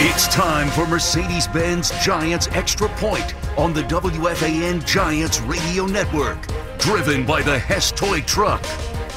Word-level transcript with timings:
It's 0.00 0.28
time 0.28 0.68
for 0.68 0.86
Mercedes 0.86 1.48
Benz 1.48 1.90
Giants 2.04 2.46
Extra 2.52 2.88
Point 2.88 3.34
on 3.58 3.72
the 3.72 3.82
WFAN 3.82 4.86
Giants 4.86 5.40
Radio 5.40 5.86
Network. 5.86 6.38
Driven 6.78 7.26
by 7.26 7.42
the 7.42 7.58
Hess 7.58 7.90
Toy 7.90 8.20
Truck. 8.20 8.64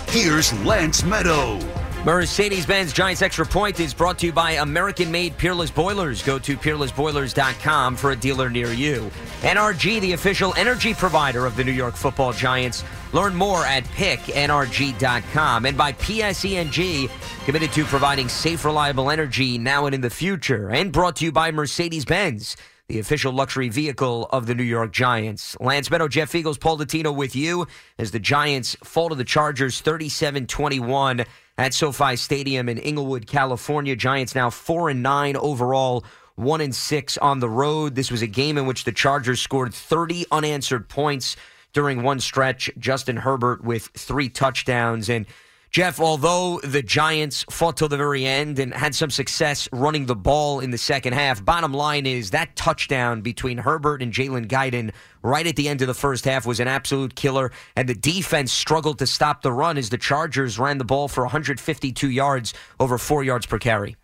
Here's 0.09 0.51
Lance 0.65 1.03
Meadow. 1.03 1.59
Mercedes 2.03 2.65
Benz 2.65 2.93
Giants 2.93 3.21
Extra 3.21 3.45
Point 3.45 3.79
is 3.79 3.93
brought 3.93 4.17
to 4.17 4.25
you 4.25 4.31
by 4.31 4.53
American 4.53 5.11
made 5.11 5.37
Peerless 5.37 5.69
Boilers. 5.69 6.23
Go 6.23 6.39
to 6.39 6.57
peerlessboilers.com 6.57 7.95
for 7.95 8.09
a 8.09 8.15
dealer 8.15 8.49
near 8.49 8.73
you. 8.73 9.11
NRG, 9.41 10.01
the 10.01 10.13
official 10.13 10.51
energy 10.57 10.95
provider 10.95 11.45
of 11.45 11.55
the 11.55 11.63
New 11.63 11.71
York 11.71 11.93
football 11.93 12.33
Giants. 12.33 12.83
Learn 13.13 13.35
more 13.35 13.67
at 13.67 13.83
picknrg.com. 13.83 15.67
And 15.67 15.77
by 15.77 15.91
PSE&G, 15.91 17.07
committed 17.45 17.71
to 17.73 17.85
providing 17.85 18.29
safe, 18.29 18.65
reliable 18.65 19.11
energy 19.11 19.59
now 19.59 19.85
and 19.85 19.93
in 19.93 20.01
the 20.01 20.09
future. 20.09 20.71
And 20.71 20.91
brought 20.91 21.17
to 21.17 21.25
you 21.25 21.31
by 21.31 21.51
Mercedes 21.51 22.05
Benz 22.05 22.57
the 22.87 22.99
official 22.99 23.31
luxury 23.31 23.69
vehicle 23.69 24.27
of 24.31 24.47
the 24.47 24.55
New 24.55 24.63
York 24.63 24.91
Giants. 24.91 25.55
Lance 25.61 25.89
Meadow, 25.89 26.09
Jeff 26.09 26.29
Feagles, 26.29 26.59
Paul 26.59 26.77
Dottino 26.77 27.15
with 27.15 27.37
you 27.37 27.65
as 27.97 28.11
the 28.11 28.19
Giants 28.19 28.75
fall 28.83 29.07
to 29.07 29.15
the 29.15 29.23
Chargers 29.23 29.79
37 29.79 30.47
21 30.47 31.25
at 31.57 31.73
SoFi 31.73 32.15
Stadium 32.15 32.69
in 32.69 32.77
Inglewood, 32.77 33.27
California. 33.27 33.95
Giants 33.95 34.35
now 34.35 34.49
4 34.49 34.89
and 34.89 35.03
9 35.03 35.35
overall. 35.37 36.03
1 36.35 36.61
and 36.61 36.73
6 36.73 37.17
on 37.19 37.39
the 37.39 37.49
road. 37.49 37.95
This 37.95 38.09
was 38.09 38.21
a 38.21 38.27
game 38.27 38.57
in 38.57 38.65
which 38.65 38.83
the 38.83 38.91
Chargers 38.91 39.39
scored 39.39 39.73
30 39.73 40.25
unanswered 40.31 40.89
points 40.89 41.35
during 41.73 42.03
one 42.03 42.19
stretch. 42.19 42.69
Justin 42.79 43.17
Herbert 43.17 43.63
with 43.63 43.89
three 43.95 44.29
touchdowns. 44.29 45.09
And 45.09 45.25
Jeff, 45.71 46.01
although 46.01 46.59
the 46.65 46.83
Giants 46.83 47.45
fought 47.49 47.77
till 47.77 47.87
the 47.87 47.95
very 47.95 48.25
end 48.25 48.59
and 48.59 48.73
had 48.73 48.93
some 48.93 49.09
success 49.09 49.69
running 49.71 50.05
the 50.05 50.17
ball 50.17 50.59
in 50.59 50.71
the 50.71 50.77
second 50.77 51.13
half, 51.13 51.45
bottom 51.45 51.73
line 51.73 52.05
is 52.05 52.31
that 52.31 52.53
touchdown 52.57 53.21
between 53.21 53.57
Herbert 53.57 54.01
and 54.01 54.11
Jalen 54.11 54.47
Guyton 54.47 54.91
right 55.23 55.47
at 55.47 55.55
the 55.55 55.69
end 55.69 55.81
of 55.81 55.87
the 55.87 55.93
first 55.93 56.25
half 56.25 56.45
was 56.45 56.59
an 56.59 56.67
absolute 56.67 57.15
killer, 57.15 57.53
and 57.77 57.87
the 57.87 57.95
defense 57.95 58.51
struggled 58.51 58.99
to 58.99 59.07
stop 59.07 59.43
the 59.43 59.53
run 59.53 59.77
as 59.77 59.89
the 59.89 59.97
Chargers 59.97 60.59
ran 60.59 60.77
the 60.77 60.83
ball 60.83 61.07
for 61.07 61.23
152 61.23 62.09
yards, 62.09 62.53
over 62.77 62.97
four 62.97 63.23
yards 63.23 63.45
per 63.45 63.57
carry. 63.57 63.95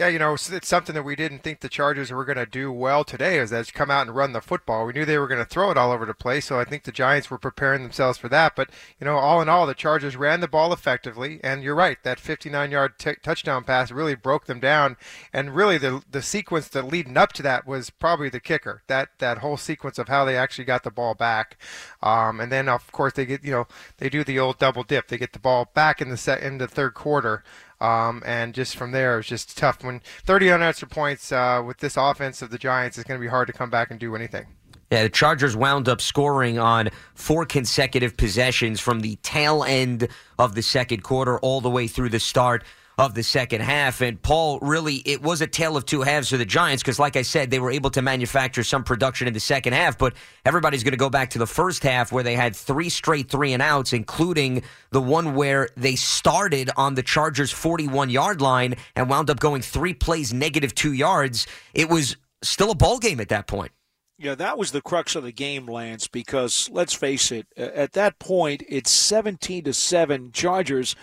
Yeah, 0.00 0.08
you 0.08 0.18
know, 0.18 0.32
it's 0.32 0.66
something 0.66 0.94
that 0.94 1.02
we 1.02 1.14
didn't 1.14 1.40
think 1.40 1.60
the 1.60 1.68
Chargers 1.68 2.10
were 2.10 2.24
going 2.24 2.38
to 2.38 2.46
do 2.46 2.72
well 2.72 3.04
today 3.04 3.36
is 3.36 3.50
that 3.50 3.74
come 3.74 3.90
out 3.90 4.06
and 4.06 4.16
run 4.16 4.32
the 4.32 4.40
football. 4.40 4.86
We 4.86 4.94
knew 4.94 5.04
they 5.04 5.18
were 5.18 5.28
going 5.28 5.44
to 5.44 5.44
throw 5.44 5.70
it 5.70 5.76
all 5.76 5.92
over 5.92 6.06
the 6.06 6.14
place, 6.14 6.46
so 6.46 6.58
I 6.58 6.64
think 6.64 6.84
the 6.84 6.90
Giants 6.90 7.30
were 7.30 7.36
preparing 7.36 7.82
themselves 7.82 8.16
for 8.16 8.30
that. 8.30 8.56
But, 8.56 8.70
you 8.98 9.04
know, 9.04 9.18
all 9.18 9.42
in 9.42 9.50
all, 9.50 9.66
the 9.66 9.74
Chargers 9.74 10.16
ran 10.16 10.40
the 10.40 10.48
ball 10.48 10.72
effectively, 10.72 11.38
and 11.44 11.62
you're 11.62 11.74
right, 11.74 12.02
that 12.02 12.16
59-yard 12.16 12.98
t- 12.98 13.16
touchdown 13.22 13.62
pass 13.62 13.90
really 13.90 14.14
broke 14.14 14.46
them 14.46 14.58
down, 14.58 14.96
and 15.34 15.54
really 15.54 15.76
the 15.76 16.02
the 16.10 16.22
sequence 16.22 16.68
that 16.68 16.86
leading 16.86 17.18
up 17.18 17.34
to 17.34 17.42
that 17.42 17.66
was 17.66 17.90
probably 17.90 18.30
the 18.30 18.40
kicker. 18.40 18.82
That 18.86 19.10
that 19.18 19.38
whole 19.38 19.58
sequence 19.58 19.98
of 19.98 20.08
how 20.08 20.24
they 20.24 20.34
actually 20.34 20.64
got 20.64 20.82
the 20.82 20.90
ball 20.90 21.12
back, 21.12 21.58
um, 22.02 22.40
and 22.40 22.50
then 22.50 22.70
of 22.70 22.90
course 22.90 23.12
they 23.12 23.26
get, 23.26 23.44
you 23.44 23.50
know, 23.50 23.66
they 23.98 24.08
do 24.08 24.24
the 24.24 24.38
old 24.38 24.58
double 24.58 24.82
dip. 24.82 25.08
They 25.08 25.18
get 25.18 25.34
the 25.34 25.38
ball 25.38 25.68
back 25.74 26.00
in 26.00 26.08
the 26.08 26.16
set 26.16 26.42
in 26.42 26.56
the 26.56 26.68
third 26.68 26.94
quarter. 26.94 27.44
Um, 27.80 28.22
and 28.26 28.54
just 28.54 28.76
from 28.76 28.92
there, 28.92 29.14
it 29.14 29.16
was 29.18 29.26
just 29.26 29.56
tough. 29.56 29.82
When 29.82 30.00
30 30.24 30.52
unanswered 30.52 30.90
points 30.90 31.32
uh, 31.32 31.62
with 31.64 31.78
this 31.78 31.96
offense 31.96 32.42
of 32.42 32.50
the 32.50 32.58
Giants, 32.58 32.98
it's 32.98 33.08
going 33.08 33.18
to 33.18 33.24
be 33.24 33.30
hard 33.30 33.46
to 33.46 33.52
come 33.52 33.70
back 33.70 33.90
and 33.90 33.98
do 33.98 34.14
anything. 34.14 34.46
Yeah, 34.90 35.04
the 35.04 35.08
Chargers 35.08 35.56
wound 35.56 35.88
up 35.88 36.00
scoring 36.00 36.58
on 36.58 36.88
four 37.14 37.46
consecutive 37.46 38.16
possessions 38.16 38.80
from 38.80 39.00
the 39.00 39.16
tail 39.22 39.62
end 39.62 40.08
of 40.36 40.56
the 40.56 40.62
second 40.62 41.04
quarter 41.04 41.38
all 41.38 41.60
the 41.60 41.70
way 41.70 41.86
through 41.86 42.08
the 42.08 42.18
start 42.18 42.64
of 43.00 43.14
the 43.14 43.22
second 43.22 43.62
half. 43.62 44.02
And 44.02 44.20
Paul, 44.20 44.58
really, 44.60 44.96
it 45.06 45.22
was 45.22 45.40
a 45.40 45.46
tale 45.46 45.74
of 45.74 45.86
two 45.86 46.02
halves 46.02 46.28
for 46.28 46.36
the 46.36 46.44
Giants 46.44 46.82
because, 46.82 46.98
like 46.98 47.16
I 47.16 47.22
said, 47.22 47.50
they 47.50 47.58
were 47.58 47.70
able 47.70 47.88
to 47.90 48.02
manufacture 48.02 48.62
some 48.62 48.84
production 48.84 49.26
in 49.26 49.32
the 49.32 49.40
second 49.40 49.72
half. 49.72 49.96
But 49.96 50.12
everybody's 50.44 50.84
going 50.84 50.92
to 50.92 50.98
go 50.98 51.08
back 51.08 51.30
to 51.30 51.38
the 51.38 51.46
first 51.46 51.82
half 51.82 52.12
where 52.12 52.22
they 52.22 52.36
had 52.36 52.54
three 52.54 52.90
straight 52.90 53.30
three 53.30 53.54
and 53.54 53.62
outs, 53.62 53.94
including 53.94 54.62
the 54.90 55.00
one 55.00 55.34
where 55.34 55.70
they 55.78 55.96
started 55.96 56.68
on 56.76 56.94
the 56.94 57.02
Chargers' 57.02 57.50
41 57.50 58.10
yard 58.10 58.42
line 58.42 58.76
and 58.94 59.08
wound 59.08 59.30
up 59.30 59.40
going 59.40 59.62
three 59.62 59.94
plays 59.94 60.34
negative 60.34 60.74
two 60.74 60.92
yards. 60.92 61.46
It 61.72 61.88
was 61.88 62.18
still 62.42 62.70
a 62.70 62.74
ball 62.74 62.98
game 62.98 63.18
at 63.18 63.30
that 63.30 63.46
point. 63.46 63.72
Yeah, 64.18 64.34
that 64.34 64.58
was 64.58 64.72
the 64.72 64.82
crux 64.82 65.16
of 65.16 65.22
the 65.22 65.32
game, 65.32 65.64
Lance, 65.64 66.06
because 66.06 66.68
let's 66.70 66.92
face 66.92 67.32
it, 67.32 67.46
at 67.56 67.92
that 67.92 68.18
point, 68.18 68.62
it's 68.68 68.90
17 68.90 69.64
to 69.64 69.72
7 69.72 70.32
Chargers 70.32 70.94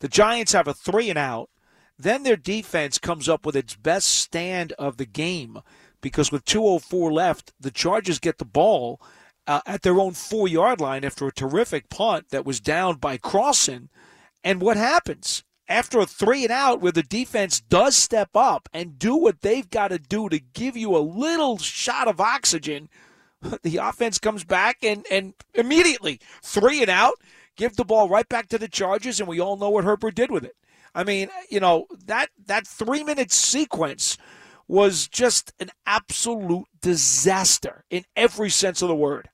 the 0.00 0.08
Giants 0.08 0.52
have 0.52 0.68
a 0.68 0.74
three 0.74 1.10
and 1.10 1.18
out. 1.18 1.50
Then 1.98 2.22
their 2.22 2.36
defense 2.36 2.98
comes 2.98 3.28
up 3.28 3.46
with 3.46 3.56
its 3.56 3.74
best 3.74 4.08
stand 4.08 4.72
of 4.72 4.98
the 4.98 5.06
game 5.06 5.60
because 6.00 6.30
with 6.30 6.44
2.04 6.44 7.10
left, 7.10 7.52
the 7.58 7.70
Chargers 7.70 8.18
get 8.18 8.38
the 8.38 8.44
ball 8.44 9.00
uh, 9.46 9.60
at 9.66 9.82
their 9.82 9.98
own 10.00 10.12
four 10.12 10.48
yard 10.48 10.80
line 10.80 11.04
after 11.04 11.26
a 11.26 11.32
terrific 11.32 11.88
punt 11.88 12.26
that 12.30 12.44
was 12.44 12.60
down 12.60 12.96
by 12.96 13.16
Crossen. 13.16 13.88
And 14.44 14.60
what 14.60 14.76
happens? 14.76 15.42
After 15.68 15.98
a 15.98 16.06
three 16.06 16.44
and 16.44 16.52
out, 16.52 16.80
where 16.80 16.92
the 16.92 17.02
defense 17.02 17.60
does 17.60 17.96
step 17.96 18.30
up 18.36 18.68
and 18.72 18.98
do 18.98 19.16
what 19.16 19.40
they've 19.40 19.68
got 19.68 19.88
to 19.88 19.98
do 19.98 20.28
to 20.28 20.38
give 20.38 20.76
you 20.76 20.96
a 20.96 20.98
little 20.98 21.58
shot 21.58 22.06
of 22.06 22.20
oxygen, 22.20 22.88
the 23.62 23.78
offense 23.78 24.18
comes 24.18 24.44
back 24.44 24.78
and, 24.82 25.04
and 25.10 25.34
immediately 25.54 26.20
three 26.42 26.82
and 26.82 26.90
out 26.90 27.14
give 27.56 27.76
the 27.76 27.84
ball 27.84 28.08
right 28.08 28.28
back 28.28 28.48
to 28.48 28.58
the 28.58 28.68
Chargers, 28.68 29.20
and 29.20 29.28
we 29.28 29.40
all 29.40 29.56
know 29.56 29.70
what 29.70 29.84
Herbert 29.84 30.14
did 30.14 30.30
with 30.30 30.44
it. 30.44 30.56
I 30.94 31.04
mean, 31.04 31.28
you 31.50 31.60
know 31.60 31.86
that 32.06 32.30
that 32.46 32.66
three 32.66 33.04
minute 33.04 33.32
sequence 33.32 34.16
was 34.68 35.08
just 35.08 35.52
an 35.60 35.70
absolute 35.86 36.66
disaster 36.80 37.84
in 37.90 38.04
every 38.16 38.50
sense 38.50 38.82
of 38.82 38.88
the 38.88 38.96
word. 38.96 39.28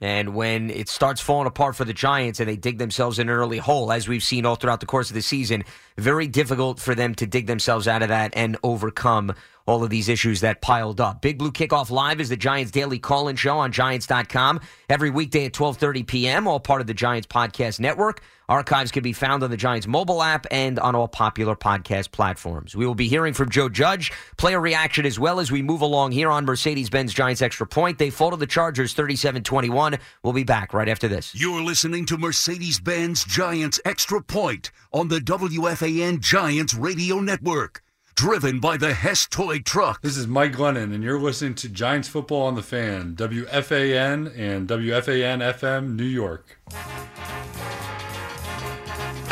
And 0.00 0.34
when 0.34 0.70
it 0.70 0.88
starts 0.88 1.20
falling 1.20 1.46
apart 1.46 1.76
for 1.76 1.84
the 1.84 1.92
Giants 1.92 2.40
and 2.40 2.48
they 2.48 2.56
dig 2.56 2.78
themselves 2.78 3.18
in 3.18 3.28
an 3.28 3.34
early 3.34 3.58
hole, 3.58 3.92
as 3.92 4.08
we've 4.08 4.22
seen 4.22 4.46
all 4.46 4.54
throughout 4.54 4.80
the 4.80 4.86
course 4.86 5.10
of 5.10 5.14
the 5.14 5.20
season, 5.20 5.64
very 5.98 6.26
difficult 6.26 6.80
for 6.80 6.94
them 6.94 7.14
to 7.16 7.26
dig 7.26 7.46
themselves 7.46 7.86
out 7.86 8.02
of 8.02 8.08
that 8.08 8.32
and 8.34 8.56
overcome 8.62 9.34
all 9.70 9.84
of 9.84 9.90
these 9.90 10.08
issues 10.08 10.40
that 10.40 10.60
piled 10.60 11.00
up. 11.00 11.22
Big 11.22 11.38
Blue 11.38 11.52
Kickoff 11.52 11.90
Live 11.90 12.20
is 12.20 12.28
the 12.28 12.36
Giants 12.36 12.72
daily 12.72 12.98
call-in 12.98 13.36
show 13.36 13.56
on 13.56 13.70
Giants.com 13.70 14.60
every 14.88 15.10
weekday 15.10 15.46
at 15.46 15.52
12:30 15.52 16.06
p.m. 16.06 16.48
All 16.48 16.58
part 16.58 16.80
of 16.80 16.88
the 16.88 16.94
Giants 16.94 17.28
podcast 17.28 17.78
network. 17.78 18.20
Archives 18.48 18.90
can 18.90 19.04
be 19.04 19.12
found 19.12 19.44
on 19.44 19.50
the 19.52 19.56
Giants 19.56 19.86
mobile 19.86 20.24
app 20.24 20.44
and 20.50 20.80
on 20.80 20.96
all 20.96 21.06
popular 21.06 21.54
podcast 21.54 22.10
platforms. 22.10 22.74
We 22.74 22.84
will 22.84 22.96
be 22.96 23.06
hearing 23.06 23.32
from 23.32 23.48
Joe 23.48 23.68
Judge, 23.68 24.10
player 24.36 24.60
reaction 24.60 25.06
as 25.06 25.20
well 25.20 25.38
as 25.38 25.52
we 25.52 25.62
move 25.62 25.82
along 25.82 26.10
here 26.10 26.30
on 26.30 26.44
Mercedes-Benz 26.44 27.14
Giants 27.14 27.40
Extra 27.40 27.64
Point. 27.64 27.98
They 27.98 28.10
fall 28.10 28.32
to 28.32 28.36
the 28.36 28.48
Chargers 28.48 28.92
37-21. 28.92 30.00
We'll 30.24 30.32
be 30.32 30.42
back 30.42 30.74
right 30.74 30.88
after 30.88 31.06
this. 31.06 31.32
You're 31.32 31.62
listening 31.62 32.06
to 32.06 32.18
Mercedes-Benz 32.18 33.22
Giants 33.22 33.78
Extra 33.84 34.20
Point 34.20 34.72
on 34.92 35.06
the 35.06 35.20
WFAN 35.20 36.18
Giants 36.18 36.74
Radio 36.74 37.20
Network 37.20 37.84
driven 38.20 38.60
by 38.60 38.76
the 38.76 38.92
Hess 38.92 39.24
Toy 39.24 39.60
Truck. 39.60 40.02
This 40.02 40.18
is 40.18 40.26
Mike 40.26 40.52
Glennon, 40.52 40.92
and 40.92 41.02
you're 41.02 41.18
listening 41.18 41.54
to 41.54 41.70
Giants 41.70 42.04
Football 42.04 42.52
on 42.52 42.54
the 42.54 42.60
Fan, 42.60 43.16
WFAN 43.16 44.36
and 44.36 44.68
WFAN 44.68 45.40
FM, 45.40 45.96
New 45.96 46.04
York. 46.04 46.60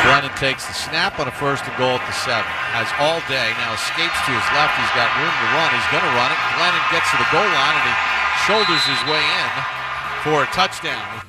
Glennon 0.01 0.33
takes 0.41 0.65
the 0.65 0.73
snap 0.73 1.21
on 1.21 1.29
a 1.29 1.37
first 1.37 1.69
and 1.69 1.77
goal 1.77 2.01
at 2.01 2.07
the 2.09 2.17
seven. 2.17 2.49
Has 2.73 2.89
all 2.97 3.21
day. 3.29 3.53
Now 3.61 3.77
escapes 3.77 4.17
to 4.25 4.33
his 4.33 4.49
left. 4.57 4.73
He's 4.81 4.97
got 4.97 5.13
room 5.21 5.37
to 5.37 5.49
run. 5.53 5.69
He's 5.69 5.91
going 5.93 6.09
to 6.09 6.15
run 6.17 6.33
it. 6.33 6.41
Glennon 6.57 6.85
gets 6.89 7.13
to 7.13 7.21
the 7.21 7.29
goal 7.29 7.45
line 7.45 7.77
and 7.77 7.93
he 7.93 7.95
shoulders 8.49 8.85
his 8.89 9.03
way 9.05 9.21
in 9.21 9.53
for 10.25 10.49
a 10.49 10.49
touchdown. 10.57 11.29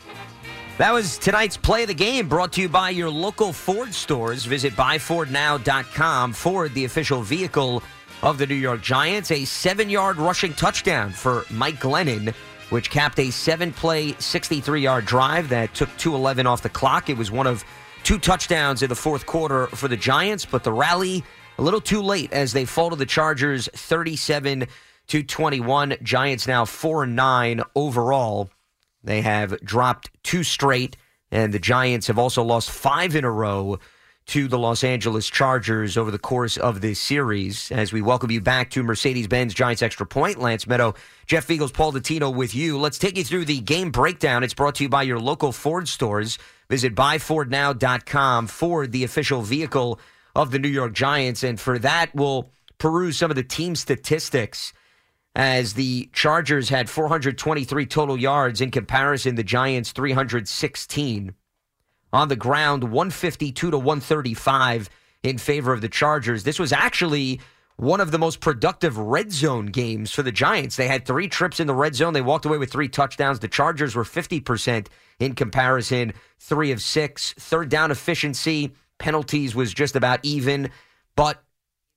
That 0.80 0.94
was 0.94 1.18
tonight's 1.18 1.58
play 1.58 1.82
of 1.82 1.90
the 1.90 1.94
game 1.94 2.30
brought 2.30 2.54
to 2.54 2.62
you 2.62 2.70
by 2.70 2.92
your 2.92 3.10
local 3.10 3.52
Ford 3.52 3.94
stores. 3.94 4.46
Visit 4.46 4.72
buyfordnow.com. 4.78 6.32
Ford, 6.32 6.74
the 6.74 6.86
official 6.86 7.22
vehicle 7.22 7.84
of 8.24 8.38
the 8.38 8.48
New 8.48 8.56
York 8.56 8.82
Giants. 8.82 9.30
A 9.30 9.44
seven 9.44 9.90
yard 9.90 10.16
rushing 10.16 10.54
touchdown 10.54 11.12
for 11.12 11.44
Mike 11.50 11.82
Glennon, 11.82 12.34
which 12.70 12.92
capped 12.92 13.20
a 13.20 13.30
seven 13.30 13.74
play, 13.74 14.14
63 14.20 14.80
yard 14.80 15.06
drive 15.06 15.50
that 15.50 15.76
took 15.76 15.90
211 15.98 16.48
off 16.48 16.62
the 16.62 16.70
clock. 16.70 17.10
It 17.10 17.18
was 17.18 17.30
one 17.30 17.46
of 17.46 17.66
two 18.04 18.18
touchdowns 18.18 18.82
in 18.82 18.88
the 18.88 18.96
fourth 18.96 19.26
quarter 19.26 19.68
for 19.68 19.90
the 19.90 19.98
Giants, 19.98 20.46
but 20.46 20.64
the 20.64 20.72
rally 20.72 21.26
a 21.58 21.62
little 21.62 21.82
too 21.82 22.02
late 22.02 22.32
as 22.32 22.54
they 22.54 22.64
fall 22.64 22.90
to 22.92 22.96
the 22.96 23.06
Chargers 23.06 23.68
37 23.74 24.66
to 25.08 25.24
21. 25.24 25.98
Giants 26.04 26.48
now 26.48 26.64
4 26.64 27.04
and 27.04 27.18
9 27.18 27.64
overall. 27.76 28.50
They 29.04 29.22
have 29.22 29.60
dropped 29.62 30.10
two 30.24 30.44
straight, 30.44 30.98
and 31.32 31.54
the 31.54 31.60
Giants 31.60 32.08
have 32.08 32.20
also 32.20 32.44
lost 32.44 32.70
five 32.70 33.16
in 33.16 33.24
a 33.24 33.32
row 33.32 33.80
to 34.28 34.48
the 34.48 34.60
Los 34.60 34.84
Angeles 34.84 35.28
Chargers 35.28 35.98
over 35.98 36.12
the 36.12 36.20
course 36.20 36.56
of 36.56 36.82
this 36.82 37.00
series. 37.00 37.72
As 37.72 37.92
we 37.92 38.00
welcome 38.02 38.30
you 38.30 38.42
back 38.42 38.70
to 38.72 38.84
Mercedes 38.84 39.28
Benz 39.28 39.56
Giants 39.56 39.82
Extra 39.82 40.06
Point, 40.06 40.40
Lance 40.40 40.68
Meadow, 40.68 40.94
Jeff 41.26 41.48
Feagles, 41.48 41.74
Paul 41.74 41.94
Dottino 41.94 42.32
with 42.32 42.54
you. 42.54 42.78
Let's 42.78 43.00
take 43.00 43.18
you 43.18 43.24
through 43.24 43.46
the 43.46 43.60
game 43.60 43.90
breakdown. 43.90 44.44
It's 44.44 44.54
brought 44.54 44.76
to 44.76 44.84
you 44.84 44.90
by 44.90 45.02
your 45.02 45.20
local 45.20 45.52
Ford 45.52 45.88
stores. 45.88 46.38
Visit 46.70 46.94
buyfordnow.com, 46.94 48.46
Ford, 48.46 48.92
the 48.92 49.04
official 49.04 49.42
vehicle 49.42 50.00
of 50.36 50.52
the 50.52 50.60
New 50.60 50.70
York 50.70 50.94
Giants. 50.94 51.42
And 51.42 51.60
for 51.60 51.80
that, 51.80 52.14
we'll 52.14 52.52
peruse 52.78 53.18
some 53.18 53.32
of 53.32 53.36
the 53.36 53.42
team 53.42 53.76
statistics 53.76 54.74
as 55.36 55.74
the 55.74 56.10
Chargers 56.14 56.70
had 56.70 56.90
423 56.90 57.86
total 57.86 58.18
yards 58.18 58.62
in 58.62 58.72
comparison 58.72 59.36
the 59.36 59.44
Giants 59.44 59.92
316 59.92 61.34
on 62.12 62.28
the 62.28 62.36
ground 62.36 62.84
152 62.84 63.72
to 63.72 63.78
135 63.78 64.90
in 65.24 65.38
favor 65.38 65.74
of 65.74 65.82
the 65.82 65.90
Chargers. 65.90 66.44
This 66.44 66.60
was 66.60 66.74
actually 66.74 67.40
one 67.78 68.02
of 68.02 68.12
the 68.12 68.20
most 68.20 68.42
productive 68.42 68.98
red 68.98 69.32
zone 69.32 69.68
games 69.68 70.12
for 70.12 70.22
the 70.22 70.32
Giants. 70.32 70.76
They 70.76 70.88
had 70.88 71.06
three 71.06 71.30
trips 71.30 71.60
in 71.60 71.68
the 71.68 71.76
red 71.76 71.96
zone. 71.96 72.14
They 72.14 72.22
walked 72.22 72.46
away 72.46 72.58
with 72.58 72.72
three 72.72 72.90
touchdowns. 72.90 73.40
The 73.40 73.48
Chargers 73.48 73.96
were 73.96 74.04
50% 74.04 74.88
in 75.20 75.36
comparison, 75.36 76.14
three 76.40 76.72
of 76.72 76.82
six. 76.82 77.34
Third 77.34 77.70
down 77.70 77.92
efficiency, 77.92 78.74
penalties 78.98 79.56
was 79.56 79.74
just 79.74 79.96
about 79.96 80.20
even, 80.24 80.72
but 81.16 81.42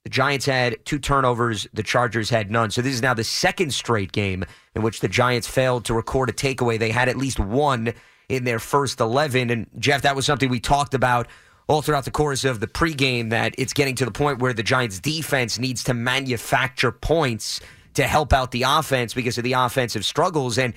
the 0.04 0.10
Giants 0.10 0.46
had 0.46 0.84
two 0.84 0.98
turnovers. 0.98 1.66
The 1.72 1.82
Chargers 1.82 2.28
had 2.28 2.50
none. 2.50 2.70
So 2.70 2.82
this 2.82 2.94
is 2.94 3.02
now 3.02 3.14
the 3.14 3.24
second 3.24 3.72
straight 3.72 4.12
game 4.12 4.44
in 4.74 4.82
which 4.82 5.00
the 5.00 5.08
Giants 5.08 5.46
failed 5.46 5.84
to 5.84 5.94
record 5.94 6.28
a 6.28 6.32
takeaway. 6.32 6.78
They 6.78 6.90
had 6.90 7.08
at 7.08 7.16
least 7.16 7.38
one 7.38 7.92
in 8.28 8.44
their 8.44 8.58
first 8.58 9.00
11. 9.00 9.50
And 9.50 9.66
Jeff, 9.78 10.02
that 10.02 10.16
was 10.16 10.26
something 10.26 10.48
we 10.48 10.60
talked 10.60 10.94
about 10.94 11.28
all 11.68 11.82
throughout 11.82 12.04
the 12.04 12.10
course 12.10 12.44
of 12.44 12.58
the 12.58 12.66
pregame 12.66 13.30
that 13.30 13.54
it's 13.58 13.72
getting 13.72 13.94
to 13.96 14.04
the 14.04 14.10
point 14.10 14.40
where 14.40 14.52
the 14.52 14.62
Giants 14.64 14.98
defense 14.98 15.58
needs 15.58 15.84
to 15.84 15.94
manufacture 15.94 16.90
points 16.90 17.60
to 17.94 18.04
help 18.04 18.32
out 18.32 18.50
the 18.50 18.64
offense 18.64 19.14
because 19.14 19.38
of 19.38 19.44
the 19.44 19.52
offensive 19.52 20.04
struggles. 20.04 20.58
And 20.58 20.74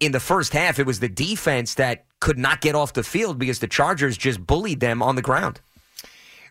in 0.00 0.12
the 0.12 0.20
first 0.20 0.52
half, 0.52 0.78
it 0.78 0.86
was 0.86 1.00
the 1.00 1.08
defense 1.08 1.74
that 1.74 2.04
could 2.20 2.38
not 2.38 2.60
get 2.60 2.74
off 2.74 2.92
the 2.92 3.02
field 3.02 3.38
because 3.38 3.60
the 3.60 3.68
Chargers 3.68 4.18
just 4.18 4.44
bullied 4.46 4.80
them 4.80 5.02
on 5.02 5.16
the 5.16 5.22
ground. 5.22 5.60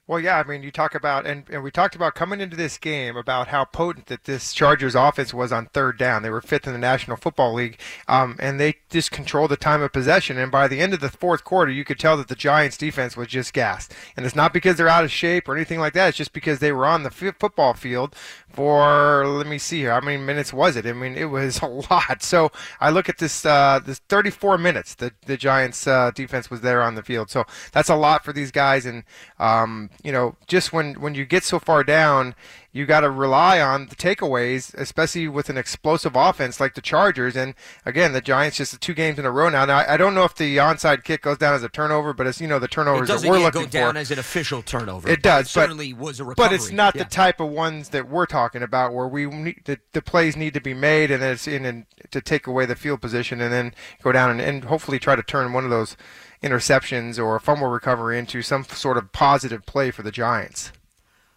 Well, 0.07 0.19
yeah, 0.19 0.37
I 0.37 0.43
mean, 0.43 0.61
you 0.61 0.69
talk 0.69 0.93
about, 0.93 1.25
and, 1.25 1.45
and 1.49 1.63
we 1.63 1.71
talked 1.71 1.95
about 1.95 2.13
coming 2.13 2.39
into 2.39 2.55
this 2.55 2.77
game 2.77 3.17
about 3.17 3.47
how 3.47 3.65
potent 3.65 4.05
that 4.05 4.25
this 4.25 4.53
Chargers 4.53 4.93
offense 4.93 5.33
was 5.33 5.51
on 5.51 5.65
third 5.65 5.97
down. 5.97 6.21
They 6.21 6.29
were 6.29 6.41
fifth 6.41 6.67
in 6.67 6.73
the 6.73 6.79
National 6.79 7.17
Football 7.17 7.55
League, 7.55 7.79
um, 8.07 8.35
and 8.39 8.59
they 8.59 8.75
just 8.91 9.09
controlled 9.09 9.49
the 9.49 9.57
time 9.57 9.81
of 9.81 9.91
possession. 9.91 10.37
And 10.37 10.51
by 10.51 10.67
the 10.67 10.79
end 10.79 10.93
of 10.93 10.99
the 10.99 11.09
fourth 11.09 11.43
quarter, 11.43 11.71
you 11.71 11.83
could 11.83 11.97
tell 11.97 12.17
that 12.17 12.27
the 12.27 12.35
Giants 12.35 12.77
defense 12.77 13.17
was 13.17 13.29
just 13.29 13.51
gassed. 13.51 13.95
And 14.15 14.27
it's 14.27 14.35
not 14.35 14.53
because 14.53 14.75
they're 14.75 14.87
out 14.87 15.03
of 15.03 15.11
shape 15.11 15.49
or 15.49 15.55
anything 15.55 15.79
like 15.79 15.93
that. 15.93 16.09
It's 16.09 16.17
just 16.19 16.33
because 16.33 16.59
they 16.59 16.71
were 16.71 16.85
on 16.85 17.01
the 17.01 17.09
f- 17.09 17.37
football 17.39 17.73
field 17.73 18.15
for, 18.47 19.25
let 19.27 19.47
me 19.47 19.57
see 19.57 19.79
here, 19.79 19.91
how 19.91 20.01
many 20.01 20.21
minutes 20.21 20.53
was 20.53 20.75
it? 20.75 20.85
I 20.85 20.93
mean, 20.93 21.15
it 21.15 21.31
was 21.31 21.59
a 21.63 21.65
lot. 21.65 22.21
So 22.21 22.51
I 22.79 22.91
look 22.91 23.09
at 23.09 23.17
this, 23.17 23.43
uh, 23.43 23.79
this 23.83 23.97
34 24.07 24.59
minutes 24.59 24.93
that 24.95 25.19
the 25.23 25.35
Giants 25.35 25.87
uh, 25.87 26.11
defense 26.11 26.51
was 26.51 26.61
there 26.61 26.83
on 26.83 26.93
the 26.93 27.01
field. 27.01 27.31
So 27.31 27.43
that's 27.71 27.89
a 27.89 27.95
lot 27.95 28.23
for 28.23 28.33
these 28.33 28.51
guys. 28.51 28.85
And, 28.85 29.03
um, 29.39 29.89
you 30.03 30.11
know, 30.11 30.35
just 30.47 30.73
when 30.73 30.95
when 30.95 31.15
you 31.15 31.25
get 31.25 31.43
so 31.43 31.59
far 31.59 31.83
down, 31.83 32.35
you 32.75 32.85
got 32.85 32.99
to 32.99 33.09
rely 33.09 33.61
on 33.61 33.87
the 33.87 33.95
takeaways, 33.95 34.73
especially 34.73 35.29
with 35.29 35.49
an 35.49 35.57
explosive 35.57 36.15
offense 36.15 36.59
like 36.59 36.73
the 36.73 36.81
Chargers. 36.81 37.35
And 37.35 37.55
again, 37.85 38.11
the 38.11 38.19
Giants 38.19 38.57
just 38.57 38.79
two 38.81 38.93
games 38.93 39.17
in 39.17 39.25
a 39.25 39.31
row 39.31 39.47
now. 39.47 39.63
Now 39.63 39.85
I, 39.87 39.95
don't 39.95 40.13
know 40.13 40.25
if 40.25 40.35
the 40.35 40.57
onside 40.57 41.05
kick 41.05 41.21
goes 41.21 41.37
down 41.37 41.53
as 41.53 41.63
a 41.63 41.69
turnover, 41.69 42.11
but 42.11 42.27
as 42.27 42.41
you 42.41 42.47
know 42.47 42.59
the 42.59 42.67
turnovers 42.67 43.07
that 43.07 43.21
we're 43.27 43.39
looking 43.39 43.61
for 43.61 43.67
go 43.67 43.71
down 43.71 43.97
as 43.97 44.11
an 44.11 44.19
official 44.19 44.61
turnover. 44.61 45.07
It 45.09 45.21
does, 45.21 45.45
it 45.45 45.55
but, 45.55 45.61
certainly 45.61 45.93
was 45.93 46.19
a 46.19 46.25
recovery. 46.25 46.49
But 46.49 46.53
it's 46.53 46.71
not 46.71 46.95
Yeah. 46.95 47.03
the 47.03 47.09
type 47.09 47.39
of 47.39 47.49
ones 47.49 47.89
that 47.89 48.09
we're 48.09 48.25
talking 48.25 48.61
about 48.61 48.93
where 48.93 49.07
we 49.07 49.25
need, 49.25 49.61
the, 49.63 49.79
the 49.93 50.01
plays 50.01 50.35
need 50.35 50.53
to 50.53 50.61
be 50.61 50.73
made 50.73 51.11
and 51.11 51.23
it's 51.23 51.47
in 51.47 51.65
and 51.65 51.85
to 52.11 52.19
take 52.19 52.45
away 52.45 52.65
the 52.65 52.75
field 52.75 53.01
position 53.01 53.39
and 53.39 53.53
then 53.53 53.73
go 54.03 54.11
down 54.11 54.31
and, 54.31 54.41
and 54.41 54.65
hopefully 54.65 54.99
try 54.99 55.15
to 55.15 55.23
turn 55.23 55.53
one 55.53 55.63
of 55.63 55.69
those 55.69 55.95
interceptions 56.43 57.23
or 57.23 57.39
fumble 57.39 57.67
recovery 57.67 58.17
into 58.19 58.41
some 58.41 58.63
sort 58.63 58.97
of 58.97 59.11
positive 59.11 59.65
play 59.65 59.91
for 59.91 60.03
the 60.03 60.11
Giants. 60.11 60.71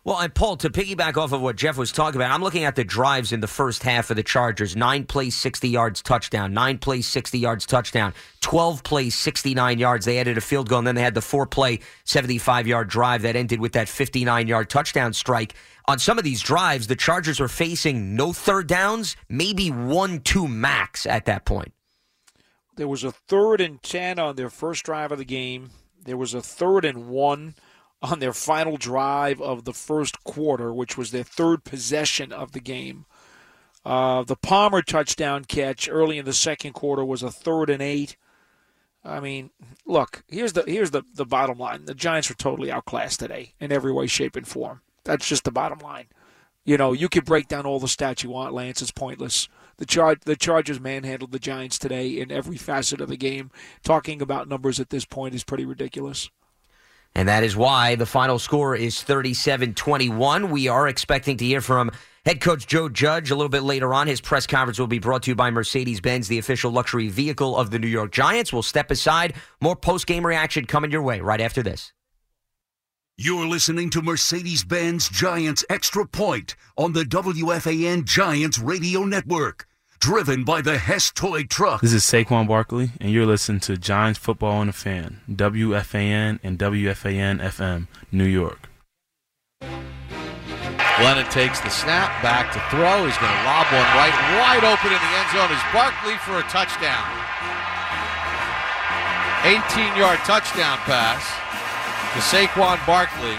Well, 0.08 0.20
and 0.20 0.34
Paul, 0.34 0.56
to 0.58 0.70
piggyback 0.70 1.18
off 1.18 1.32
of 1.32 1.42
what 1.42 1.56
Jeff 1.56 1.76
was 1.76 1.92
talking 1.92 2.18
about, 2.18 2.30
I'm 2.30 2.42
looking 2.42 2.64
at 2.64 2.76
the 2.76 2.82
drives 2.82 3.30
in 3.30 3.40
the 3.40 3.46
first 3.46 3.82
half 3.82 4.08
of 4.08 4.16
the 4.16 4.22
Chargers. 4.22 4.74
Nine 4.74 5.04
plays, 5.04 5.36
60 5.36 5.68
yards, 5.68 6.00
touchdown. 6.00 6.54
Nine 6.54 6.78
plays, 6.78 7.06
60 7.06 7.38
yards, 7.38 7.66
touchdown. 7.66 8.14
12 8.40 8.82
plays, 8.84 9.14
69 9.14 9.78
yards. 9.78 10.06
They 10.06 10.18
added 10.18 10.38
a 10.38 10.40
field 10.40 10.70
goal, 10.70 10.78
and 10.78 10.86
then 10.86 10.94
they 10.94 11.02
had 11.02 11.12
the 11.12 11.20
four 11.20 11.46
play, 11.46 11.80
75 12.04 12.66
yard 12.66 12.88
drive 12.88 13.20
that 13.20 13.36
ended 13.36 13.60
with 13.60 13.72
that 13.72 13.86
59 13.86 14.46
yard 14.48 14.70
touchdown 14.70 15.12
strike. 15.12 15.52
On 15.84 15.98
some 15.98 16.16
of 16.16 16.24
these 16.24 16.40
drives, 16.40 16.86
the 16.86 16.96
Chargers 16.96 17.38
were 17.38 17.46
facing 17.46 18.16
no 18.16 18.32
third 18.32 18.66
downs, 18.66 19.14
maybe 19.28 19.70
one, 19.70 20.20
two 20.20 20.48
max 20.48 21.04
at 21.04 21.26
that 21.26 21.44
point. 21.44 21.74
There 22.78 22.86
was 22.86 23.02
a 23.02 23.10
third 23.10 23.60
and 23.60 23.82
10 23.82 24.20
on 24.20 24.36
their 24.36 24.48
first 24.48 24.84
drive 24.84 25.10
of 25.10 25.18
the 25.18 25.24
game. 25.24 25.70
There 26.04 26.16
was 26.16 26.32
a 26.32 26.40
third 26.40 26.84
and 26.84 27.08
one 27.08 27.56
on 28.00 28.20
their 28.20 28.32
final 28.32 28.76
drive 28.76 29.40
of 29.40 29.64
the 29.64 29.72
first 29.72 30.22
quarter, 30.22 30.72
which 30.72 30.96
was 30.96 31.10
their 31.10 31.24
third 31.24 31.64
possession 31.64 32.32
of 32.32 32.52
the 32.52 32.60
game. 32.60 33.04
Uh, 33.84 34.22
the 34.22 34.36
Palmer 34.36 34.80
touchdown 34.80 35.44
catch 35.44 35.88
early 35.88 36.18
in 36.18 36.24
the 36.24 36.32
second 36.32 36.72
quarter 36.72 37.04
was 37.04 37.20
a 37.20 37.32
third 37.32 37.68
and 37.68 37.82
eight. 37.82 38.16
I 39.04 39.18
mean, 39.18 39.50
look, 39.84 40.22
here's 40.28 40.52
the 40.52 40.62
here's 40.62 40.92
the, 40.92 41.02
the 41.12 41.26
bottom 41.26 41.58
line. 41.58 41.86
The 41.86 41.94
Giants 41.94 42.28
were 42.28 42.36
totally 42.36 42.70
outclassed 42.70 43.18
today 43.18 43.54
in 43.58 43.72
every 43.72 43.92
way, 43.92 44.06
shape, 44.06 44.36
and 44.36 44.46
form. 44.46 44.82
That's 45.02 45.26
just 45.26 45.42
the 45.42 45.50
bottom 45.50 45.80
line. 45.80 46.06
You 46.64 46.76
know, 46.76 46.92
you 46.92 47.08
could 47.08 47.24
break 47.24 47.48
down 47.48 47.66
all 47.66 47.80
the 47.80 47.88
stats 47.88 48.22
you 48.22 48.30
want, 48.30 48.54
Lance. 48.54 48.82
It's 48.82 48.92
pointless. 48.92 49.48
The 49.78 49.86
char- 49.86 50.16
the 50.24 50.36
Chargers 50.36 50.80
manhandled 50.80 51.32
the 51.32 51.38
Giants 51.38 51.78
today 51.78 52.08
in 52.20 52.30
every 52.30 52.56
facet 52.56 53.00
of 53.00 53.08
the 53.08 53.16
game. 53.16 53.50
Talking 53.82 54.20
about 54.20 54.48
numbers 54.48 54.80
at 54.80 54.90
this 54.90 55.04
point 55.04 55.34
is 55.34 55.44
pretty 55.44 55.64
ridiculous. 55.64 56.28
And 57.14 57.28
that 57.28 57.42
is 57.42 57.56
why 57.56 57.94
the 57.94 58.06
final 58.06 58.38
score 58.38 58.76
is 58.76 59.02
37 59.02 59.74
21. 59.74 60.50
We 60.50 60.68
are 60.68 60.88
expecting 60.88 61.36
to 61.38 61.44
hear 61.44 61.60
from 61.60 61.90
head 62.24 62.40
coach 62.40 62.66
Joe 62.66 62.88
Judge 62.88 63.30
a 63.30 63.36
little 63.36 63.48
bit 63.48 63.62
later 63.62 63.94
on. 63.94 64.08
His 64.08 64.20
press 64.20 64.46
conference 64.46 64.78
will 64.78 64.88
be 64.88 64.98
brought 64.98 65.22
to 65.22 65.30
you 65.30 65.34
by 65.36 65.50
Mercedes 65.50 66.00
Benz, 66.00 66.28
the 66.28 66.38
official 66.38 66.70
luxury 66.70 67.08
vehicle 67.08 67.56
of 67.56 67.70
the 67.70 67.78
New 67.78 67.88
York 67.88 68.12
Giants. 68.12 68.52
We'll 68.52 68.62
step 68.62 68.90
aside. 68.90 69.34
More 69.60 69.76
post 69.76 70.06
game 70.06 70.26
reaction 70.26 70.66
coming 70.66 70.90
your 70.90 71.02
way 71.02 71.20
right 71.20 71.40
after 71.40 71.62
this. 71.62 71.92
You're 73.16 73.46
listening 73.46 73.90
to 73.90 74.02
Mercedes 74.02 74.62
Benz 74.62 75.08
Giants 75.08 75.64
Extra 75.68 76.06
Point 76.06 76.54
on 76.76 76.92
the 76.92 77.02
WFAN 77.02 78.04
Giants 78.04 78.58
Radio 78.58 79.04
Network. 79.04 79.67
Driven 80.00 80.44
by 80.44 80.62
the 80.62 80.78
Hess 80.78 81.10
Toy 81.10 81.42
Truck. 81.42 81.80
This 81.80 81.92
is 81.92 82.04
Saquon 82.04 82.46
Barkley, 82.46 82.92
and 83.00 83.10
you're 83.10 83.26
listening 83.26 83.58
to 83.60 83.76
Giants 83.76 84.18
Football 84.18 84.58
on 84.58 84.68
the 84.68 84.72
Fan, 84.72 85.22
WFAN 85.28 86.38
and 86.44 86.56
WFAN 86.56 87.40
FM, 87.40 87.88
New 88.12 88.24
York. 88.24 88.68
Glennon 89.60 91.28
takes 91.30 91.58
the 91.60 91.70
snap, 91.70 92.22
back 92.22 92.52
to 92.52 92.60
throw. 92.70 93.06
He's 93.06 93.18
going 93.18 93.32
to 93.32 93.42
lob 93.42 93.66
one 93.74 93.90
right, 93.98 94.14
wide 94.38 94.62
open 94.62 94.94
in 94.94 95.02
the 95.02 95.12
end 95.18 95.30
zone. 95.34 95.50
Is 95.50 95.62
Barkley 95.74 96.14
for 96.22 96.38
a 96.38 96.46
touchdown? 96.46 97.02
18-yard 99.42 100.18
touchdown 100.20 100.78
pass 100.86 101.26
to 102.14 102.20
Saquon 102.22 102.78
Barkley. 102.86 103.34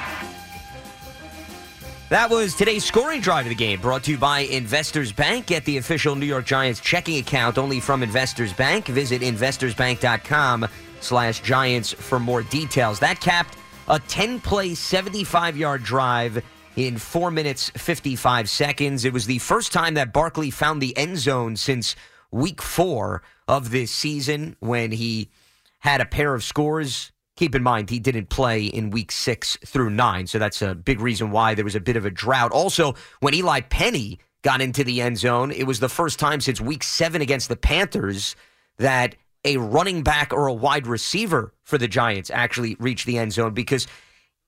That 2.09 2.31
was 2.31 2.55
today's 2.55 2.83
scoring 2.83 3.21
drive 3.21 3.45
of 3.45 3.49
the 3.49 3.55
game, 3.55 3.79
brought 3.79 4.03
to 4.05 4.11
you 4.11 4.17
by 4.17 4.39
Investors 4.39 5.11
Bank. 5.11 5.45
Get 5.45 5.63
the 5.65 5.77
official 5.77 6.15
New 6.15 6.25
York 6.25 6.43
Giants 6.43 6.79
checking 6.79 7.19
account 7.19 7.59
only 7.59 7.79
from 7.79 8.01
Investors 8.01 8.51
Bank. 8.51 8.87
Visit 8.87 9.21
investorsbank.com 9.21 10.67
slash 11.01 11.41
Giants 11.41 11.93
for 11.93 12.19
more 12.19 12.41
details. 12.41 12.97
That 12.97 13.21
capped 13.21 13.59
a 13.87 13.99
10-play, 13.99 14.71
75-yard 14.71 15.83
drive 15.83 16.43
in 16.75 16.97
4 16.97 17.29
minutes, 17.29 17.69
55 17.77 18.49
seconds. 18.49 19.05
It 19.05 19.13
was 19.13 19.27
the 19.27 19.37
first 19.37 19.71
time 19.71 19.93
that 19.93 20.11
Barkley 20.11 20.49
found 20.49 20.81
the 20.81 20.97
end 20.97 21.19
zone 21.19 21.57
since 21.57 21.95
week 22.31 22.59
four 22.59 23.21
of 23.47 23.69
this 23.69 23.91
season 23.91 24.55
when 24.61 24.93
he 24.93 25.29
had 25.77 26.01
a 26.01 26.05
pair 26.05 26.33
of 26.33 26.43
scores 26.43 27.11
Keep 27.39 27.55
in 27.55 27.63
mind, 27.63 27.89
he 27.89 27.99
didn't 27.99 28.27
play 28.27 28.65
in 28.65 28.89
week 28.89 29.13
six 29.13 29.57
through 29.65 29.89
nine, 29.91 30.27
so 30.27 30.37
that's 30.37 30.61
a 30.61 30.75
big 30.75 30.99
reason 30.99 31.31
why 31.31 31.55
there 31.55 31.63
was 31.63 31.73
a 31.73 31.79
bit 31.79 31.95
of 31.95 32.05
a 32.05 32.11
drought. 32.11 32.51
Also, 32.51 32.95
when 33.21 33.33
Eli 33.33 33.61
Penny 33.61 34.19
got 34.41 34.59
into 34.59 34.83
the 34.83 34.99
end 34.99 35.17
zone, 35.17 35.49
it 35.51 35.63
was 35.63 35.79
the 35.79 35.87
first 35.87 36.19
time 36.19 36.41
since 36.41 36.59
week 36.59 36.83
seven 36.83 37.21
against 37.21 37.47
the 37.47 37.55
Panthers 37.55 38.35
that 38.77 39.15
a 39.45 39.55
running 39.55 40.03
back 40.03 40.33
or 40.33 40.47
a 40.47 40.53
wide 40.53 40.85
receiver 40.85 41.53
for 41.63 41.77
the 41.77 41.87
Giants 41.87 42.29
actually 42.29 42.75
reached 42.77 43.05
the 43.05 43.17
end 43.17 43.31
zone 43.31 43.53
because 43.53 43.87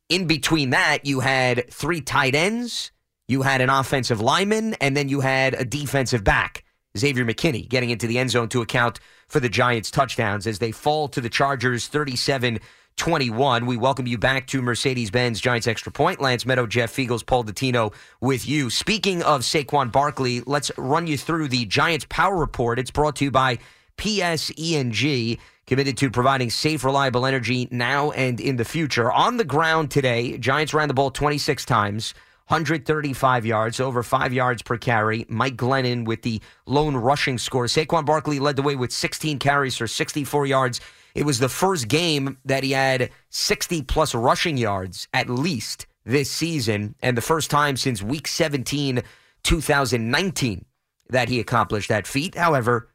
in 0.10 0.28
between 0.28 0.72
that, 0.72 1.06
you 1.06 1.22
had 1.22 1.72
three 1.72 2.02
tight 2.02 2.36
ends, 2.36 2.92
you 3.26 3.44
had 3.44 3.62
an 3.62 3.70
offensive 3.70 4.20
lineman, 4.20 4.74
and 4.82 4.98
then 4.98 5.08
you 5.08 5.22
had 5.22 5.54
a 5.54 5.64
defensive 5.64 6.26
back. 6.26 6.66
Xavier 6.98 7.24
McKinney 7.24 7.70
getting 7.70 7.90
into 7.90 8.06
the 8.06 8.20
end 8.20 8.32
zone 8.32 8.50
to 8.50 8.62
account 8.62 9.00
for 9.30 9.40
the 9.40 9.48
Giants' 9.48 9.92
touchdowns 9.92 10.46
as 10.46 10.60
they 10.60 10.74
fall 10.74 11.08
to 11.08 11.22
the 11.22 11.30
Chargers 11.30 11.88
37 11.88 12.60
21. 12.98 13.66
We 13.66 13.78
welcome 13.78 14.08
you 14.08 14.18
back 14.18 14.48
to 14.48 14.62
Mercedes 14.62 15.12
Benz 15.12 15.40
Giants 15.40 15.68
Extra 15.68 15.92
Point. 15.92 16.22
Lance 16.22 16.46
Meadow, 16.46 16.68
Jeff 16.68 16.96
Feagles, 16.96 17.26
Paul 17.26 17.44
Dottino 17.44 17.94
with 18.20 18.48
you. 18.48 18.70
Speaking 18.70 19.24
of 19.24 19.42
Saquon 19.42 19.92
Barkley, 19.92 20.42
let's 20.42 20.72
run 20.78 21.08
you 21.08 21.18
through 21.18 21.48
the 21.48 21.66
Giants 21.66 22.06
Power 22.10 22.38
Report. 22.38 22.80
It's 22.80 22.92
brought 22.92 23.16
to 23.18 23.26
you 23.26 23.32
by 23.32 23.60
PSE&G, 23.98 25.40
committed 25.68 25.98
to 25.98 26.10
providing 26.10 26.50
safe, 26.50 26.84
reliable 26.84 27.26
energy 27.26 27.68
now 27.72 28.12
and 28.12 28.40
in 28.40 28.58
the 28.58 28.66
future. 28.66 29.12
On 29.12 29.38
the 29.38 29.46
ground 29.46 29.92
today, 29.92 30.38
Giants 30.38 30.74
ran 30.74 30.88
the 30.88 30.94
ball 30.94 31.12
26 31.12 31.66
times. 31.66 32.14
135 32.48 33.46
yards, 33.46 33.80
over 33.80 34.04
five 34.04 34.34
yards 34.34 34.62
per 34.62 34.78
carry. 34.78 35.26
Mike 35.30 35.56
Glennon 35.56 36.04
with 36.04 36.22
the 36.22 36.42
lone 36.66 36.98
rushing 36.98 37.38
score. 37.38 37.66
Saquon 37.66 38.06
Barkley 38.06 38.40
led 38.40 38.58
the 38.58 38.62
way 38.62 38.76
with 38.76 38.92
16 38.92 39.40
carries 39.40 39.78
for 39.78 39.88
64 39.88 40.46
yards. 40.48 40.82
It 41.16 41.26
was 41.26 41.40
the 41.40 41.50
first 41.50 41.88
game 41.88 42.38
that 42.46 42.64
he 42.64 42.72
had 42.72 43.12
60 43.30 43.84
plus 43.84 44.16
rushing 44.16 44.58
yards 44.58 45.08
at 45.14 45.30
least 45.30 45.88
this 46.06 46.32
season, 46.32 46.96
and 47.02 47.16
the 47.16 47.22
first 47.22 47.52
time 47.52 47.78
since 47.78 48.02
week 48.02 48.28
17, 48.28 49.04
2019, 49.44 50.66
that 51.10 51.30
he 51.30 51.40
accomplished 51.40 51.90
that 51.90 52.08
feat. 52.08 52.36
However, 52.36 52.90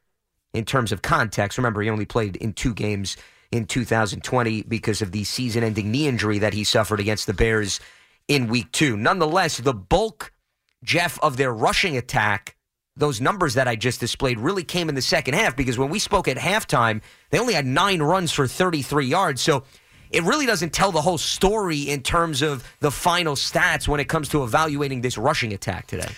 in 0.52 0.64
terms 0.64 0.90
of 0.90 1.02
context, 1.02 1.58
remember, 1.58 1.82
he 1.82 1.90
only 1.90 2.06
played 2.06 2.36
in 2.36 2.52
two 2.52 2.74
games 2.74 3.16
in 3.52 3.66
2020 3.66 4.62
because 4.62 5.02
of 5.02 5.12
the 5.12 5.24
season 5.24 5.62
ending 5.62 5.90
knee 5.90 6.08
injury 6.08 6.38
that 6.38 6.54
he 6.54 6.64
suffered 6.64 6.98
against 6.98 7.26
the 7.26 7.34
Bears 7.34 7.78
in 8.26 8.48
week 8.48 8.72
two. 8.72 8.96
Nonetheless, 8.96 9.58
the 9.58 9.74
bulk, 9.74 10.32
Jeff, 10.82 11.18
of 11.20 11.36
their 11.36 11.52
rushing 11.52 11.96
attack, 11.96 12.55
those 12.96 13.20
numbers 13.20 13.54
that 13.54 13.68
I 13.68 13.76
just 13.76 14.00
displayed 14.00 14.38
really 14.38 14.64
came 14.64 14.88
in 14.88 14.94
the 14.94 15.02
second 15.02 15.34
half 15.34 15.56
because 15.56 15.78
when 15.78 15.90
we 15.90 15.98
spoke 15.98 16.28
at 16.28 16.36
halftime, 16.36 17.02
they 17.30 17.38
only 17.38 17.54
had 17.54 17.66
nine 17.66 18.00
runs 18.00 18.32
for 18.32 18.46
33 18.46 19.06
yards. 19.06 19.42
So 19.42 19.64
it 20.10 20.22
really 20.22 20.46
doesn't 20.46 20.72
tell 20.72 20.92
the 20.92 21.02
whole 21.02 21.18
story 21.18 21.80
in 21.80 22.02
terms 22.02 22.42
of 22.42 22.64
the 22.80 22.90
final 22.90 23.34
stats 23.34 23.86
when 23.86 24.00
it 24.00 24.08
comes 24.08 24.28
to 24.30 24.44
evaluating 24.44 25.02
this 25.02 25.18
rushing 25.18 25.52
attack 25.52 25.86
today. 25.86 26.08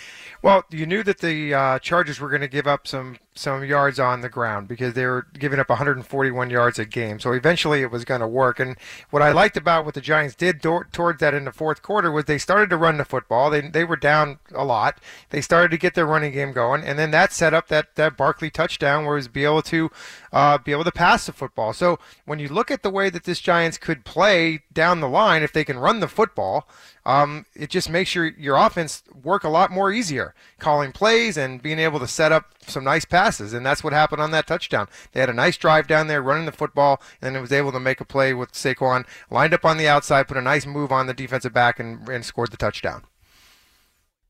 Well, 0.41 0.63
you 0.69 0.85
knew 0.85 1.03
that 1.03 1.19
the 1.19 1.53
uh, 1.53 1.79
Chargers 1.79 2.19
were 2.19 2.29
going 2.29 2.41
to 2.41 2.47
give 2.47 2.65
up 2.65 2.87
some 2.87 3.17
some 3.39 3.63
yards 3.63 3.99
on 3.99 4.21
the 4.21 4.29
ground 4.29 4.67
because 4.67 4.93
they 4.93 5.05
were 5.05 5.25
giving 5.37 5.59
up 5.59 5.69
141 5.69 6.49
yards 6.49 6.77
a 6.77 6.85
game. 6.85 7.19
So 7.19 7.31
eventually 7.31 7.81
it 7.81 7.89
was 7.89 8.03
going 8.03 8.19
to 8.19 8.27
work. 8.27 8.59
And 8.59 8.75
what 9.11 9.21
I 9.21 9.31
liked 9.31 9.55
about 9.55 9.85
what 9.85 9.93
the 9.93 10.01
Giants 10.01 10.35
did 10.35 10.59
do- 10.59 10.83
towards 10.91 11.19
that 11.21 11.33
in 11.33 11.45
the 11.45 11.51
fourth 11.53 11.81
quarter 11.81 12.11
was 12.11 12.25
they 12.25 12.37
started 12.37 12.69
to 12.69 12.77
run 12.77 12.97
the 12.97 13.05
football. 13.05 13.49
They 13.49 13.61
they 13.61 13.85
were 13.85 13.95
down 13.95 14.39
a 14.53 14.65
lot. 14.65 14.99
They 15.29 15.41
started 15.41 15.71
to 15.71 15.77
get 15.77 15.95
their 15.95 16.05
running 16.05 16.33
game 16.33 16.51
going, 16.51 16.83
and 16.83 16.99
then 16.99 17.11
that 17.11 17.31
set 17.31 17.53
up 17.53 17.69
that 17.69 17.95
that 17.95 18.17
Barkley 18.17 18.49
touchdown 18.49 19.05
where 19.05 19.15
he 19.15 19.19
was 19.19 19.27
be 19.29 19.45
able 19.45 19.61
to 19.63 19.89
uh, 20.33 20.57
be 20.57 20.71
able 20.71 20.83
to 20.83 20.91
pass 20.91 21.25
the 21.25 21.33
football. 21.33 21.71
So 21.73 21.97
when 22.25 22.39
you 22.39 22.49
look 22.49 22.69
at 22.69 22.83
the 22.83 22.89
way 22.89 23.09
that 23.09 23.23
this 23.23 23.39
Giants 23.39 23.77
could 23.77 24.03
play 24.03 24.63
down 24.73 24.99
the 24.99 25.09
line, 25.09 25.43
if 25.43 25.53
they 25.53 25.63
can 25.63 25.79
run 25.79 26.01
the 26.01 26.07
football 26.07 26.67
um, 27.09 27.47
it 27.55 27.71
just 27.71 27.89
makes 27.89 28.13
your 28.13 28.27
your 28.27 28.55
offense 28.55 29.03
work 29.23 29.43
a 29.43 29.49
lot 29.49 29.71
more 29.71 29.91
easier, 29.91 30.35
calling 30.59 30.91
plays 30.91 31.37
and 31.37 31.59
being 31.59 31.79
able 31.79 31.99
to 31.99 32.07
set 32.07 32.31
up 32.31 32.53
some 32.69 32.83
nice 32.83 33.05
passes, 33.05 33.53
and 33.53 33.65
that's 33.65 33.83
what 33.83 33.93
happened 33.93 34.21
on 34.21 34.31
that 34.31 34.47
touchdown. 34.47 34.87
They 35.11 35.19
had 35.19 35.29
a 35.29 35.33
nice 35.33 35.57
drive 35.57 35.87
down 35.87 36.07
there, 36.07 36.21
running 36.21 36.45
the 36.45 36.51
football, 36.51 37.01
and 37.21 37.35
then 37.35 37.39
it 37.39 37.41
was 37.41 37.51
able 37.51 37.71
to 37.71 37.79
make 37.79 38.01
a 38.01 38.05
play 38.05 38.33
with 38.33 38.53
Saquon, 38.53 39.05
lined 39.29 39.53
up 39.53 39.65
on 39.65 39.77
the 39.77 39.87
outside, 39.87 40.27
put 40.27 40.37
a 40.37 40.41
nice 40.41 40.65
move 40.65 40.91
on 40.91 41.07
the 41.07 41.13
defensive 41.13 41.53
back, 41.53 41.79
and, 41.79 42.07
and 42.07 42.25
scored 42.25 42.51
the 42.51 42.57
touchdown. 42.57 43.03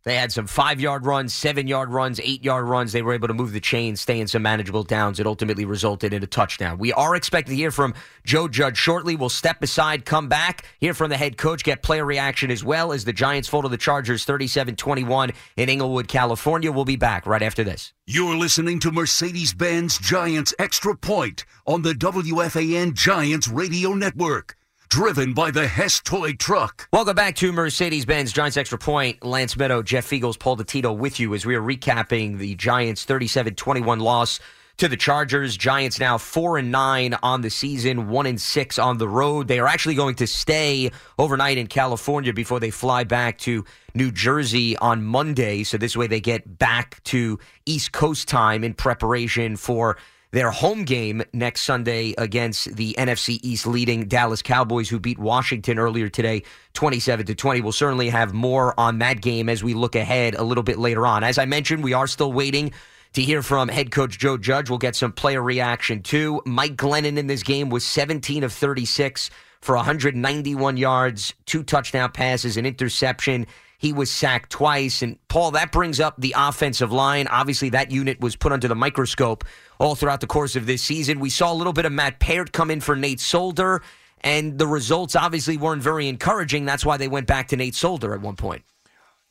They 0.03 0.15
had 0.15 0.31
some 0.31 0.47
five 0.47 0.79
yard 0.79 1.05
runs, 1.05 1.33
seven 1.33 1.67
yard 1.67 1.89
runs, 1.89 2.19
eight 2.21 2.43
yard 2.43 2.65
runs. 2.65 2.93
They 2.93 3.01
were 3.01 3.13
able 3.13 3.27
to 3.27 3.33
move 3.33 3.51
the 3.51 3.59
chain, 3.59 3.97
stay 3.97 4.19
in 4.19 4.27
some 4.27 4.41
manageable 4.41 4.83
downs. 4.83 5.19
It 5.19 5.27
ultimately 5.27 5.65
resulted 5.65 6.13
in 6.13 6.23
a 6.23 6.27
touchdown. 6.27 6.77
We 6.77 6.93
are 6.93 7.15
expecting 7.15 7.51
to 7.53 7.57
hear 7.57 7.71
from 7.71 7.93
Joe 8.23 8.47
Judge 8.47 8.77
shortly. 8.77 9.17
We'll 9.17 9.29
step 9.29 9.61
aside, 9.61 10.05
come 10.05 10.29
back, 10.29 10.65
hear 10.79 10.93
from 10.93 11.09
the 11.09 11.17
head 11.17 11.37
coach, 11.37 11.63
get 11.63 11.83
player 11.83 12.05
reaction 12.05 12.49
as 12.49 12.63
well 12.63 12.93
as 12.93 13.03
the 13.03 13.13
Giants 13.13 13.49
fall 13.49 13.63
to 13.63 13.69
the 13.69 13.77
Chargers 13.77 14.23
37 14.23 14.77
21 14.77 15.31
in 15.57 15.69
Inglewood, 15.69 16.07
California. 16.07 16.71
We'll 16.71 16.85
be 16.85 16.95
back 16.95 17.25
right 17.25 17.41
after 17.41 17.63
this. 17.63 17.91
You're 18.07 18.37
listening 18.37 18.79
to 18.79 18.91
Mercedes 18.91 19.53
Benz 19.53 19.97
Giants 19.97 20.53
Extra 20.57 20.95
Point 20.95 21.45
on 21.65 21.81
the 21.81 21.93
WFAN 21.93 22.93
Giants 22.93 23.47
Radio 23.47 23.93
Network 23.93 24.55
driven 24.89 25.33
by 25.35 25.51
the 25.51 25.67
Hess 25.67 25.99
Toy 25.99 26.33
Truck. 26.33 26.89
Welcome 26.91 27.15
back 27.15 27.35
to 27.35 27.51
Mercedes 27.51 28.05
Benz 28.05 28.33
Giants 28.33 28.57
Extra 28.57 28.79
Point. 28.79 29.23
Lance 29.23 29.55
Meadow, 29.55 29.83
Jeff 29.83 30.09
Feagles, 30.09 30.39
Paul 30.39 30.57
Dottino 30.57 30.97
with 30.97 31.19
you 31.19 31.35
as 31.35 31.45
we 31.45 31.53
are 31.53 31.61
recapping 31.61 32.39
the 32.39 32.55
Giants' 32.55 33.05
37 33.05 33.53
21 33.53 33.99
loss 33.99 34.39
to 34.77 34.87
the 34.87 34.97
Chargers. 34.97 35.55
Giants 35.55 35.99
now 35.99 36.17
four 36.17 36.57
and 36.57 36.71
nine 36.71 37.15
on 37.21 37.41
the 37.41 37.51
season, 37.51 38.09
one 38.09 38.25
and 38.25 38.41
six 38.41 38.79
on 38.79 38.97
the 38.97 39.07
road. 39.07 39.47
They 39.47 39.59
are 39.59 39.67
actually 39.67 39.93
going 39.93 40.15
to 40.15 40.25
stay 40.25 40.89
overnight 41.19 41.59
in 41.59 41.67
California 41.67 42.33
before 42.33 42.59
they 42.59 42.71
fly 42.71 43.03
back 43.03 43.37
to 43.39 43.65
New 43.93 44.11
Jersey 44.11 44.75
on 44.77 45.03
Monday. 45.03 45.63
So 45.63 45.77
this 45.77 45.95
way 45.95 46.07
they 46.07 46.19
get 46.19 46.57
back 46.57 47.03
to 47.05 47.37
East 47.67 47.91
Coast 47.91 48.27
time 48.27 48.63
in 48.63 48.73
preparation 48.73 49.55
for 49.55 49.97
their 50.31 50.51
home 50.51 50.83
game 50.83 51.23
next 51.33 51.61
Sunday 51.61 52.13
against 52.17 52.75
the 52.75 52.95
NFC 52.97 53.39
East 53.41 53.65
leading 53.65 54.07
Dallas 54.07 54.41
Cowboys, 54.41 54.89
who 54.89 54.99
beat 54.99 55.17
Washington 55.17 55.79
earlier 55.79 56.09
today, 56.09 56.43
27 56.73 57.25
to 57.25 57.35
20. 57.35 57.61
We'll 57.61 57.71
certainly 57.71 58.09
have 58.09 58.33
more 58.33 58.79
on 58.79 58.99
that 58.99 59.21
game 59.21 59.49
as 59.49 59.63
we 59.63 59.73
look 59.73 59.95
ahead 59.95 60.35
a 60.35 60.43
little 60.43 60.63
bit 60.63 60.77
later 60.77 61.07
on. 61.07 61.23
As 61.23 61.37
I 61.37 61.45
mentioned, 61.45 61.83
we 61.83 61.93
are 61.93 62.07
still 62.07 62.31
waiting 62.31 62.71
to 63.13 63.23
hear 63.23 63.41
from 63.41 63.69
head 63.69 63.91
coach 63.91 64.19
Joe 64.19 64.37
Judge. 64.37 64.69
We'll 64.69 64.77
get 64.77 64.95
some 64.95 65.11
player 65.11 65.41
reaction 65.41 66.03
too. 66.03 66.41
Mike 66.45 66.75
Glennon 66.75 67.17
in 67.17 67.27
this 67.27 67.43
game 67.43 67.69
was 67.69 67.83
17 67.85 68.43
of 68.43 68.53
36 68.53 69.31
for 69.61 69.75
191 69.75 70.77
yards, 70.77 71.33
two 71.45 71.63
touchdown 71.63 72.11
passes, 72.11 72.55
an 72.55 72.65
interception. 72.65 73.47
He 73.79 73.93
was 73.93 74.11
sacked 74.11 74.51
twice. 74.51 75.01
And 75.01 75.17
Paul, 75.29 75.51
that 75.51 75.71
brings 75.71 76.01
up 76.01 76.15
the 76.17 76.35
offensive 76.37 76.91
line. 76.91 77.27
Obviously, 77.27 77.69
that 77.69 77.91
unit 77.91 78.19
was 78.19 78.35
put 78.35 78.51
under 78.51 78.67
the 78.67 78.75
microscope 78.75 79.45
all 79.79 79.95
throughout 79.95 80.19
the 80.19 80.27
course 80.27 80.57
of 80.57 80.65
this 80.65 80.83
season. 80.83 81.19
We 81.21 81.29
saw 81.29 81.51
a 81.51 81.55
little 81.55 81.73
bit 81.73 81.85
of 81.85 81.93
Matt 81.93 82.19
Peart 82.19 82.51
come 82.51 82.69
in 82.69 82.81
for 82.81 82.97
Nate 82.97 83.21
Solder, 83.21 83.81
and 84.19 84.59
the 84.59 84.67
results 84.67 85.15
obviously 85.15 85.55
weren't 85.55 85.81
very 85.81 86.09
encouraging. 86.09 86.65
That's 86.65 86.85
why 86.85 86.97
they 86.97 87.07
went 87.07 87.25
back 87.25 87.47
to 87.47 87.55
Nate 87.55 87.73
Solder 87.73 88.13
at 88.13 88.19
one 88.19 88.35
point. 88.35 88.63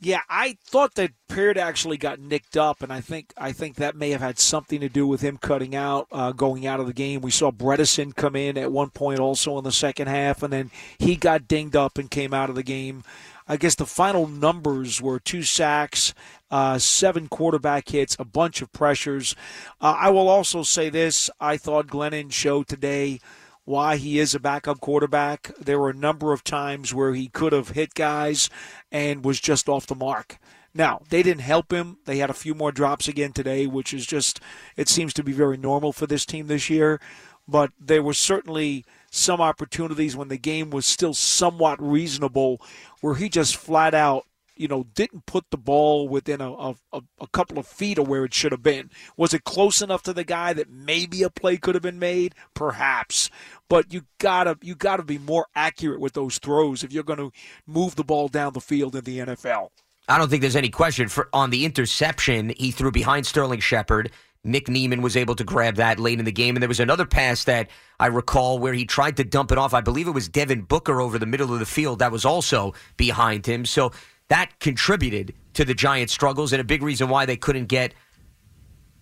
Yeah, 0.01 0.21
I 0.29 0.57
thought 0.65 0.95
that 0.95 1.11
Peart 1.27 1.57
actually 1.57 1.97
got 1.97 2.19
nicked 2.19 2.55
up, 2.55 2.81
and 2.81 2.91
I 2.91 3.01
think 3.01 3.33
I 3.37 3.51
think 3.51 3.75
that 3.75 3.97
may 3.97 4.11
have 4.11 4.21
had 4.21 4.39
something 4.39 4.79
to 4.79 4.87
do 4.87 5.05
with 5.05 5.19
him 5.19 5.37
cutting 5.37 5.75
out, 5.75 6.07
uh, 6.09 6.31
going 6.31 6.65
out 6.65 6.79
of 6.79 6.87
the 6.87 6.93
game. 6.93 7.19
We 7.19 7.31
saw 7.31 7.51
Bredeson 7.51 8.15
come 8.15 8.37
in 8.37 8.57
at 8.57 8.71
one 8.71 8.91
point 8.91 9.19
also 9.19 9.57
in 9.57 9.65
the 9.65 9.73
second 9.73 10.07
half, 10.07 10.41
and 10.41 10.53
then 10.53 10.71
he 10.97 11.17
got 11.17 11.49
dinged 11.49 11.75
up 11.75 11.97
and 11.97 12.09
came 12.09 12.33
out 12.33 12.49
of 12.49 12.55
the 12.55 12.63
game. 12.63 13.03
I 13.51 13.57
guess 13.57 13.73
the 13.73 13.87
final 13.87 14.27
numbers 14.27 15.01
were 15.01 15.19
two 15.19 15.41
sacks, 15.41 16.13
uh, 16.51 16.77
seven 16.77 17.27
quarterback 17.27 17.89
hits, 17.89 18.15
a 18.19 18.23
bunch 18.23 18.61
of 18.61 18.71
pressures. 18.71 19.35
Uh, 19.81 19.95
I 19.97 20.11
will 20.11 20.29
also 20.29 20.61
say 20.61 20.89
this: 20.89 21.31
I 21.39 21.57
thought 21.57 21.87
Glennon 21.87 22.31
showed 22.31 22.67
today 22.67 23.19
why 23.65 23.97
he 23.97 24.19
is 24.19 24.35
a 24.35 24.39
backup 24.39 24.79
quarterback. 24.79 25.51
There 25.59 25.79
were 25.79 25.89
a 25.89 25.95
number 25.95 26.31
of 26.31 26.43
times 26.43 26.93
where 26.93 27.13
he 27.15 27.27
could 27.27 27.51
have 27.51 27.69
hit 27.69 27.95
guys 27.95 28.51
and 28.91 29.25
was 29.25 29.39
just 29.39 29.67
off 29.67 29.87
the 29.87 29.95
mark. 29.95 30.37
Now, 30.73 31.01
they 31.09 31.23
didn't 31.23 31.41
help 31.41 31.71
him. 31.71 31.97
They 32.05 32.17
had 32.17 32.29
a 32.29 32.33
few 32.33 32.53
more 32.53 32.71
drops 32.71 33.07
again 33.07 33.31
today, 33.31 33.65
which 33.65 33.93
is 33.93 34.05
just, 34.05 34.39
it 34.77 34.87
seems 34.87 35.13
to 35.15 35.23
be 35.23 35.31
very 35.31 35.57
normal 35.57 35.91
for 35.91 36.05
this 36.05 36.25
team 36.25 36.47
this 36.47 36.69
year. 36.69 37.01
But 37.47 37.71
there 37.79 38.03
were 38.03 38.13
certainly 38.13 38.85
some 39.11 39.41
opportunities 39.41 40.15
when 40.15 40.27
the 40.27 40.37
game 40.37 40.69
was 40.69 40.85
still 40.85 41.13
somewhat 41.13 41.81
reasonable 41.81 42.61
where 43.01 43.15
he 43.15 43.29
just 43.29 43.55
flat 43.55 43.93
out 43.93 44.25
you 44.59 44.67
know, 44.67 44.85
didn't 44.93 45.25
put 45.25 45.45
the 45.51 45.57
ball 45.57 46.09
within 46.09 46.41
a, 46.41 46.51
a, 46.51 46.75
a, 46.91 47.27
couple 47.31 47.57
of 47.57 47.65
feet 47.65 47.97
of 47.97 48.09
where 48.09 48.25
it 48.25 48.33
should 48.33 48.51
have 48.51 48.61
been. 48.61 48.91
Was 49.15 49.33
it 49.33 49.45
close 49.45 49.81
enough 49.81 50.03
to 50.03 50.11
the 50.11 50.25
guy 50.25 50.51
that 50.51 50.69
maybe 50.69 51.23
a 51.23 51.29
play 51.29 51.55
could 51.55 51.75
have 51.75 51.81
been 51.81 51.97
made? 51.97 52.35
Perhaps. 52.53 53.29
But 53.69 53.93
you 53.93 54.01
gotta 54.17 54.57
you 54.61 54.75
gotta 54.75 55.03
be 55.03 55.17
more 55.17 55.47
accurate 55.55 56.01
with 56.01 56.11
those 56.11 56.39
throws 56.39 56.83
if 56.83 56.91
you're 56.91 57.03
going 57.03 57.19
to 57.19 57.31
move 57.65 57.95
the 57.95 58.03
ball 58.03 58.27
down 58.27 58.51
the 58.51 58.59
field 58.59 58.97
in 58.97 59.05
the 59.05 59.19
NFL. 59.19 59.69
I 60.09 60.17
don't 60.17 60.29
think 60.29 60.41
there's 60.41 60.57
any 60.57 60.69
question 60.69 61.07
for 61.07 61.29
on 61.31 61.51
the 61.51 61.63
interception 61.63 62.49
he 62.57 62.71
threw 62.71 62.91
behind 62.91 63.25
Sterling 63.25 63.61
Shepard. 63.61 64.11
Nick 64.43 64.69
Niemann 64.69 65.01
was 65.01 65.17
able 65.17 65.35
to 65.35 65.43
grab 65.43 65.75
that 65.75 65.99
late 65.99 66.19
in 66.19 66.25
the 66.25 66.31
game. 66.31 66.55
And 66.55 66.63
there 66.63 66.69
was 66.69 66.79
another 66.79 67.05
pass 67.05 67.43
that 67.43 67.69
I 67.99 68.07
recall 68.07 68.57
where 68.59 68.73
he 68.73 68.85
tried 68.85 69.17
to 69.17 69.23
dump 69.23 69.51
it 69.51 69.57
off. 69.57 69.73
I 69.73 69.81
believe 69.81 70.07
it 70.07 70.11
was 70.11 70.29
Devontae 70.29 70.67
Booker 70.67 71.01
over 71.01 71.19
the 71.19 71.25
middle 71.25 71.53
of 71.53 71.59
the 71.59 71.65
field 71.65 71.99
that 71.99 72.11
was 72.11 72.25
also 72.25 72.73
behind 72.95 73.45
him. 73.45 73.65
So 73.65 73.91
that 74.29 74.59
contributed 74.59 75.33
to 75.53 75.65
the 75.65 75.73
Giants' 75.73 76.13
struggles 76.13 76.53
and 76.53 76.61
a 76.61 76.63
big 76.63 76.83
reason 76.83 77.09
why 77.09 77.25
they 77.25 77.35
couldn't 77.35 77.65
get 77.65 77.93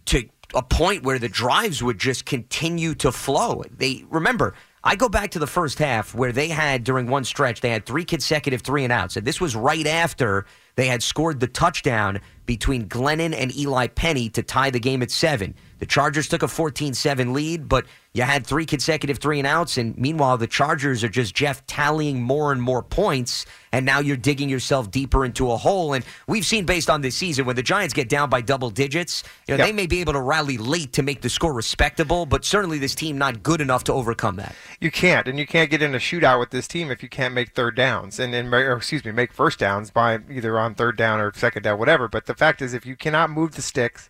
to 0.05 0.27
a 0.55 0.63
point 0.63 1.03
where 1.03 1.19
the 1.19 1.29
drives 1.29 1.83
would 1.83 1.99
just 1.99 2.25
continue 2.25 2.95
to 2.95 3.11
flow. 3.11 3.63
They 3.69 4.05
remember, 4.09 4.55
I 4.87 4.95
go 4.95 5.09
back 5.09 5.31
to 5.31 5.39
the 5.39 5.47
first 5.47 5.79
half 5.79 6.15
where 6.15 6.31
they 6.31 6.47
had 6.47 6.85
during 6.85 7.07
one 7.07 7.25
stretch 7.25 7.59
they 7.59 7.71
had 7.71 7.85
three 7.85 8.05
consecutive 8.05 8.61
three 8.61 8.85
and 8.85 8.93
outs, 8.93 9.17
and 9.17 9.27
this 9.27 9.41
was 9.41 9.53
right 9.53 9.85
after 9.85 10.45
they 10.77 10.87
had 10.87 11.03
scored 11.03 11.41
the 11.41 11.47
touchdown 11.47 12.21
between 12.45 12.87
Glennon 12.87 13.35
and 13.35 13.53
Eli 13.53 13.87
Penny 13.87 14.29
to 14.29 14.41
tie 14.41 14.69
the 14.69 14.79
game 14.79 15.01
at 15.01 15.11
seven. 15.11 15.55
The 15.79 15.85
Chargers 15.85 16.29
took 16.29 16.41
a 16.41 16.47
14 16.47 16.93
7 16.93 17.33
lead, 17.33 17.67
but 17.67 17.85
You 18.17 18.23
had 18.23 18.47
three 18.47 18.65
consecutive 18.65 19.19
three 19.19 19.37
and 19.37 19.45
outs, 19.45 19.77
and 19.77 19.95
meanwhile, 19.95 20.39
the 20.39 20.47
Chargers 20.47 21.03
are 21.03 21.09
just 21.09 21.35
Jeff 21.35 21.63
tallying 21.67 22.19
more 22.19 22.51
and 22.51 22.59
more 22.59 22.81
points, 22.81 23.45
and 23.71 23.85
now 23.85 23.99
you're 23.99 24.17
digging 24.17 24.49
yourself 24.49 24.89
deeper 24.89 25.23
into 25.23 25.51
a 25.51 25.57
hole. 25.57 25.93
And 25.93 26.03
we've 26.25 26.43
seen 26.45 26.65
based 26.65 26.89
on 26.89 27.01
this 27.01 27.15
season, 27.15 27.45
when 27.45 27.55
the 27.55 27.61
Giants 27.61 27.93
get 27.93 28.09
down 28.09 28.27
by 28.27 28.41
double 28.41 28.71
digits, 28.71 29.23
you 29.47 29.53
know, 29.53 29.59
Yep. 29.59 29.67
they 29.67 29.71
may 29.71 29.85
be 29.85 30.01
able 30.01 30.13
to 30.13 30.19
rally 30.19 30.57
late 30.57 30.93
to 30.93 31.03
make 31.03 31.21
the 31.21 31.29
score 31.29 31.53
respectable, 31.53 32.25
but 32.25 32.43
certainly 32.43 32.79
this 32.79 32.95
team 32.95 33.19
not 33.19 33.43
good 33.43 33.61
enough 33.61 33.83
to 33.83 33.93
overcome 33.93 34.37
that. 34.37 34.55
You 34.81 34.89
can't, 34.89 35.27
and 35.27 35.37
you 35.37 35.45
can't 35.45 35.69
get 35.69 35.83
in 35.83 35.93
a 35.93 35.99
shootout 35.99 36.39
with 36.39 36.49
this 36.49 36.67
team 36.67 36.89
if 36.89 37.03
you 37.03 37.09
can't 37.09 37.35
make 37.35 37.53
third 37.53 37.75
downs, 37.75 38.19
and, 38.19 38.33
and 38.33 38.51
or 38.51 38.77
excuse 38.77 39.05
me, 39.05 39.11
make 39.11 39.31
first 39.31 39.59
downs 39.59 39.91
by 39.91 40.17
either 40.27 40.57
on 40.57 40.73
third 40.73 40.97
down 40.97 41.19
or 41.19 41.31
second 41.35 41.61
down, 41.61 41.77
whatever. 41.77 42.07
But 42.07 42.25
the 42.25 42.33
fact 42.33 42.63
is, 42.63 42.73
if 42.73 42.83
you 42.83 42.95
cannot 42.95 43.29
move 43.29 43.51
the 43.51 43.61
sticks, 43.61 44.09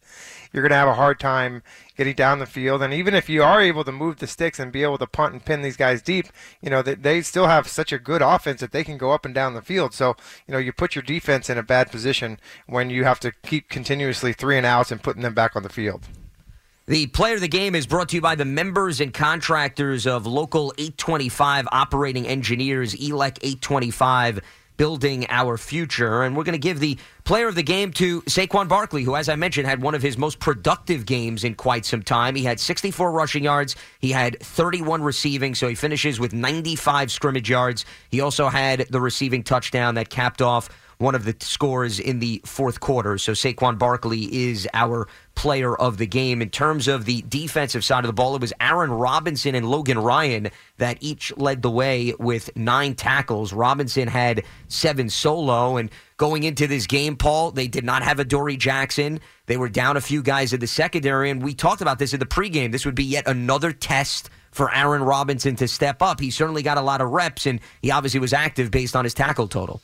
you're 0.51 0.63
going 0.63 0.71
to 0.71 0.77
have 0.77 0.87
a 0.87 0.93
hard 0.93 1.19
time 1.19 1.63
getting 1.97 2.15
down 2.15 2.39
the 2.39 2.45
field. 2.45 2.81
And 2.81 2.93
even 2.93 3.13
if 3.13 3.29
you 3.29 3.43
are 3.43 3.61
able 3.61 3.83
to 3.83 3.91
move 3.91 4.17
the 4.17 4.27
sticks 4.27 4.59
and 4.59 4.71
be 4.71 4.83
able 4.83 4.97
to 4.97 5.07
punt 5.07 5.33
and 5.33 5.43
pin 5.43 5.61
these 5.61 5.77
guys 5.77 6.01
deep, 6.01 6.27
you 6.61 6.69
know 6.69 6.81
they, 6.81 6.95
they 6.95 7.21
still 7.21 7.47
have 7.47 7.67
such 7.67 7.91
a 7.91 7.99
good 7.99 8.21
offense 8.21 8.61
that 8.61 8.71
they 8.71 8.83
can 8.83 8.97
go 8.97 9.11
up 9.11 9.25
and 9.25 9.33
down 9.33 9.53
the 9.53 9.61
field. 9.61 9.93
So 9.93 10.15
you 10.47 10.51
know 10.51 10.59
you 10.59 10.71
put 10.71 10.95
your 10.95 11.03
defense 11.03 11.49
in 11.49 11.57
a 11.57 11.63
bad 11.63 11.91
position 11.91 12.39
when 12.67 12.89
you 12.89 13.03
have 13.03 13.19
to 13.21 13.31
keep 13.43 13.69
continuously 13.69 14.33
three 14.33 14.57
and 14.57 14.65
outs 14.65 14.91
and 14.91 15.01
putting 15.01 15.21
them 15.21 15.33
back 15.33 15.55
on 15.55 15.63
the 15.63 15.69
field. 15.69 16.07
The 16.87 17.07
player 17.07 17.35
of 17.35 17.41
the 17.41 17.49
game 17.49 17.75
is 17.75 17.85
brought 17.85 18.07
to 18.09 18.15
you 18.15 18.21
by 18.21 18.35
the 18.35 18.45
members 18.45 19.01
and 19.01 19.13
contractors 19.13 20.07
of 20.07 20.25
Local 20.25 20.73
825 20.77 21.67
Operating 21.69 22.25
Engineers, 22.25 22.95
ELEC 22.95 23.39
825, 23.41 24.39
building 24.77 25.25
our 25.29 25.57
future. 25.57 26.23
And 26.23 26.37
we're 26.37 26.43
going 26.43 26.53
to 26.53 26.59
give 26.59 26.79
the 26.79 26.97
player 27.23 27.47
of 27.47 27.55
the 27.55 27.63
game 27.63 27.91
to 27.93 28.21
Saquon 28.21 28.67
Barkley, 28.67 29.03
who, 29.03 29.15
as 29.15 29.27
I 29.27 29.35
mentioned, 29.35 29.67
had 29.67 29.81
one 29.81 29.95
of 29.95 30.01
his 30.01 30.17
most 30.17 30.39
productive 30.39 31.05
games 31.05 31.43
in 31.43 31.55
quite 31.55 31.85
some 31.85 32.01
time. 32.01 32.35
He 32.35 32.43
had 32.43 32.59
64 32.59 33.11
rushing 33.11 33.43
yards, 33.43 33.75
he 33.99 34.11
had 34.11 34.39
31 34.39 35.01
receiving, 35.01 35.55
so 35.55 35.67
he 35.67 35.75
finishes 35.75 36.19
with 36.19 36.33
95 36.33 37.11
scrimmage 37.11 37.49
yards. 37.49 37.85
He 38.09 38.21
also 38.21 38.47
had 38.47 38.87
the 38.89 39.01
receiving 39.01 39.43
touchdown 39.43 39.95
that 39.95 40.09
capped 40.09 40.41
off 40.41 40.69
one 40.97 41.13
of 41.13 41.25
the 41.25 41.35
scores 41.39 41.99
in 41.99 42.19
the 42.19 42.41
fourth 42.45 42.79
quarter. 42.79 43.17
So 43.17 43.33
Saquon 43.33 43.77
Barkley 43.77 44.49
is 44.49 44.67
our 44.73 45.07
player 45.35 45.75
of 45.75 45.97
the 45.97 46.07
game. 46.07 46.41
In 46.41 46.49
terms 46.49 46.87
of 46.87 47.05
the 47.05 47.21
defensive 47.29 47.85
side 47.85 48.03
of 48.03 48.07
the 48.07 48.13
ball, 48.13 48.35
it 48.35 48.41
was 48.41 48.53
Aaron 48.59 48.91
Robinson 48.91 49.53
and 49.53 49.69
Logan 49.69 49.99
Ryan 49.99 50.49
that 50.77 50.97
each 50.99 51.35
led 51.37 51.61
the 51.61 51.69
way 51.69 52.13
with 52.19 52.49
nine 52.55 52.95
tackles. 52.95 53.53
Robinson 53.53 54.07
had 54.07 54.43
seven 54.67 55.09
solo. 55.09 55.77
And 55.77 55.91
going 56.17 56.43
into 56.43 56.65
this 56.65 56.87
game, 56.87 57.15
Paul, 57.15 57.51
they 57.51 57.67
did 57.67 57.83
not 57.83 58.01
have 58.01 58.19
Adoree' 58.19 58.57
Jackson. 58.57 59.19
They 59.45 59.57
were 59.57 59.69
down 59.69 59.97
a 59.97 60.01
few 60.01 60.23
guys 60.23 60.51
in 60.51 60.59
the 60.59 60.67
secondary. 60.67 61.29
And 61.29 61.43
we 61.43 61.53
talked 61.53 61.81
about 61.81 61.99
this 61.99 62.13
in 62.13 62.19
the 62.19 62.25
pregame. 62.25 62.71
This 62.71 62.85
would 62.85 62.95
be 62.95 63.03
yet 63.03 63.27
another 63.27 63.71
test 63.71 64.31
for 64.49 64.73
Aaron 64.73 65.03
Robinson 65.03 65.55
to 65.57 65.67
step 65.67 66.01
up. 66.01 66.19
He 66.19 66.31
certainly 66.31 66.63
got 66.63 66.79
a 66.79 66.81
lot 66.81 67.01
of 67.01 67.11
reps, 67.11 67.45
and 67.45 67.59
he 67.83 67.91
obviously 67.91 68.19
was 68.19 68.33
active 68.33 68.71
based 68.71 68.95
on 68.95 69.03
his 69.03 69.13
tackle 69.13 69.47
total. 69.47 69.83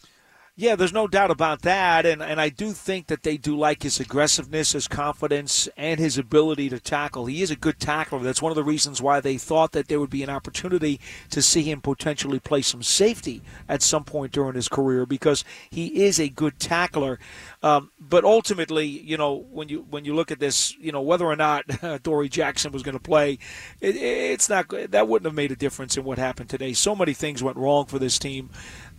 Yeah, 0.56 0.76
there's 0.76 0.94
no 0.94 1.08
doubt 1.08 1.32
about 1.32 1.64
that, 1.64 2.06
and 2.06 2.22
and 2.22 2.40
I 2.40 2.50
do 2.50 2.74
think 2.74 3.08
that 3.08 3.24
they 3.24 3.38
do 3.38 3.58
like 3.58 3.82
his 3.82 4.00
aggressiveness, 4.00 4.74
his 4.74 4.88
confidence, 4.88 5.68
and 5.76 6.00
his 6.00 6.16
ability 6.20 6.70
to 6.70 6.80
tackle. 6.80 7.26
He 7.26 7.42
is 7.42 7.50
a 7.50 7.56
good 7.56 7.80
tackler. 7.80 8.20
That's 8.20 8.40
one 8.42 8.52
of 8.52 8.56
the 8.56 8.64
reasons 8.64 9.02
why 9.02 9.20
they 9.20 9.40
thought 9.40 9.72
that 9.72 9.88
there 9.88 10.00
would 10.00 10.12
be 10.12 10.22
an 10.22 10.30
opportunity 10.30 11.00
to 11.32 11.42
see 11.42 11.64
him 11.64 11.82
potentially 11.82 12.40
play 12.40 12.62
some 12.62 12.84
safety 12.84 13.42
at 13.68 13.82
some 13.82 14.04
point 14.04 14.32
during 14.32 14.54
his 14.54 14.70
career 14.70 15.08
because 15.08 15.44
he 15.72 16.04
is 16.04 16.20
a 16.20 16.30
good 16.30 16.60
tackler. 16.60 17.18
Um, 17.64 17.90
but 18.00 18.24
ultimately, 18.24 18.86
you 18.86 19.18
know, 19.18 19.48
when 19.50 19.70
you 19.70 19.88
when 19.90 20.06
you 20.06 20.14
look 20.14 20.30
at 20.30 20.40
this, 20.40 20.78
you 20.78 20.92
know, 20.92 21.02
whether 21.02 21.26
or 21.26 21.36
not 21.36 21.66
Dory 22.04 22.30
Jackson 22.30 22.72
was 22.72 22.84
going 22.84 22.98
to 22.98 23.04
play, 23.04 23.40
it, 23.82 23.96
it's 23.96 24.50
not 24.50 24.68
that 24.70 25.08
wouldn't 25.08 25.26
have 25.26 25.34
made 25.36 25.52
a 25.52 25.56
difference 25.56 25.98
in 25.98 26.04
what 26.04 26.20
happened 26.20 26.52
today. 26.52 26.74
So 26.74 26.96
many 26.96 27.16
things 27.16 27.42
went 27.42 27.58
wrong 27.58 27.88
for 27.88 27.98
this 27.98 28.20
team 28.20 28.52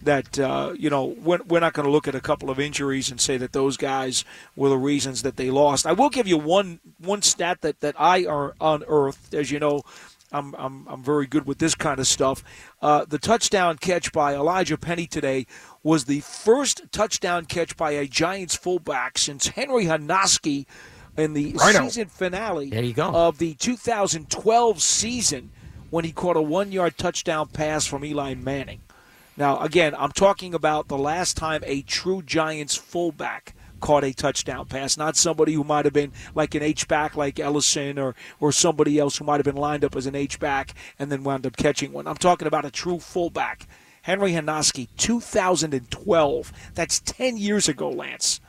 that 0.04 0.38
uh, 0.38 0.72
you 0.78 0.90
know 0.90 1.04
we're, 1.04 1.42
we're 1.48 1.60
not 1.60 1.72
going 1.72 1.86
to 1.86 1.92
look 1.92 2.06
at 2.08 2.14
a 2.14 2.20
couple 2.20 2.50
of 2.50 2.60
injuries 2.60 3.10
and 3.10 3.20
say 3.20 3.36
that 3.36 3.52
those 3.52 3.76
guys 3.76 4.24
were 4.56 4.68
the 4.68 4.78
reasons 4.78 5.22
that 5.22 5.36
they 5.36 5.50
lost. 5.50 5.86
I 5.86 5.92
will 5.92 6.10
give 6.10 6.26
you 6.28 6.38
one 6.38 6.80
one 6.98 7.22
stat 7.22 7.60
that 7.62 7.80
that 7.80 7.94
I 7.98 8.24
are 8.26 8.54
unearthed, 8.60 9.34
as 9.34 9.50
you 9.50 9.58
know. 9.58 9.82
I'm, 10.32 10.52
I'm, 10.56 10.88
I'm 10.88 11.00
very 11.04 11.26
good 11.28 11.46
with 11.46 11.58
this 11.58 11.76
kind 11.76 12.00
of 12.00 12.08
stuff. 12.08 12.42
Uh, 12.82 13.04
the 13.04 13.20
touchdown 13.20 13.78
catch 13.78 14.10
by 14.10 14.34
Elijah 14.34 14.76
Penny 14.76 15.06
today 15.06 15.46
was 15.84 16.06
the 16.06 16.20
first 16.20 16.90
touchdown 16.90 17.44
catch 17.44 17.76
by 17.76 17.92
a 17.92 18.08
Giants 18.08 18.56
fullback 18.56 19.16
since 19.16 19.46
Henry 19.46 19.84
Hynoski 19.84 20.66
in 21.16 21.34
the 21.34 21.56
season 21.58 22.08
finale 22.08 22.70
There 22.70 22.82
you 22.82 22.94
go. 22.94 23.10
of 23.14 23.38
the 23.38 23.54
2012 23.54 24.82
season 24.82 25.50
when 25.90 26.04
he 26.04 26.10
caught 26.10 26.36
a 26.36 26.42
one 26.42 26.72
yard 26.72 26.98
touchdown 26.98 27.46
pass 27.46 27.86
from 27.86 28.04
Eli 28.04 28.34
Manning. 28.34 28.80
Now, 29.36 29.58
again, 29.60 29.94
I'm 29.98 30.12
talking 30.12 30.54
about 30.54 30.88
the 30.88 30.98
last 30.98 31.36
time 31.36 31.62
a 31.66 31.82
true 31.82 32.22
Giants 32.22 32.76
fullback 32.76 33.54
caught 33.80 34.04
a 34.04 34.14
touchdown 34.14 34.66
pass, 34.66 34.96
not 34.96 35.16
somebody 35.16 35.52
who 35.52 35.64
might 35.64 35.84
have 35.84 35.92
been 35.92 36.12
like 36.34 36.54
an 36.54 36.62
H 36.62 36.88
back 36.88 37.16
like 37.16 37.38
Ellison 37.38 37.98
or, 37.98 38.14
or 38.40 38.52
somebody 38.52 38.98
else 38.98 39.18
who 39.18 39.24
might 39.24 39.36
have 39.36 39.44
been 39.44 39.56
lined 39.56 39.84
up 39.84 39.96
as 39.96 40.06
an 40.06 40.14
H 40.14 40.38
back 40.38 40.72
and 40.98 41.10
then 41.10 41.24
wound 41.24 41.46
up 41.46 41.56
catching 41.56 41.92
one. 41.92 42.06
I'm 42.06 42.16
talking 42.16 42.48
about 42.48 42.64
a 42.64 42.70
true 42.70 42.98
fullback. 42.98 43.66
Henry 44.02 44.32
Hynoski, 44.32 44.88
2012. 44.96 46.52
That's 46.74 47.00
10 47.00 47.36
years 47.36 47.68
ago, 47.68 47.90
Lance. 47.90 48.40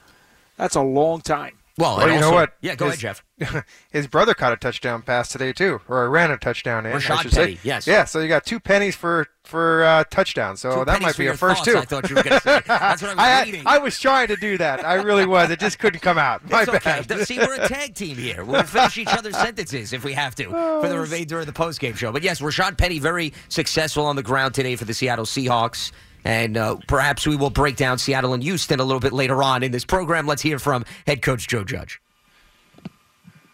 That's 0.56 0.76
a 0.76 0.82
long 0.82 1.21
time. 1.21 1.58
Well, 1.77 1.97
Well, 1.97 2.09
you 2.09 2.21
know 2.21 2.31
what? 2.31 2.53
Yeah, 2.61 2.75
go 2.75 2.85
His- 2.89 3.03
ahead, 3.03 3.21
Jeff. 3.38 3.65
His 3.91 4.07
brother 4.07 4.33
caught 4.33 4.53
a 4.53 4.57
touchdown 4.57 5.01
pass 5.01 5.27
today 5.27 5.51
too, 5.51 5.81
or 5.89 6.09
ran 6.09 6.31
a 6.31 6.38
touchdown 6.38 6.85
in. 6.85 6.93
Rashad 6.93 7.23
should 7.23 7.33
say. 7.33 7.45
Penny, 7.47 7.59
yes. 7.63 7.85
Yeah, 7.85 8.05
so 8.05 8.21
you 8.21 8.29
got 8.29 8.45
two 8.45 8.61
pennies 8.61 8.95
for 8.95 9.27
for 9.43 9.83
uh, 9.83 10.05
touchdowns. 10.05 10.61
So 10.61 10.73
Two 10.79 10.85
that 10.85 11.01
might 11.01 11.17
be 11.17 11.27
a 11.27 11.33
first 11.35 11.65
thoughts, 11.65 11.71
too. 11.71 11.77
I 11.77 11.83
thought 11.83 12.09
you 12.09 12.15
were 12.15 12.23
going 12.23 12.39
to 12.39 12.41
say. 12.41 12.61
That's 12.67 13.01
what 13.01 13.11
I 13.11 13.13
was 13.15 13.19
I, 13.19 13.43
reading. 13.43 13.63
I 13.65 13.77
was 13.79 13.99
trying 13.99 14.29
to 14.29 14.38
do 14.38 14.57
that. 14.57 14.85
I 14.85 14.93
really 14.95 15.25
was. 15.25 15.49
It 15.49 15.59
just 15.59 15.77
couldn't 15.79 15.99
come 15.99 16.17
out. 16.17 16.49
My 16.49 16.61
It's 16.61 16.69
okay. 16.69 17.03
bad. 17.07 17.27
See, 17.27 17.38
we're 17.39 17.55
a 17.61 17.67
tag 17.67 17.93
team 17.93 18.15
here. 18.15 18.45
We'll 18.45 18.63
finish 18.63 18.97
each 18.97 19.09
other's 19.13 19.35
sentences 19.35 19.91
if 19.91 20.05
we 20.05 20.13
have 20.13 20.33
to 20.35 20.45
for 20.81 20.88
the 20.88 20.97
remainder 20.97 21.41
of 21.41 21.45
the 21.45 21.51
postgame 21.51 21.97
show. 21.97 22.13
But 22.13 22.23
yes, 22.23 22.39
Rashad 22.39 22.77
Penny 22.77 22.99
very 22.99 23.33
successful 23.49 24.05
on 24.05 24.15
the 24.15 24.23
ground 24.23 24.53
today 24.53 24.77
for 24.77 24.85
the 24.85 24.93
Seattle 24.93 25.25
Seahawks. 25.25 25.91
And 26.25 26.57
uh, 26.57 26.77
perhaps 26.88 27.27
we 27.27 27.35
will 27.35 27.51
break 27.51 27.75
down 27.75 27.99
Seattle 27.99 28.33
and 28.33 28.41
Houston 28.41 28.79
a 28.79 28.83
little 28.83 28.99
bit 28.99 29.13
later 29.13 29.43
on 29.43 29.61
in 29.61 29.71
this 29.71 29.85
program. 29.85 30.25
Let's 30.25 30.41
hear 30.41 30.57
from 30.57 30.83
head 31.05 31.21
coach 31.21 31.47
Joe 31.47 31.63
Judge. 31.63 32.01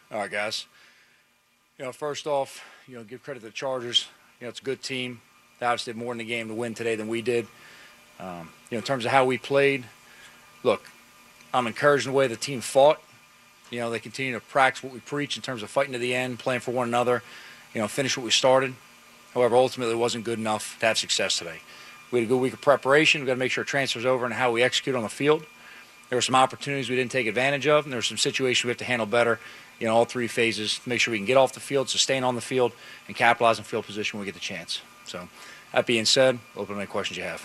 All 0.10 0.20
right, 0.20 0.32
guys. 0.32 0.66
You 1.78 1.86
know, 1.86 1.92
first 1.92 2.28
off, 2.28 2.64
you 2.88 2.96
know, 2.96 3.04
give 3.04 3.24
credit 3.24 3.42
to 3.42 3.48
the 3.48 3.52
Chargers. 3.52 4.08
You 4.40 4.46
know, 4.46 4.50
it's 4.50 4.62
a 4.62 4.64
good 4.64 4.82
team. 4.82 5.20
They 5.60 5.66
obviously 5.66 5.94
did 5.94 6.00
more 6.00 6.14
in 6.14 6.18
the 6.18 6.24
game 6.24 6.48
to 6.48 6.54
win 6.54 6.74
today 6.74 6.96
than 6.96 7.10
we 7.10 7.22
did. 7.22 7.46
Um, 8.20 8.50
you 8.70 8.76
know, 8.76 8.78
in 8.78 8.84
terms 8.84 9.04
of 9.04 9.12
how 9.12 9.26
we 9.26 9.38
played, 9.38 9.84
look, 10.64 10.90
I'm 11.54 11.68
encouraged 11.68 12.06
in 12.06 12.14
the 12.14 12.18
way 12.18 12.28
the 12.28 12.38
team 12.38 12.62
fought. 12.62 13.02
You 13.70 13.80
know, 13.80 13.90
they 13.90 14.00
continue 14.00 14.34
to 14.34 14.40
practice 14.40 14.84
what 14.84 14.94
we 14.94 15.00
preach 15.00 15.36
in 15.36 15.42
terms 15.42 15.62
of 15.62 15.70
fighting 15.70 15.94
to 15.94 16.00
the 16.00 16.16
end, 16.16 16.40
playing 16.40 16.62
for 16.62 16.72
one 16.72 16.88
another. 16.88 17.22
You 17.74 17.82
know, 17.82 17.88
finish 17.88 18.16
what 18.16 18.24
we 18.24 18.32
started. 18.32 18.76
However, 19.34 19.56
ultimately, 19.56 19.94
it 19.94 19.98
wasn't 19.98 20.24
good 20.24 20.40
enough 20.40 20.78
to 20.80 20.86
have 20.86 20.98
success 20.98 21.38
today. 21.38 21.62
We 22.12 22.20
had 22.20 22.26
a 22.26 22.30
good 22.30 22.40
week 22.40 22.54
of 22.54 22.62
preparation. 22.62 23.22
We've 23.22 23.28
got 23.28 23.34
to 23.34 23.40
make 23.40 23.52
sure 23.52 23.64
transfers 23.64 24.06
over 24.06 24.26
and 24.26 24.34
how 24.34 24.52
we 24.52 24.62
execute 24.62 24.96
on 24.96 25.04
the 25.04 25.10
field. 25.10 25.46
There 26.10 26.18
were 26.18 26.22
some 26.22 26.36
opportunities 26.36 26.90
we 26.90 26.98
didn't 26.98 27.12
take 27.12 27.26
advantage 27.26 27.68
of, 27.68 27.86
and 27.86 27.94
there 27.94 27.98
were 27.98 28.04
some 28.04 28.18
situations 28.18 28.66
we 28.66 28.70
have 28.70 28.78
to 28.80 28.86
handle 28.86 29.06
better 29.06 29.40
in 29.80 29.88
all 29.88 30.04
three 30.04 30.28
phases 30.28 30.78
to 30.80 30.90
make 30.90 31.00
sure 31.00 31.14
we 31.14 31.18
can 31.18 31.26
get 31.26 31.38
off 31.38 31.54
the 31.54 31.62
field, 31.62 31.90
sustain 31.90 32.24
on 32.26 32.36
the 32.36 32.42
field, 32.42 32.74
and 33.08 33.16
capitalize 33.16 33.60
on 33.60 33.64
field 33.64 33.86
position 33.86 34.20
when 34.20 34.26
we 34.26 34.32
get 34.32 34.34
the 34.34 34.42
chance. 34.42 34.82
So, 35.06 35.30
that 35.72 35.86
being 35.86 36.04
said, 36.04 36.38
open 36.58 36.76
any 36.76 36.86
questions 36.86 37.18
you 37.18 37.24
have. 37.24 37.42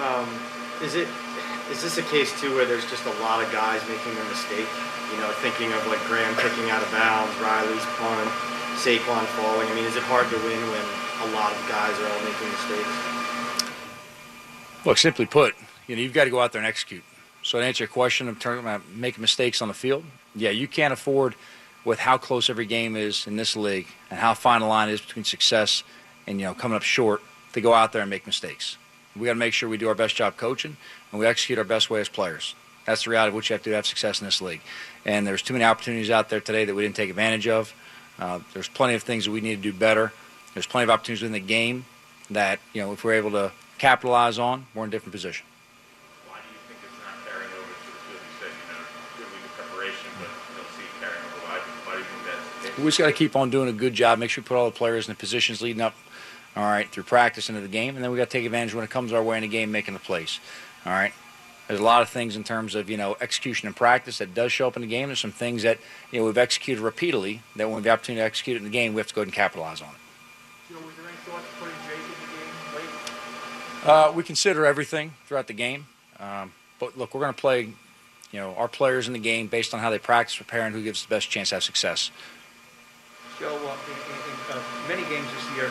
Um, 0.00 0.28
is 0.82 0.94
it 0.94 1.08
is 1.70 1.82
this 1.82 1.98
a 1.98 2.02
case 2.08 2.32
too 2.40 2.54
where 2.54 2.64
there's 2.64 2.88
just 2.88 3.04
a 3.04 3.12
lot 3.20 3.44
of 3.44 3.52
guys 3.52 3.82
making 3.88 4.16
a 4.16 4.24
mistake? 4.32 4.68
You 5.12 5.20
know, 5.20 5.28
thinking 5.44 5.72
of 5.72 5.86
like 5.88 6.00
Graham 6.08 6.34
kicking 6.36 6.70
out 6.70 6.80
of 6.80 6.90
bounds, 6.90 7.36
Riley's 7.36 7.84
punt, 8.00 8.30
Saquon 8.80 9.24
falling. 9.36 9.68
I 9.68 9.74
mean, 9.74 9.84
is 9.84 9.96
it 9.96 10.02
hard 10.04 10.28
to 10.30 10.36
win 10.40 10.60
when 10.72 10.86
a 11.20 11.26
lot 11.32 11.52
of 11.52 11.68
guys 11.68 11.98
are 11.98 12.08
all 12.08 12.24
making 12.24 12.48
mistakes? 12.48 12.88
Look, 14.84 14.98
simply 14.98 15.26
put, 15.26 15.54
you 15.86 15.96
know, 15.96 16.02
you've 16.02 16.12
got 16.12 16.24
to 16.24 16.30
go 16.30 16.40
out 16.40 16.52
there 16.52 16.60
and 16.60 16.68
execute. 16.68 17.02
So 17.42 17.58
to 17.58 17.64
answer 17.64 17.84
your 17.84 17.88
question 17.88 18.28
in 18.28 18.36
terms 18.36 18.64
of 18.64 18.96
making 18.96 19.20
mistakes 19.20 19.60
on 19.60 19.68
the 19.68 19.74
field, 19.74 20.04
yeah, 20.34 20.50
you 20.50 20.68
can't 20.68 20.92
afford 20.92 21.34
with 21.84 21.98
how 21.98 22.18
close 22.18 22.50
every 22.50 22.66
game 22.66 22.96
is 22.96 23.26
in 23.26 23.36
this 23.36 23.56
league 23.56 23.86
and 24.10 24.18
how 24.20 24.34
fine 24.34 24.60
the 24.60 24.66
line 24.66 24.88
is 24.88 25.00
between 25.00 25.24
success 25.24 25.82
and 26.26 26.40
you 26.40 26.46
know 26.46 26.54
coming 26.54 26.76
up 26.76 26.82
short 26.82 27.22
to 27.54 27.60
go 27.60 27.72
out 27.72 27.92
there 27.92 28.02
and 28.02 28.10
make 28.10 28.26
mistakes. 28.26 28.76
We 29.16 29.26
got 29.26 29.32
to 29.32 29.38
make 29.38 29.54
sure 29.54 29.68
we 29.68 29.78
do 29.78 29.88
our 29.88 29.94
best 29.94 30.14
job 30.14 30.36
coaching 30.36 30.76
and 31.10 31.18
we 31.18 31.26
execute 31.26 31.58
our 31.58 31.64
best 31.64 31.90
way 31.90 32.00
as 32.00 32.08
players. 32.08 32.54
That's 32.84 33.04
the 33.04 33.10
reality 33.10 33.28
of 33.28 33.34
what 33.34 33.48
you 33.48 33.54
have 33.54 33.62
to 33.62 33.64
do 33.64 33.70
to 33.70 33.76
have 33.76 33.86
success 33.86 34.20
in 34.20 34.26
this 34.26 34.40
league. 34.40 34.60
And 35.04 35.26
there's 35.26 35.42
too 35.42 35.52
many 35.52 35.64
opportunities 35.64 36.10
out 36.10 36.28
there 36.28 36.40
today 36.40 36.64
that 36.64 36.74
we 36.74 36.82
didn't 36.82 36.96
take 36.96 37.10
advantage 37.10 37.48
of. 37.48 37.74
Uh, 38.18 38.40
there's 38.54 38.68
plenty 38.68 38.94
of 38.94 39.02
things 39.02 39.24
that 39.24 39.30
we 39.30 39.40
need 39.40 39.56
to 39.56 39.62
do 39.62 39.72
better. 39.72 40.12
There's 40.58 40.66
plenty 40.66 40.82
of 40.82 40.90
opportunities 40.90 41.22
in 41.22 41.30
the 41.30 41.38
game 41.38 41.84
that 42.30 42.58
you 42.72 42.82
know 42.82 42.92
if 42.92 43.04
we're 43.04 43.12
able 43.12 43.30
to 43.30 43.52
capitalize 43.78 44.40
on, 44.40 44.66
we're 44.74 44.82
in 44.82 44.88
a 44.88 44.90
different 44.90 45.12
position. 45.12 45.46
Why 46.26 46.38
do 46.42 46.50
you 46.50 46.58
think 46.66 46.80
it's 46.82 46.98
not 46.98 47.14
carrying 47.22 47.46
over 47.54 47.62
to 47.62 47.90
the 47.94 48.02
field? 48.10 48.18
You 48.18 48.34
said, 48.42 48.50
you 48.50 48.74
know, 48.74 49.22
good 49.22 49.30
week 49.30 49.44
of 49.46 49.54
preparation, 49.54 50.10
but 50.18 50.26
don't 50.58 50.66
see 50.74 50.82
it 50.82 50.98
carrying 50.98 51.22
over. 51.30 51.46
Why, 51.46 51.62
why 51.86 51.92
do 51.92 51.98
you 52.02 52.10
think 52.10 52.66
that's 52.66 52.78
we 52.78 52.84
just 52.86 52.98
got 52.98 53.06
to 53.06 53.12
keep 53.12 53.36
on 53.36 53.50
doing 53.50 53.68
a 53.68 53.72
good 53.72 53.94
job. 53.94 54.18
Make 54.18 54.30
sure 54.30 54.42
we 54.42 54.48
put 54.48 54.56
all 54.56 54.66
the 54.66 54.74
players 54.74 55.06
in 55.06 55.14
the 55.14 55.16
positions 55.16 55.62
leading 55.62 55.80
up. 55.80 55.94
All 56.56 56.64
right, 56.64 56.90
through 56.90 57.04
practice 57.04 57.48
into 57.48 57.60
the 57.60 57.68
game, 57.68 57.94
and 57.94 58.02
then 58.02 58.10
we 58.10 58.16
got 58.16 58.24
to 58.24 58.30
take 58.30 58.44
advantage 58.44 58.74
when 58.74 58.82
it 58.82 58.90
comes 58.90 59.12
our 59.12 59.22
way 59.22 59.36
in 59.36 59.42
the 59.42 59.48
game, 59.48 59.70
making 59.70 59.94
the 59.94 60.00
plays. 60.00 60.40
All 60.84 60.90
right. 60.90 61.12
There's 61.68 61.78
a 61.78 61.84
lot 61.84 62.02
of 62.02 62.08
things 62.08 62.34
in 62.34 62.42
terms 62.42 62.74
of 62.74 62.90
you 62.90 62.96
know 62.96 63.16
execution 63.20 63.68
and 63.68 63.76
practice 63.76 64.18
that 64.18 64.34
does 64.34 64.50
show 64.50 64.66
up 64.66 64.74
in 64.74 64.82
the 64.82 64.88
game. 64.88 65.06
There's 65.06 65.20
some 65.20 65.30
things 65.30 65.62
that 65.62 65.78
you 66.10 66.18
know 66.18 66.26
we've 66.26 66.36
executed 66.36 66.82
repeatedly 66.82 67.42
that 67.54 67.68
when 67.68 67.68
we 67.68 67.74
have 67.76 67.84
the 67.84 67.90
opportunity 67.90 68.22
to 68.22 68.26
execute 68.26 68.56
it 68.56 68.58
in 68.58 68.64
the 68.64 68.70
game, 68.70 68.94
we 68.94 68.98
have 68.98 69.06
to 69.06 69.14
go 69.14 69.20
ahead 69.20 69.28
and 69.28 69.34
capitalize 69.34 69.80
on 69.80 69.90
it. 69.90 69.94
Joe, 70.68 70.76
was 70.84 70.92
there 71.00 71.08
any 71.08 71.16
thought 71.24 71.40
to 71.40 71.52
putting 71.56 71.72
Jake 71.88 71.96
in 71.96 72.12
the 72.12 72.28
game 72.28 72.52
late? 72.76 72.92
Uh, 73.84 74.12
we 74.14 74.22
consider 74.22 74.66
everything 74.66 75.14
throughout 75.26 75.46
the 75.46 75.52
game, 75.52 75.86
um, 76.18 76.52
but 76.80 76.98
look, 76.98 77.14
we're 77.14 77.20
going 77.20 77.32
to 77.32 77.40
play, 77.40 77.72
you 78.32 78.40
know, 78.40 78.54
our 78.56 78.68
players 78.68 79.06
in 79.06 79.12
the 79.12 79.18
game 79.18 79.46
based 79.46 79.72
on 79.72 79.80
how 79.80 79.90
they 79.90 79.98
practice, 79.98 80.36
prepare, 80.36 80.66
and 80.66 80.74
who 80.74 80.82
gives 80.82 81.02
the 81.02 81.08
best 81.08 81.30
chance 81.30 81.50
to 81.50 81.56
have 81.56 81.64
success. 81.64 82.10
Joe, 83.38 83.54
uh, 83.54 83.76
in, 83.86 83.94
in, 83.94 84.18
in 84.26 84.36
uh, 84.50 84.62
many 84.88 85.02
games 85.08 85.26
this 85.30 85.56
year, 85.56 85.70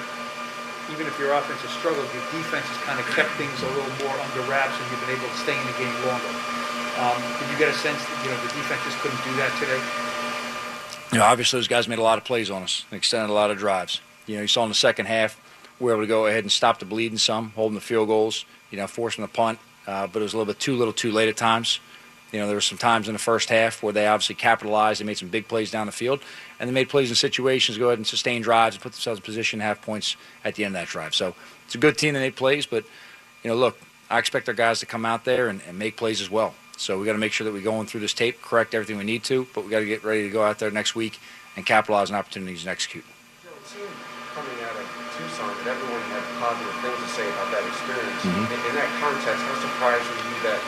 even 0.92 1.06
if 1.06 1.20
your 1.20 1.34
offense 1.34 1.60
has 1.62 1.72
struggled, 1.76 2.08
your 2.16 2.24
defense 2.32 2.64
has 2.64 2.80
kind 2.88 2.96
of 2.96 3.06
kept 3.12 3.30
things 3.36 3.52
a 3.60 3.68
little 3.76 4.08
more 4.08 4.16
under 4.24 4.42
wraps, 4.48 4.72
and 4.80 4.88
you've 4.88 5.04
been 5.04 5.16
able 5.20 5.28
to 5.28 5.40
stay 5.44 5.52
in 5.52 5.66
the 5.68 5.76
game 5.76 5.92
longer. 6.08 6.32
Um, 6.98 7.20
did 7.44 7.52
you 7.52 7.58
get 7.60 7.68
a 7.70 7.78
sense 7.78 8.00
that 8.00 8.18
you 8.24 8.32
know 8.32 8.40
the 8.40 8.52
defense 8.56 8.82
just 8.88 8.98
couldn't 9.04 9.20
do 9.28 9.36
that 9.36 9.52
today? 9.60 9.82
You 11.12 11.20
know, 11.20 11.26
obviously 11.28 11.60
those 11.60 11.68
guys 11.68 11.88
made 11.88 12.00
a 12.00 12.08
lot 12.08 12.18
of 12.18 12.24
plays 12.24 12.50
on 12.50 12.64
us, 12.64 12.88
and 12.90 12.98
extended 12.98 13.30
a 13.30 13.36
lot 13.36 13.52
of 13.52 13.58
drives. 13.58 14.00
You 14.26 14.36
know, 14.38 14.42
you 14.42 14.48
saw 14.48 14.64
in 14.64 14.70
the 14.70 14.76
second 14.76 15.06
half, 15.06 15.40
we 15.80 15.86
were 15.86 15.94
able 15.94 16.04
to 16.04 16.08
go 16.08 16.26
ahead 16.28 16.44
and 16.44 16.52
stop 16.52 16.80
the 16.80 16.86
bleeding 16.86 17.18
some, 17.18 17.52
holding 17.52 17.76
the 17.76 17.82
field 17.82 18.08
goals, 18.08 18.46
you 18.72 18.78
know, 18.78 18.88
forcing 18.88 19.22
the 19.22 19.28
punt, 19.28 19.60
uh, 19.86 20.08
but 20.08 20.20
it 20.20 20.24
was 20.24 20.34
a 20.34 20.38
little 20.38 20.52
bit 20.52 20.60
too 20.60 20.76
little, 20.76 20.94
too 20.94 21.12
late 21.12 21.30
at 21.30 21.38
times. 21.38 21.80
You 22.32 22.40
know, 22.40 22.48
there 22.48 22.58
were 22.58 22.62
some 22.62 22.78
times 22.78 23.08
in 23.08 23.14
the 23.14 23.20
first 23.20 23.50
half 23.50 23.82
where 23.82 23.94
they 23.94 24.06
obviously 24.06 24.36
capitalized. 24.36 25.00
They 25.00 25.06
made 25.06 25.18
some 25.18 25.30
big 25.30 25.48
plays 25.48 25.72
down 25.72 25.86
the 25.86 25.94
field, 25.94 26.20
and 26.60 26.68
they 26.68 26.74
made 26.74 26.90
plays 26.90 27.10
in 27.10 27.16
situations, 27.16 27.78
go 27.78 27.88
ahead 27.88 28.00
and 28.00 28.08
sustain 28.08 28.42
drives 28.42 28.76
and 28.76 28.84
put 28.84 28.92
themselves 28.92 29.20
in 29.20 29.24
position 29.24 29.60
have 29.62 29.82
points 29.82 30.18
at 30.44 30.56
the 30.56 30.66
end 30.66 30.76
of 30.76 30.82
that 30.82 30.90
drive. 30.90 31.16
So 31.16 31.36
it's 31.66 31.76
a 31.76 31.78
good 31.78 31.98
team 31.98 32.16
that 32.16 32.20
made 32.20 32.36
plays, 32.36 32.66
but, 32.66 32.84
you 33.44 33.50
know, 33.50 33.56
look, 33.56 33.78
I 34.10 34.20
expect 34.20 34.50
our 34.50 34.54
guys 34.54 34.82
to 34.82 34.86
come 34.86 35.06
out 35.06 35.24
there 35.24 35.48
and, 35.48 35.62
and 35.68 35.80
make 35.80 35.96
plays 35.96 36.22
as 36.22 36.30
well. 36.30 36.54
So 36.78 37.00
we 37.00 37.06
got 37.06 37.14
to 37.14 37.18
make 37.18 37.32
sure 37.32 37.46
that 37.46 37.54
we're 37.54 37.62
going 37.62 37.88
through 37.88 38.02
this 38.02 38.14
tape, 38.14 38.42
correct 38.42 38.76
everything 38.76 38.98
we 38.98 39.04
need 39.04 39.24
to, 39.26 39.48
but 39.56 39.64
we 39.64 39.72
got 39.72 39.80
to 39.80 39.86
get 39.86 40.04
ready 40.04 40.24
to 40.24 40.30
go 40.30 40.44
out 40.44 40.60
there 40.60 40.70
next 40.70 40.96
week 40.96 41.20
and 41.56 41.66
capitalize 41.66 42.12
on 42.12 42.18
opportunities 42.18 42.62
and 42.62 42.70
execute. 42.70 43.06
Joe, 43.44 43.50
it 43.58 43.68
seemed 43.68 43.88
coming 44.36 44.64
out 44.64 44.76
of 45.40 45.46
Tucson 45.46 45.66
that 45.66 45.78
everyone 45.78 46.02
had 46.10 46.24
positive 46.40 46.74
things 46.82 46.98
to 46.98 47.10
say 47.14 47.28
about 47.30 47.52
that 47.52 47.64
experience. 47.68 48.22
Mhm. 48.22 48.52
In, 48.52 48.60
in 48.70 48.76
that 48.76 48.90
context, 49.00 49.42
how 49.44 49.56
surprised 49.62 50.06
were 50.10 50.18
you 50.18 50.38
that 50.50 50.60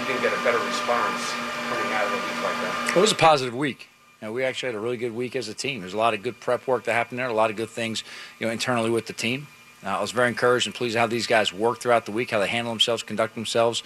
you 0.00 0.04
didn't 0.06 0.22
get 0.22 0.32
a 0.32 0.42
better 0.44 0.58
response 0.58 1.20
coming 1.68 1.92
out 1.92 2.04
of 2.06 2.12
a 2.12 2.16
week 2.16 2.40
like 2.42 2.58
that? 2.62 2.96
It 2.96 3.00
was 3.00 3.12
a 3.12 3.16
positive 3.16 3.54
week. 3.54 3.88
You 4.20 4.28
know, 4.28 4.32
we 4.32 4.44
actually 4.44 4.68
had 4.72 4.76
a 4.76 4.80
really 4.80 4.96
good 4.96 5.14
week 5.14 5.36
as 5.36 5.48
a 5.48 5.54
team. 5.54 5.80
There's 5.80 5.94
a 5.94 5.98
lot 5.98 6.14
of 6.14 6.22
good 6.22 6.40
prep 6.40 6.66
work 6.66 6.84
that 6.84 6.94
happened 6.94 7.18
there, 7.18 7.26
a 7.28 7.32
lot 7.32 7.50
of 7.50 7.56
good 7.56 7.70
things, 7.70 8.04
you 8.38 8.46
know, 8.46 8.52
internally 8.52 8.90
with 8.90 9.06
the 9.06 9.12
team. 9.12 9.46
Uh, 9.84 9.98
I 9.98 10.00
was 10.00 10.12
very 10.12 10.28
encouraged 10.28 10.66
and 10.66 10.74
pleased 10.74 10.96
how 10.96 11.06
these 11.06 11.26
guys 11.26 11.52
worked 11.52 11.82
throughout 11.82 12.06
the 12.06 12.12
week, 12.12 12.30
how 12.30 12.38
they 12.38 12.48
handle 12.48 12.72
themselves, 12.72 13.02
conduct 13.02 13.34
themselves. 13.34 13.82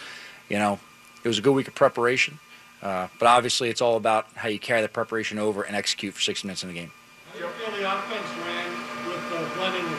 You 0.49 0.59
know, 0.59 0.79
it 1.25 1.29
was 1.29 1.39
a 1.39 1.43
good 1.43 1.55
week 1.55 1.67
of 1.67 1.75
preparation. 1.75 2.39
Uh, 2.81 3.09
but 3.19 3.27
obviously, 3.27 3.69
it's 3.69 3.81
all 3.81 3.97
about 3.97 4.29
how 4.37 4.49
you 4.49 4.61
carry 4.61 4.81
the 4.81 4.89
preparation 4.89 5.39
over 5.39 5.65
and 5.65 5.75
execute 5.75 6.15
for 6.15 6.21
60 6.21 6.47
minutes 6.47 6.63
in 6.63 6.69
the 6.69 6.75
game. 6.75 6.93
How 7.33 7.39
do 7.39 7.45
you 7.45 7.51
feel 7.51 7.71
the 7.77 7.99
offense 7.99 8.29
ran 8.47 8.71
with 9.09 9.33
uh, 9.35 9.55
blending 9.57 9.83
the 9.83 9.89
quarterback? 9.89 9.98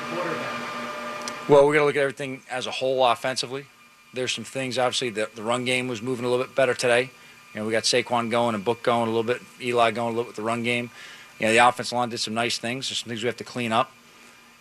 Well, 1.50 1.66
we 1.66 1.74
got 1.74 1.80
to 1.80 1.86
look 1.88 1.96
at 1.96 2.02
everything 2.02 2.44
as 2.52 2.68
a 2.68 2.72
whole 2.72 3.04
offensively. 3.04 3.66
There's 4.14 4.32
some 4.32 4.44
things, 4.44 4.78
obviously, 4.78 5.10
the, 5.10 5.32
the 5.34 5.42
run 5.42 5.66
game 5.66 5.88
was 5.88 6.00
moving 6.00 6.24
a 6.24 6.30
little 6.30 6.46
bit 6.46 6.54
better 6.54 6.76
today. 6.76 7.10
You 7.56 7.60
know, 7.60 7.66
we 7.66 7.72
got 7.72 7.84
Saquon 7.84 8.30
going 8.30 8.54
and 8.54 8.64
Book 8.64 8.84
going 8.84 9.10
a 9.10 9.12
little 9.12 9.24
bit, 9.24 9.42
Eli 9.60 9.90
going 9.90 10.10
a 10.10 10.12
little 10.12 10.26
bit 10.26 10.28
with 10.28 10.36
the 10.36 10.44
run 10.44 10.62
game. 10.62 10.92
You 11.40 11.48
know, 11.48 11.52
the 11.52 11.58
offensive 11.58 11.98
line 11.98 12.10
did 12.10 12.20
some 12.20 12.36
nice 12.36 12.60
things. 12.60 12.90
There's 12.90 13.00
some 13.00 13.10
things 13.10 13.24
we 13.24 13.28
have 13.28 13.38
to 13.38 13.44
clean 13.44 13.72
up. 13.72 13.92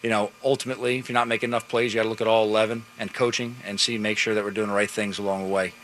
You 0.02 0.08
know, 0.08 0.30
ultimately, 0.42 0.96
if 0.96 1.10
you're 1.10 1.14
not 1.14 1.28
making 1.28 1.50
enough 1.50 1.68
plays, 1.68 1.92
you 1.92 1.98
got 1.98 2.04
to 2.04 2.08
look 2.08 2.22
at 2.22 2.26
all 2.26 2.46
11 2.46 2.86
and 2.98 3.12
coaching 3.12 3.56
and 3.66 3.78
see, 3.78 3.98
make 3.98 4.16
sure 4.16 4.34
that 4.34 4.42
we're 4.42 4.50
doing 4.50 4.68
the 4.68 4.74
right 4.74 4.90
things 4.90 5.18
along 5.18 5.42
the 5.42 5.52
way 5.52 5.74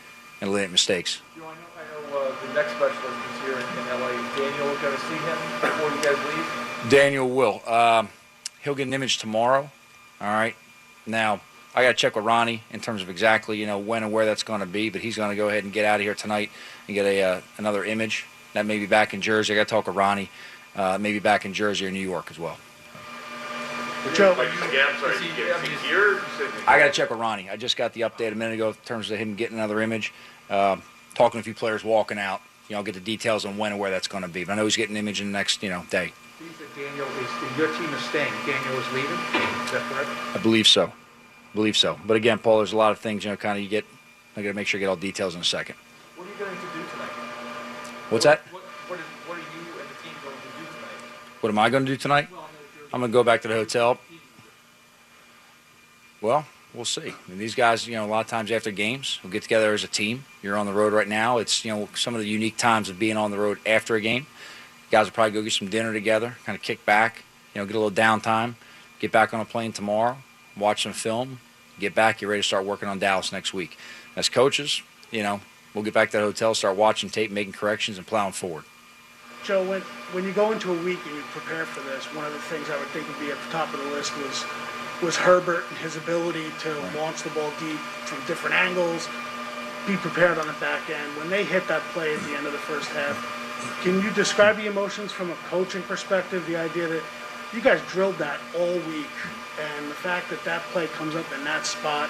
and 0.41 0.49
eliminate 0.49 0.71
mistakes. 0.71 1.21
Joe, 1.35 1.43
I 1.43 1.45
know, 1.45 1.53
I 1.53 2.11
know 2.11 2.17
uh, 2.17 2.47
the 2.47 2.53
next 2.55 2.71
specialist 2.71 3.17
is 3.35 3.41
here 3.43 3.53
in, 3.53 3.59
in 3.59 4.01
LA. 4.01 4.09
Daniel 4.35 4.75
going 4.81 4.95
to 4.95 5.01
see 5.01 5.17
him 5.17 5.37
before 5.61 5.89
you 5.91 6.01
guys 6.01 6.35
leave? 6.35 6.89
Daniel 6.89 7.29
will. 7.29 7.61
Um, 7.71 8.09
he'll 8.63 8.73
get 8.73 8.87
an 8.87 8.93
image 8.95 9.19
tomorrow. 9.19 9.69
All 10.19 10.27
right. 10.33 10.55
Now, 11.05 11.41
I 11.73 11.81
got 11.83 11.89
to 11.89 11.93
check 11.95 12.15
with 12.15 12.25
Ronnie 12.25 12.63
in 12.71 12.79
terms 12.79 13.01
of 13.01 13.09
exactly, 13.09 13.57
you 13.59 13.65
know, 13.67 13.77
when 13.77 14.03
and 14.03 14.11
where 14.11 14.25
that's 14.25 14.43
going 14.43 14.61
to 14.61 14.65
be. 14.65 14.89
But 14.89 15.01
he's 15.01 15.15
going 15.17 15.29
to 15.29 15.35
go 15.35 15.49
ahead 15.49 15.63
and 15.63 15.73
get 15.73 15.85
out 15.85 15.95
of 15.99 16.01
here 16.03 16.15
tonight 16.15 16.49
and 16.87 16.95
get 16.95 17.05
a 17.05 17.21
uh, 17.23 17.41
another 17.57 17.83
image. 17.83 18.25
That 18.53 18.65
may 18.65 18.79
be 18.79 18.85
back 18.85 19.13
in 19.13 19.21
Jersey. 19.21 19.53
I 19.53 19.57
got 19.57 19.67
to 19.67 19.69
talk 19.73 19.87
with 19.87 19.95
Ronnie. 19.95 20.29
Uh, 20.75 20.97
maybe 20.99 21.19
back 21.19 21.45
in 21.45 21.53
Jersey 21.53 21.85
or 21.85 21.91
New 21.91 21.99
York 21.99 22.27
as 22.31 22.39
well. 22.39 22.57
Joe, 24.13 24.35
Like, 24.37 24.49
I'm 24.49 24.99
sorry, 24.99 25.15
Is 25.15 25.21
he- 25.21 25.27
is 25.29 25.35
he, 25.35 25.51
I 25.51 25.61
mean, 25.63 25.71
is- 25.71 25.81
here? 25.81 26.13
You 26.13 26.19
said- 26.37 26.49
I 26.67 26.77
got 26.77 26.85
to 26.85 26.91
check 26.91 27.09
with 27.09 27.19
Ronnie. 27.19 27.49
I 27.49 27.55
just 27.57 27.75
got 27.75 27.93
the 27.93 28.01
update 28.01 28.31
a 28.31 28.35
minute 28.35 28.53
ago 28.53 28.69
in 28.69 28.75
terms 28.85 29.09
of 29.09 29.17
him 29.17 29.35
getting 29.35 29.57
another 29.57 29.81
image. 29.81 30.13
Uh, 30.49 30.77
talking 31.15 31.39
to 31.39 31.41
a 31.41 31.43
few 31.43 31.53
players 31.55 31.83
walking 31.83 32.19
out. 32.19 32.41
You 32.69 32.73
know, 32.73 32.79
I'll 32.79 32.83
get 32.83 32.93
the 32.93 32.99
details 32.99 33.45
on 33.45 33.57
when 33.57 33.71
and 33.71 33.79
where 33.81 33.89
that's 33.89 34.07
going 34.07 34.21
to 34.23 34.29
be. 34.29 34.43
But 34.43 34.53
I 34.53 34.55
know 34.57 34.63
he's 34.65 34.75
getting 34.75 34.95
an 34.95 34.99
image 34.99 35.21
in 35.21 35.27
the 35.31 35.37
next, 35.37 35.63
you 35.63 35.69
know, 35.69 35.85
day. 35.89 36.13
Daniel 36.75 37.07
is, 37.07 37.57
your 37.57 37.67
team 37.77 37.93
is 37.93 38.01
staying. 38.01 38.33
Daniel 38.45 38.77
is 38.77 38.91
leaving. 38.91 39.11
Is 39.11 39.71
that 39.71 39.81
correct? 39.89 40.09
I 40.35 40.39
believe 40.39 40.67
so. 40.67 40.91
believe 41.53 41.77
so. 41.77 41.97
But 42.05 42.17
again, 42.17 42.37
Paul, 42.37 42.57
there's 42.57 42.73
a 42.73 42.77
lot 42.77 42.91
of 42.91 42.99
things, 42.99 43.23
you 43.23 43.29
know, 43.31 43.37
kind 43.37 43.57
of 43.57 43.63
you 43.63 43.69
get. 43.69 43.85
I 44.35 44.41
got 44.41 44.49
to 44.49 44.53
make 44.53 44.67
sure 44.67 44.77
I 44.77 44.81
get 44.81 44.87
all 44.87 44.97
details 44.97 45.35
in 45.35 45.41
a 45.41 45.45
second. 45.45 45.75
What 46.17 46.27
are 46.27 46.31
you 46.31 46.35
going 46.37 46.51
to 46.51 46.61
do 46.61 46.83
tonight? 46.91 47.09
What's 48.09 48.25
that? 48.25 48.41
What, 48.51 48.61
what, 48.61 48.99
is, 48.99 49.05
what 49.25 49.37
are 49.37 49.39
you 49.39 49.45
and 49.79 49.89
the 49.89 50.03
team 50.03 50.11
going 50.21 50.35
to 50.35 50.41
do 50.59 50.65
tonight? 50.65 51.39
What 51.39 51.49
am 51.49 51.59
I 51.59 51.69
going 51.69 51.85
to 51.85 51.91
do 51.93 51.97
tonight? 51.97 52.27
I'm 52.93 52.99
going 52.99 53.11
to 53.11 53.13
go 53.13 53.23
back 53.23 53.41
to 53.43 53.47
the 53.47 53.53
hotel. 53.53 53.97
Well, 56.19 56.45
we'll 56.73 56.83
see. 56.83 57.07
I 57.07 57.29
mean, 57.29 57.37
these 57.37 57.55
guys, 57.55 57.87
you 57.87 57.95
know, 57.95 58.05
a 58.05 58.07
lot 58.07 58.25
of 58.25 58.27
times 58.27 58.51
after 58.51 58.71
games, 58.71 59.19
we'll 59.23 59.31
get 59.31 59.43
together 59.43 59.73
as 59.73 59.85
a 59.85 59.87
team. 59.87 60.25
You're 60.43 60.57
on 60.57 60.65
the 60.65 60.73
road 60.73 60.91
right 60.91 61.07
now. 61.07 61.37
It's, 61.37 61.63
you 61.63 61.73
know, 61.73 61.87
some 61.95 62.15
of 62.15 62.19
the 62.19 62.27
unique 62.27 62.57
times 62.57 62.89
of 62.89 62.99
being 62.99 63.15
on 63.15 63.31
the 63.31 63.37
road 63.37 63.59
after 63.65 63.95
a 63.95 64.01
game. 64.01 64.27
Guys 64.95 65.07
will 65.07 65.11
probably 65.11 65.33
go 65.33 65.41
get 65.41 65.51
some 65.51 65.67
dinner 65.67 65.91
together, 65.91 66.37
kind 66.45 66.55
of 66.55 66.61
kick 66.61 66.85
back, 66.85 67.23
you 67.53 67.59
know, 67.59 67.65
get 67.65 67.75
a 67.75 67.79
little 67.79 67.91
downtime, 67.91 68.55
get 68.97 69.11
back 69.11 69.33
on 69.33 69.41
a 69.41 69.45
plane 69.45 69.73
tomorrow, 69.73 70.15
watch 70.55 70.83
some 70.83 70.93
film, 70.93 71.41
get 71.77 71.93
back, 71.93 72.21
you're 72.21 72.31
ready 72.31 72.41
to 72.41 72.47
start 72.47 72.63
working 72.63 72.87
on 72.87 72.97
Dallas 72.97 73.33
next 73.33 73.53
week. 73.53 73.77
As 74.15 74.29
coaches, 74.29 74.81
you 75.11 75.21
know, 75.21 75.41
we'll 75.73 75.83
get 75.83 75.93
back 75.93 76.11
to 76.11 76.17
that 76.17 76.23
hotel, 76.23 76.55
start 76.55 76.77
watching 76.77 77.09
tape, 77.09 77.29
making 77.29 77.51
corrections, 77.51 77.97
and 77.97 78.07
plowing 78.07 78.31
forward. 78.31 78.63
Joe, 79.43 79.67
when, 79.67 79.81
when 80.13 80.23
you 80.23 80.31
go 80.31 80.53
into 80.53 80.71
a 80.71 80.83
week 80.85 80.99
and 81.05 81.13
you 81.13 81.23
prepare 81.23 81.65
for 81.65 81.81
this, 81.89 82.05
one 82.15 82.23
of 82.23 82.31
the 82.31 82.39
things 82.39 82.69
I 82.69 82.79
would 82.79 82.87
think 82.95 83.05
would 83.09 83.19
be 83.19 83.31
at 83.31 83.37
the 83.47 83.51
top 83.51 83.73
of 83.73 83.81
the 83.81 83.89
list 83.89 84.15
was 84.19 84.45
was 85.03 85.17
Herbert 85.17 85.65
and 85.67 85.77
his 85.79 85.97
ability 85.97 86.45
to 86.61 86.73
launch 86.95 87.21
the 87.21 87.31
ball 87.31 87.51
deep 87.59 87.79
from 88.07 88.25
different 88.27 88.55
angles, 88.55 89.09
be 89.85 89.97
prepared 89.97 90.37
on 90.37 90.47
the 90.47 90.53
back 90.53 90.89
end. 90.89 91.17
When 91.17 91.27
they 91.27 91.43
hit 91.43 91.67
that 91.67 91.81
play 91.91 92.15
at 92.15 92.21
the 92.21 92.33
end 92.37 92.47
of 92.47 92.53
the 92.53 92.59
first 92.59 92.87
half, 92.91 93.34
can 93.81 94.01
you 94.01 94.11
describe 94.11 94.57
the 94.57 94.67
emotions 94.67 95.11
from 95.11 95.31
a 95.31 95.35
coaching 95.49 95.81
perspective? 95.83 96.45
The 96.47 96.55
idea 96.55 96.87
that 96.87 97.03
you 97.53 97.61
guys 97.61 97.81
drilled 97.89 98.17
that 98.17 98.39
all 98.57 98.73
week, 98.73 99.07
and 99.59 99.89
the 99.89 99.95
fact 99.95 100.29
that 100.29 100.43
that 100.43 100.61
play 100.73 100.87
comes 100.87 101.15
up 101.15 101.25
in 101.33 101.43
that 101.43 101.65
spot, 101.65 102.09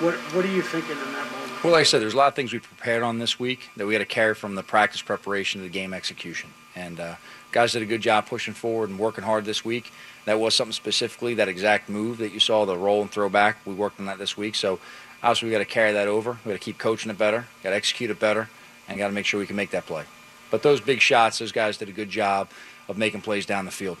what 0.00 0.14
what 0.34 0.44
are 0.44 0.50
you 0.50 0.62
thinking 0.62 0.92
in 0.92 1.12
that 1.12 1.30
moment? 1.30 1.64
Well, 1.64 1.72
like 1.72 1.82
I 1.82 1.84
said, 1.84 2.02
there's 2.02 2.14
a 2.14 2.16
lot 2.16 2.28
of 2.28 2.34
things 2.34 2.52
we 2.52 2.58
prepared 2.58 3.02
on 3.02 3.18
this 3.18 3.38
week 3.38 3.70
that 3.76 3.86
we 3.86 3.94
had 3.94 4.00
to 4.00 4.06
carry 4.06 4.34
from 4.34 4.54
the 4.54 4.62
practice 4.62 5.02
preparation 5.02 5.60
to 5.60 5.64
the 5.64 5.72
game 5.72 5.94
execution. 5.94 6.50
And 6.74 6.98
uh, 6.98 7.14
guys 7.52 7.72
did 7.72 7.82
a 7.82 7.86
good 7.86 8.00
job 8.00 8.26
pushing 8.26 8.54
forward 8.54 8.90
and 8.90 8.98
working 8.98 9.22
hard 9.22 9.44
this 9.44 9.64
week. 9.64 9.92
That 10.24 10.40
was 10.40 10.54
something 10.54 10.72
specifically, 10.72 11.34
that 11.34 11.48
exact 11.48 11.88
move 11.88 12.18
that 12.18 12.32
you 12.32 12.40
saw, 12.40 12.64
the 12.64 12.76
roll 12.76 13.02
and 13.02 13.10
throw 13.10 13.28
back. 13.28 13.58
We 13.66 13.74
worked 13.74 14.00
on 14.00 14.06
that 14.06 14.18
this 14.18 14.36
week. 14.36 14.54
So 14.54 14.80
obviously, 15.22 15.48
we 15.48 15.52
got 15.52 15.58
to 15.58 15.64
carry 15.64 15.92
that 15.92 16.08
over. 16.08 16.38
We 16.44 16.50
got 16.50 16.58
to 16.58 16.64
keep 16.64 16.78
coaching 16.78 17.10
it 17.10 17.18
better, 17.18 17.46
got 17.62 17.70
to 17.70 17.76
execute 17.76 18.10
it 18.10 18.18
better, 18.18 18.48
and 18.88 18.98
got 18.98 19.08
to 19.08 19.12
make 19.12 19.26
sure 19.26 19.38
we 19.38 19.46
can 19.46 19.56
make 19.56 19.70
that 19.70 19.86
play. 19.86 20.04
But 20.52 20.60
those 20.60 20.84
big 20.84 21.00
shots, 21.00 21.40
those 21.40 21.50
guys 21.50 21.80
did 21.80 21.88
a 21.88 21.96
good 21.96 22.12
job 22.12 22.52
of 22.86 23.00
making 23.00 23.24
plays 23.24 23.48
down 23.48 23.64
the 23.64 23.72
field. 23.72 23.96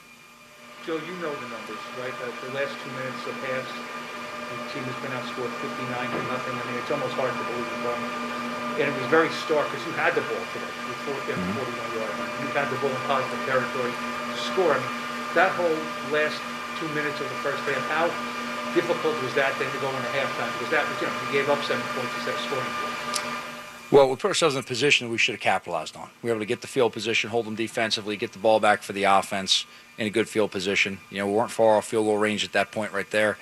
Joe, 0.84 1.00
you 1.00 1.16
know 1.24 1.32
the 1.32 1.48
numbers, 1.48 1.80
right? 1.96 2.12
The, 2.20 2.28
the 2.44 2.52
last 2.52 2.76
two 2.76 2.92
minutes 2.92 3.24
of 3.24 3.32
halves, 3.48 3.72
the 3.72 4.58
team 4.76 4.84
has 4.84 4.98
been 5.00 5.16
outscored 5.16 5.48
59 5.64 6.12
to 6.12 6.20
nothing. 6.28 6.52
I 6.52 6.62
mean, 6.68 6.76
it's 6.76 6.92
almost 6.92 7.16
hard 7.16 7.32
to 7.32 7.42
believe. 7.48 7.72
But, 7.88 7.96
and 8.76 8.86
it 8.92 8.94
was 9.00 9.08
very 9.08 9.32
stark 9.48 9.64
because 9.72 9.80
you 9.88 9.96
had 9.96 10.12
the 10.12 10.20
ball 10.28 10.44
today. 10.52 10.68
You 10.68 10.94
four, 11.08 11.16
you 11.24 11.32
Mm-hmm. 11.40 11.96
41 11.96 11.96
yard 11.96 12.12
line. 12.20 12.32
You 12.44 12.48
had 12.52 12.68
the 12.68 12.76
ball 12.84 12.92
in 12.92 13.02
positive 13.08 13.42
territory 13.48 13.94
to 13.96 14.36
score. 14.36 14.76
I 14.76 14.78
mean, 14.82 14.92
that 15.32 15.56
whole 15.56 15.78
last 16.12 16.36
two 16.76 16.88
minutes 16.92 17.16
of 17.16 17.32
the 17.32 17.38
first 17.40 17.64
half, 17.64 17.80
how 17.88 18.04
difficult 18.76 19.16
was 19.24 19.32
that 19.40 19.56
then 19.56 19.72
to 19.72 19.78
go 19.80 19.88
into 19.88 20.10
halftime? 20.12 20.52
Because 20.60 20.68
that 20.76 20.84
was, 20.84 21.00
you 21.00 21.08
know, 21.08 21.16
you 21.16 21.28
gave 21.32 21.48
up 21.48 21.64
seven 21.64 21.80
points 21.96 22.12
instead 22.20 22.36
of 22.36 22.42
scoring 22.44 22.68
points. 22.84 22.91
Well, 23.92 24.08
we 24.08 24.16
put 24.16 24.28
ourselves 24.28 24.54
in 24.54 24.60
a 24.60 24.64
position 24.64 25.06
that 25.06 25.12
we 25.12 25.18
should 25.18 25.34
have 25.34 25.42
capitalized 25.42 25.98
on. 25.98 26.08
We 26.22 26.30
were 26.30 26.36
able 26.36 26.40
to 26.40 26.46
get 26.46 26.62
the 26.62 26.66
field 26.66 26.94
position, 26.94 27.28
hold 27.28 27.44
them 27.44 27.54
defensively, 27.54 28.16
get 28.16 28.32
the 28.32 28.38
ball 28.38 28.58
back 28.58 28.82
for 28.82 28.94
the 28.94 29.04
offense 29.04 29.66
in 29.98 30.06
a 30.06 30.10
good 30.10 30.30
field 30.30 30.50
position. 30.50 30.98
You 31.10 31.18
know, 31.18 31.26
we 31.26 31.34
weren't 31.34 31.50
far 31.50 31.76
off 31.76 31.88
field 31.88 32.06
goal 32.06 32.16
range 32.16 32.42
at 32.42 32.52
that 32.52 32.72
point 32.72 32.92
right 32.92 33.10
there. 33.10 33.36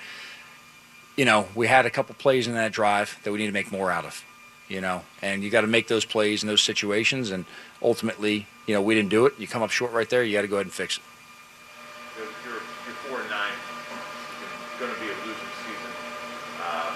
You 1.15 1.23
know, 1.23 1.47
we 1.55 1.67
had 1.67 1.85
a 1.85 1.89
couple 1.89 2.15
plays 2.15 2.47
in 2.47 2.55
that 2.55 2.73
drive 2.73 3.17
that 3.23 3.31
we 3.31 3.37
need 3.37 3.45
to 3.45 3.53
make 3.53 3.71
more 3.71 3.91
out 3.91 4.03
of. 4.03 4.25
You 4.67 4.81
know, 4.81 5.03
and 5.21 5.41
you 5.41 5.49
got 5.49 5.61
to 5.61 5.67
make 5.67 5.87
those 5.87 6.03
plays 6.03 6.43
in 6.43 6.47
those 6.47 6.61
situations, 6.61 7.31
and 7.31 7.45
ultimately, 7.81 8.45
you 8.67 8.73
know, 8.73 8.81
we 8.81 8.93
didn't 8.93 9.09
do 9.09 9.25
it. 9.27 9.33
You 9.37 9.47
come 9.47 9.61
up 9.61 9.69
short 9.69 9.93
right 9.93 10.09
there. 10.09 10.21
You 10.21 10.33
got 10.33 10.41
to 10.41 10.47
go 10.47 10.55
ahead 10.55 10.65
and 10.65 10.73
fix 10.73 10.97
it. 10.97 11.03
You're, 12.17 12.59
four 13.07 13.21
and 13.21 13.29
nine. 13.29 13.51
It's 14.71 14.79
going 14.79 14.93
to 14.93 14.99
be 14.99 15.07
a 15.07 15.15
losing 15.27 15.51
season. 15.63 15.91
Uh, 16.59 16.91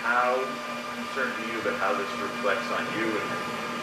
how 0.00 0.44
concerned 0.96 1.32
are 1.36 1.52
you 1.52 1.60
about 1.60 1.78
how 1.80 1.94
this? 1.94 2.21
Reflects 2.42 2.72
on 2.72 2.84
you 2.98 3.04
and 3.04 3.28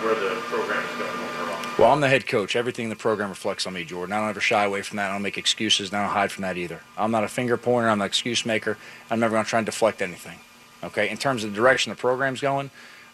where 0.04 0.16
the 0.16 0.36
program 0.42 0.84
is 0.84 0.98
going 0.98 1.12
overall? 1.12 1.66
Well, 1.78 1.94
I'm 1.94 2.02
the 2.02 2.10
head 2.10 2.28
coach. 2.28 2.58
Everything 2.58 2.86
in 2.86 2.90
the 2.90 2.96
program 2.96 3.30
reflects 3.30 3.66
on 3.66 3.74
me, 3.74 3.86
Jordan. 3.86 4.12
I 4.12 4.20
don't 4.20 4.30
ever 4.30 4.42
shy 4.42 4.66
away 4.66 4.82
from 4.82 4.98
that. 4.98 5.10
I 5.10 5.14
don't 5.14 5.22
make 5.22 5.38
excuses, 5.38 5.90
and 5.90 5.98
I 5.98 6.04
don't 6.04 6.12
hide 6.12 6.30
from 6.30 6.42
that 6.42 6.58
either. 6.58 6.82
I'm 6.98 7.10
not 7.10 7.24
a 7.24 7.30
finger 7.30 7.56
pointer. 7.56 7.90
I'm 7.90 8.02
an 8.02 8.06
excuse 8.06 8.46
maker. 8.46 8.78
I'm 9.10 9.22
never 9.22 9.32
going 9.32 9.46
to 9.46 9.50
try 9.50 9.60
and 9.60 9.66
deflect 9.66 10.02
anything. 10.02 10.40
Okay. 10.84 11.10
In 11.10 11.18
terms 11.18 11.46
of 11.46 11.52
the 11.52 11.56
direction 11.56 11.90
the 11.90 11.96
program's 11.96 12.42
going, 12.42 12.70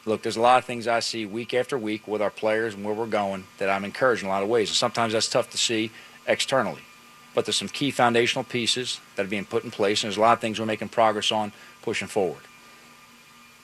look, 0.05 0.23
there's 0.23 0.35
a 0.35 0.41
lot 0.41 0.57
of 0.57 0.65
things 0.65 0.87
I 0.87 0.99
see 0.99 1.27
week 1.27 1.53
after 1.53 1.77
week 1.77 2.07
with 2.07 2.23
our 2.23 2.31
players 2.31 2.73
and 2.73 2.83
where 2.83 2.95
we're 2.95 3.05
going 3.05 3.43
that 3.59 3.69
I'm 3.69 3.85
encouraged 3.85 4.23
in 4.23 4.27
a 4.29 4.31
lot 4.31 4.41
of 4.41 4.49
ways. 4.49 4.69
And 4.69 4.75
sometimes 4.75 5.13
that's 5.13 5.29
tough 5.29 5.51
to 5.51 5.59
see 5.59 5.91
externally. 6.25 6.81
But 7.35 7.45
there's 7.45 7.57
some 7.57 7.67
key 7.67 7.91
foundational 7.91 8.45
pieces 8.45 8.99
that 9.15 9.27
are 9.27 9.29
being 9.29 9.45
put 9.45 9.63
in 9.63 9.69
place, 9.69 10.01
and 10.03 10.07
there's 10.07 10.17
a 10.17 10.21
lot 10.21 10.33
of 10.33 10.39
things 10.39 10.59
we're 10.59 10.65
making 10.65 10.89
progress 10.89 11.31
on 11.31 11.51
pushing 11.83 12.07
forward. 12.07 12.41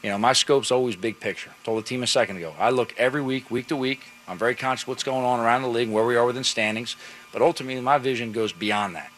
You 0.03 0.09
know, 0.09 0.17
my 0.17 0.33
scope's 0.33 0.71
always 0.71 0.95
big 0.95 1.19
picture. 1.19 1.51
Told 1.63 1.83
the 1.83 1.87
team 1.87 2.01
a 2.01 2.07
second 2.07 2.37
ago. 2.37 2.55
I 2.57 2.71
look 2.71 2.93
every 2.97 3.21
week, 3.21 3.51
week 3.51 3.67
to 3.67 3.77
week. 3.77 4.01
I'm 4.27 4.37
very 4.37 4.55
conscious 4.55 4.87
what's 4.87 5.03
going 5.03 5.23
on 5.23 5.39
around 5.39 5.61
the 5.61 5.67
league, 5.67 5.87
and 5.87 5.93
where 5.93 6.05
we 6.05 6.15
are 6.15 6.25
within 6.25 6.43
standings. 6.43 6.95
But 7.31 7.41
ultimately, 7.41 7.81
my 7.81 7.97
vision 7.97 8.31
goes 8.31 8.51
beyond 8.51 8.95
that. 8.95 9.11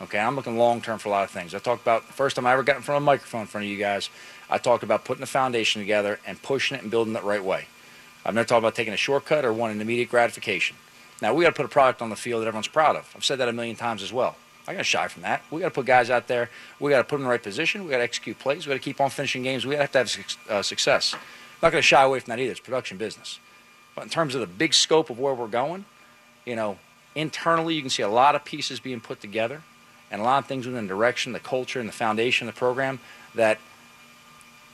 Okay, 0.00 0.18
I'm 0.18 0.34
looking 0.36 0.56
long 0.56 0.80
term 0.80 0.98
for 0.98 1.08
a 1.10 1.12
lot 1.12 1.24
of 1.24 1.30
things. 1.30 1.54
I 1.54 1.58
talked 1.58 1.82
about 1.82 2.06
the 2.06 2.14
first 2.14 2.36
time 2.36 2.46
I 2.46 2.52
ever 2.52 2.62
got 2.62 2.76
in 2.76 2.82
front 2.82 2.96
of 2.96 3.02
a 3.02 3.06
microphone 3.06 3.42
in 3.42 3.46
front 3.48 3.66
of 3.66 3.70
you 3.70 3.76
guys. 3.76 4.08
I 4.48 4.56
talked 4.56 4.82
about 4.82 5.04
putting 5.04 5.20
the 5.20 5.26
foundation 5.26 5.82
together 5.82 6.18
and 6.26 6.42
pushing 6.42 6.76
it 6.76 6.82
and 6.82 6.90
building 6.90 7.14
it 7.14 7.20
the 7.20 7.26
right 7.26 7.44
way. 7.44 7.66
I've 8.24 8.34
never 8.34 8.46
talked 8.46 8.60
about 8.60 8.74
taking 8.74 8.94
a 8.94 8.98
shortcut 8.98 9.44
or 9.44 9.52
wanting 9.52 9.80
immediate 9.80 10.08
gratification. 10.08 10.76
Now 11.20 11.34
we 11.34 11.44
got 11.44 11.50
to 11.50 11.56
put 11.56 11.66
a 11.66 11.70
product 11.70 12.00
on 12.00 12.08
the 12.08 12.16
field 12.16 12.42
that 12.42 12.46
everyone's 12.46 12.68
proud 12.68 12.96
of. 12.96 13.12
I've 13.14 13.24
said 13.24 13.38
that 13.38 13.48
a 13.48 13.52
million 13.52 13.76
times 13.76 14.02
as 14.02 14.12
well. 14.12 14.36
I 14.68 14.72
got 14.72 14.78
to 14.78 14.84
shy 14.84 15.08
from 15.08 15.22
that. 15.22 15.42
We 15.50 15.60
got 15.60 15.68
to 15.68 15.74
put 15.74 15.86
guys 15.86 16.10
out 16.10 16.28
there. 16.28 16.50
We 16.78 16.90
got 16.90 16.98
to 16.98 17.04
put 17.04 17.16
them 17.16 17.22
in 17.22 17.24
the 17.24 17.30
right 17.30 17.42
position. 17.42 17.84
We 17.84 17.90
got 17.90 17.98
to 17.98 18.02
execute 18.04 18.38
plays. 18.38 18.66
We 18.66 18.70
got 18.70 18.76
to 18.76 18.84
keep 18.84 19.00
on 19.00 19.10
finishing 19.10 19.42
games. 19.42 19.66
We 19.66 19.74
have 19.74 19.90
to 19.92 19.98
have 19.98 20.36
uh, 20.48 20.62
success. 20.62 21.14
I'm 21.14 21.20
not 21.62 21.72
going 21.72 21.82
to 21.82 21.86
shy 21.86 22.02
away 22.02 22.20
from 22.20 22.30
that 22.30 22.38
either. 22.38 22.52
It's 22.52 22.60
production 22.60 22.98
business. 22.98 23.38
But 23.94 24.04
in 24.04 24.10
terms 24.10 24.34
of 24.34 24.40
the 24.40 24.46
big 24.46 24.74
scope 24.74 25.10
of 25.10 25.18
where 25.18 25.34
we're 25.34 25.48
going, 25.48 25.84
you 26.44 26.56
know, 26.56 26.78
internally 27.14 27.74
you 27.74 27.80
can 27.80 27.90
see 27.90 28.02
a 28.02 28.08
lot 28.08 28.34
of 28.34 28.44
pieces 28.44 28.80
being 28.80 29.00
put 29.00 29.20
together, 29.20 29.62
and 30.10 30.20
a 30.20 30.24
lot 30.24 30.38
of 30.38 30.46
things 30.46 30.66
within 30.66 30.86
the 30.86 30.88
direction, 30.88 31.32
the 31.32 31.40
culture, 31.40 31.80
and 31.80 31.88
the 31.88 31.92
foundation 31.92 32.48
of 32.48 32.54
the 32.54 32.58
program 32.58 32.98
that 33.34 33.58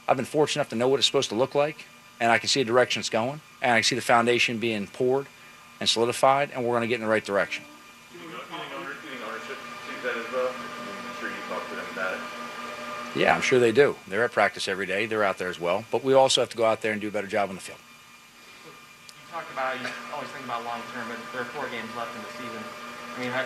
I've 0.09 0.17
been 0.17 0.27
fortunate 0.27 0.61
enough 0.63 0.71
to 0.71 0.77
know 0.77 0.89
what 0.89 0.99
it's 0.99 1.07
supposed 1.07 1.31
to 1.31 1.35
look 1.35 1.55
like, 1.55 1.85
and 2.21 2.31
I 2.31 2.39
can 2.39 2.49
see 2.49 2.63
the 2.63 2.67
direction 2.67 3.01
it's 3.01 3.11
going, 3.11 3.41
and 3.61 3.73
I 3.73 3.79
can 3.79 3.85
see 3.85 3.97
the 3.97 4.03
foundation 4.03 4.59
being 4.59 4.87
poured 4.87 5.27
and 5.81 5.89
solidified, 5.89 6.51
and 6.55 6.65
we're 6.65 6.71
going 6.71 6.83
to 6.83 6.87
get 6.87 6.97
in 6.97 7.01
the 7.03 7.07
right 7.11 7.25
direction. 7.25 7.65
Do 8.13 8.19
you 8.25 8.31
think 8.31 8.43
owner- 8.53 8.87
do 8.87 9.09
you 9.09 9.19
think 9.19 9.29
ownership 9.29 9.59
sees 9.89 10.03
that 10.05 10.17
as 10.17 10.33
well? 10.33 10.49
I'm 10.49 11.21
sure 11.21 11.29
you 11.29 11.37
talk 11.51 11.69
to 11.69 11.75
them 11.75 11.85
about 11.93 12.15
it. 12.15 12.21
Yeah, 13.17 13.35
I'm 13.35 13.41
sure 13.41 13.59
they 13.59 13.73
do. 13.73 13.97
They're 14.07 14.25
at 14.25 14.33
practice 14.33 14.69
every 14.69 14.85
day. 14.85 15.07
They're 15.07 15.25
out 15.25 15.39
there 15.39 15.49
as 15.49 15.59
well. 15.59 15.85
But 15.91 16.05
we 16.05 16.13
also 16.13 16.43
have 16.43 16.51
to 16.51 16.57
go 16.57 16.67
out 16.67 16.83
there 16.83 16.93
and 16.93 17.01
do 17.01 17.09
a 17.09 17.11
better 17.11 17.27
job 17.27 17.49
on 17.49 17.55
the 17.55 17.63
field. 17.63 17.79
You 18.67 19.33
talked 19.33 19.51
about 19.53 19.81
you 19.81 19.89
always 20.13 20.29
think 20.29 20.45
about 20.45 20.65
long 20.65 20.81
term, 20.93 21.09
but 21.09 21.17
there 21.33 21.41
are 21.41 21.51
four 21.57 21.67
games 21.69 21.89
left 21.97 22.15
in 22.15 22.23
the 22.23 22.33
season. 22.37 22.63
I 23.17 23.21
mean, 23.21 23.31
how, 23.31 23.45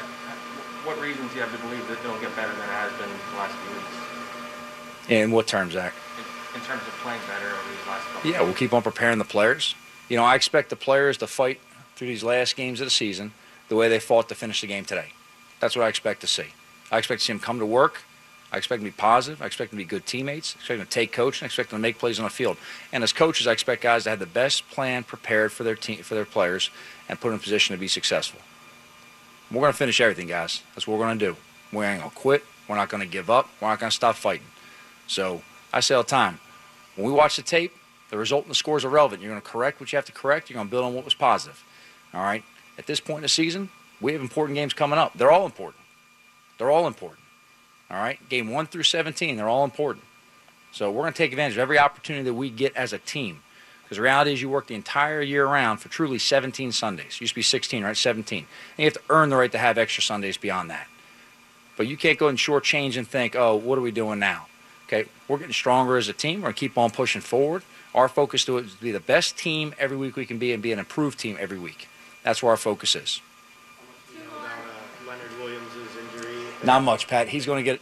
what 0.85 1.01
reasons 1.01 1.31
do 1.31 1.37
you 1.37 1.43
have 1.43 1.53
to 1.55 1.63
believe 1.63 1.87
that 1.87 1.99
it'll 2.05 2.19
get 2.19 2.35
better 2.35 2.51
than 2.51 2.63
it 2.67 2.75
has 2.75 2.91
been 2.99 3.09
the 3.09 3.39
last 3.39 3.55
few 3.55 3.71
weeks 3.77 5.11
In 5.11 5.31
what 5.31 5.47
terms, 5.47 5.75
Zach? 5.75 5.95
in, 6.19 6.61
in 6.61 6.67
terms 6.67 6.83
of 6.83 6.93
playing 7.05 7.21
better 7.29 7.47
over 7.47 7.71
these 7.71 7.87
last 7.87 8.05
couple? 8.09 8.31
Yeah, 8.31 8.43
we'll 8.43 8.55
keep 8.55 8.73
on 8.73 8.83
preparing 8.83 9.19
the 9.19 9.25
players. 9.25 9.77
You 10.09 10.17
know, 10.17 10.25
I 10.25 10.35
expect 10.35 10.71
the 10.71 10.77
players 10.77 11.17
to 11.19 11.29
fight 11.29 11.61
through 11.95 12.09
these 12.09 12.25
last 12.25 12.57
games 12.57 12.81
of 12.81 12.87
the 12.87 12.91
season 12.91 13.33
the 13.69 13.77
way 13.77 13.89
they 13.89 14.01
fought 14.01 14.29
to 14.31 14.35
finish 14.35 14.63
the 14.63 14.67
game 14.67 14.85
today. 14.85 15.13
That's 15.61 15.77
what 15.77 15.85
I 15.85 15.89
expect 15.89 16.23
to 16.23 16.27
see. 16.27 16.47
I 16.91 16.99
expect 16.99 17.21
to 17.21 17.25
see 17.27 17.33
them 17.33 17.39
come 17.39 17.61
to 17.61 17.67
work. 17.67 18.03
I 18.53 18.57
expect 18.57 18.83
them 18.83 18.91
to 18.91 18.97
be 18.97 19.01
positive. 19.01 19.43
I 19.43 19.47
expect 19.47 19.71
them 19.71 19.79
to 19.79 19.85
be 19.85 19.89
good 19.89 20.07
teammates. 20.07 20.57
I 20.57 20.59
expect 20.59 20.79
them 20.79 20.87
to 20.87 20.93
take 20.93 21.13
coach, 21.13 21.41
and 21.41 21.45
I 21.45 21.47
expect 21.47 21.71
them 21.71 21.79
to 21.79 21.83
make 21.83 21.99
plays 21.99 22.19
on 22.19 22.25
the 22.25 22.31
field. 22.31 22.57
And 22.93 23.05
as 23.05 23.13
coaches, 23.13 23.47
I 23.47 23.53
expect 23.53 23.83
guys 23.83 24.05
to 24.05 24.11
have 24.11 24.19
the 24.19 24.27
best 24.27 24.69
plan 24.71 25.05
prepared 25.05 25.53
for 25.53 25.63
their 25.63 25.77
team, 25.77 26.03
for 26.03 26.15
their 26.15 26.25
players, 26.25 26.71
and 27.09 27.21
put 27.21 27.29
them 27.29 27.35
in 27.35 27.41
a 27.41 27.43
position 27.43 27.75
to 27.75 27.81
be 27.81 27.89
successful. 27.89 28.41
We're 29.51 29.61
going 29.61 29.73
to 29.73 29.79
finish 29.79 30.01
everything, 30.01 30.27
guys. 30.29 30.63
That's 30.75 30.87
what 30.87 30.99
we're 30.99 31.07
going 31.07 31.19
to 31.19 31.27
do. 31.27 31.37
We 31.73 31.85
ain't 31.85 32.01
going 32.01 32.11
to 32.11 32.17
quit. 32.17 32.45
We're 32.69 32.77
not 32.77 32.89
going 32.89 33.03
to 33.03 33.09
give 33.09 33.31
up. 33.31 33.49
We're 33.61 33.69
not 33.69 33.81
going 33.81 33.91
to 33.91 33.97
stop 33.97 34.17
fighting. 34.17 34.47
So 35.07 35.43
I 35.73 35.81
say 35.81 35.95
all 35.95 36.03
the 36.03 36.09
time, 36.09 36.41
when 36.97 37.07
we 37.07 37.13
watch 37.13 37.37
the 37.37 37.43
tape, 37.43 37.73
the 38.11 38.19
result 38.19 38.45
and 38.45 38.51
the 38.51 38.57
scores 38.57 38.85
are 38.85 38.89
relevant. 38.89 39.23
You're 39.23 39.31
going 39.31 39.43
to 39.43 39.49
correct 39.49 39.81
what 39.81 39.93
you 39.93 39.97
have 39.97 40.05
to 40.07 40.13
correct. 40.13 40.51
You're 40.51 40.57
going 40.57 40.67
to 40.67 40.71
build 40.71 40.85
on 40.85 40.95
what 40.95 41.05
was 41.05 41.15
positive. 41.15 41.65
All 42.13 42.23
right. 42.23 42.43
At 42.79 42.87
this 42.87 43.01
point 43.01 43.19
in 43.19 43.23
the 43.23 43.29
season, 43.29 43.71
we 44.01 44.13
have 44.13 44.21
important 44.21 44.57
games 44.57 44.73
coming 44.73 44.99
up. 44.99 45.17
They're 45.17 45.31
all 45.31 45.47
important. 45.47 45.83
They're 46.59 46.71
all 46.71 46.87
important. 46.87 47.21
All 47.91 47.97
right. 47.97 48.19
Game 48.29 48.51
one 48.51 48.67
through 48.67 48.85
17, 48.85 49.37
they're 49.37 49.49
all 49.49 49.65
important. 49.65 50.05
So 50.73 50.91
we're 50.91 51.03
going 51.03 51.13
to 51.13 51.19
take 51.19 51.33
advantage 51.33 51.55
of 51.55 51.61
every 51.61 51.79
opportunity 51.79 52.25
that 52.25 52.35
we 52.35 52.51
get 52.51 52.77
as 52.77 52.93
a 52.93 52.99
team. 52.99 53.43
Because 53.83 53.97
the 53.97 54.03
reality 54.03 54.33
is, 54.33 54.41
you 54.41 54.49
work 54.49 54.69
the 54.69 54.77
entire 54.77 55.21
year 55.21 55.45
round 55.45 55.81
for 55.81 55.89
truly 55.89 56.19
17 56.19 56.71
Sundays. 56.71 57.21
Used 57.21 57.33
to 57.33 57.35
be 57.35 57.43
16, 57.43 57.83
right? 57.83 57.97
17. 57.97 58.39
And 58.39 58.47
you 58.79 58.85
have 58.85 58.95
to 58.95 59.01
earn 59.11 59.31
the 59.31 59.37
right 59.37 59.51
to 59.51 59.59
have 59.59 59.79
extra 59.79 60.01
Sundays 60.01 60.37
beyond 60.37 60.71
that. 60.71 60.87
But 61.77 61.89
you 61.89 61.97
can't 61.97 62.19
go 62.19 62.29
and 62.29 62.39
shortchange 62.39 62.97
and 62.97 63.09
think, 63.09 63.35
oh, 63.35 63.57
what 63.57 63.79
are 63.79 63.81
we 63.81 63.91
doing 63.91 64.21
now? 64.21 64.47
Okay, 64.87 65.09
we're 65.27 65.39
getting 65.39 65.53
stronger 65.53 65.97
as 65.97 66.09
a 66.09 66.13
team. 66.13 66.41
We're 66.41 66.47
going 66.47 66.55
to 66.55 66.61
keep 66.61 66.79
on 66.79 66.91
pushing 66.91 67.21
forward. 67.21 67.63
Our 67.95 68.09
focus 68.09 68.45
to 68.45 68.59
it 68.59 68.67
is 68.67 68.75
to 68.75 68.81
be 68.81 68.93
the 68.93 69.01
best 69.01 69.37
team 69.37 69.75
every 69.79 69.97
week 69.97 70.15
we 70.15 70.27
can 70.27 70.39
be 70.39 70.53
and 70.53 70.63
be 70.63 70.73
an 70.73 70.79
improved 70.79 71.19
team 71.19 71.37
every 71.41 71.59
week. 71.59 71.89
That's 72.23 72.43
where 72.43 72.51
our 72.51 72.57
focus 72.57 72.95
is. 72.95 73.21
Not 76.63 76.83
much, 76.83 77.09
Pat. 77.09 77.29
He's 77.29 77.47
going 77.47 77.59
to 77.59 77.63
get 77.63 77.81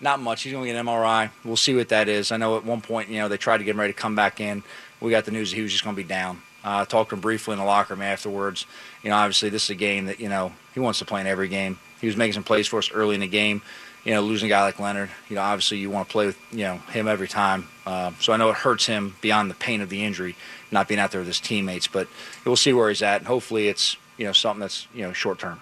not 0.00 0.20
much. 0.20 0.42
He's 0.42 0.52
going 0.52 0.64
to 0.64 0.72
get 0.72 0.78
an 0.78 0.86
MRI. 0.86 1.30
We'll 1.44 1.56
see 1.56 1.74
what 1.74 1.88
that 1.90 2.08
is. 2.08 2.32
I 2.32 2.36
know 2.36 2.56
at 2.56 2.64
one 2.64 2.80
point, 2.80 3.08
you 3.08 3.18
know, 3.18 3.28
they 3.28 3.36
tried 3.36 3.58
to 3.58 3.64
get 3.64 3.72
him 3.72 3.80
ready 3.80 3.92
to 3.92 3.98
come 3.98 4.14
back 4.14 4.40
in. 4.40 4.62
We 5.00 5.10
got 5.10 5.24
the 5.24 5.30
news 5.30 5.50
that 5.50 5.56
he 5.56 5.62
was 5.62 5.72
just 5.72 5.84
going 5.84 5.96
to 5.96 6.02
be 6.02 6.08
down. 6.08 6.42
Uh, 6.64 6.80
I 6.80 6.84
talked 6.84 7.10
to 7.10 7.16
him 7.16 7.20
briefly 7.20 7.52
in 7.52 7.58
the 7.58 7.64
locker 7.64 7.94
room 7.94 8.02
afterwards. 8.02 8.66
You 9.02 9.10
know, 9.10 9.16
obviously 9.16 9.48
this 9.48 9.64
is 9.64 9.70
a 9.70 9.74
game 9.74 10.06
that 10.06 10.20
you 10.20 10.28
know 10.28 10.52
he 10.74 10.80
wants 10.80 10.98
to 10.98 11.04
play 11.04 11.20
in 11.20 11.26
every 11.26 11.48
game. 11.48 11.78
He 12.00 12.06
was 12.06 12.16
making 12.16 12.34
some 12.34 12.44
plays 12.44 12.66
for 12.66 12.78
us 12.78 12.90
early 12.92 13.14
in 13.14 13.20
the 13.20 13.28
game. 13.28 13.62
You 14.04 14.14
know, 14.14 14.22
losing 14.22 14.46
a 14.46 14.50
guy 14.50 14.62
like 14.62 14.78
Leonard, 14.78 15.10
you 15.28 15.36
know, 15.36 15.42
obviously 15.42 15.76
you 15.76 15.90
want 15.90 16.08
to 16.08 16.12
play 16.12 16.26
with 16.26 16.38
you 16.50 16.64
know 16.64 16.76
him 16.92 17.08
every 17.08 17.28
time. 17.28 17.68
Uh, 17.86 18.12
so 18.20 18.32
I 18.32 18.36
know 18.36 18.48
it 18.50 18.56
hurts 18.56 18.86
him 18.86 19.16
beyond 19.20 19.50
the 19.50 19.54
pain 19.54 19.80
of 19.80 19.90
the 19.90 20.04
injury, 20.04 20.36
not 20.70 20.88
being 20.88 21.00
out 21.00 21.10
there 21.10 21.20
with 21.20 21.28
his 21.28 21.40
teammates. 21.40 21.86
But 21.86 22.08
we'll 22.44 22.56
see 22.56 22.72
where 22.72 22.88
he's 22.88 23.02
at, 23.02 23.20
and 23.20 23.26
hopefully 23.26 23.68
it's 23.68 23.96
you 24.16 24.26
know 24.26 24.32
something 24.32 24.60
that's 24.60 24.86
you 24.94 25.02
know 25.02 25.12
short 25.12 25.38
term. 25.38 25.60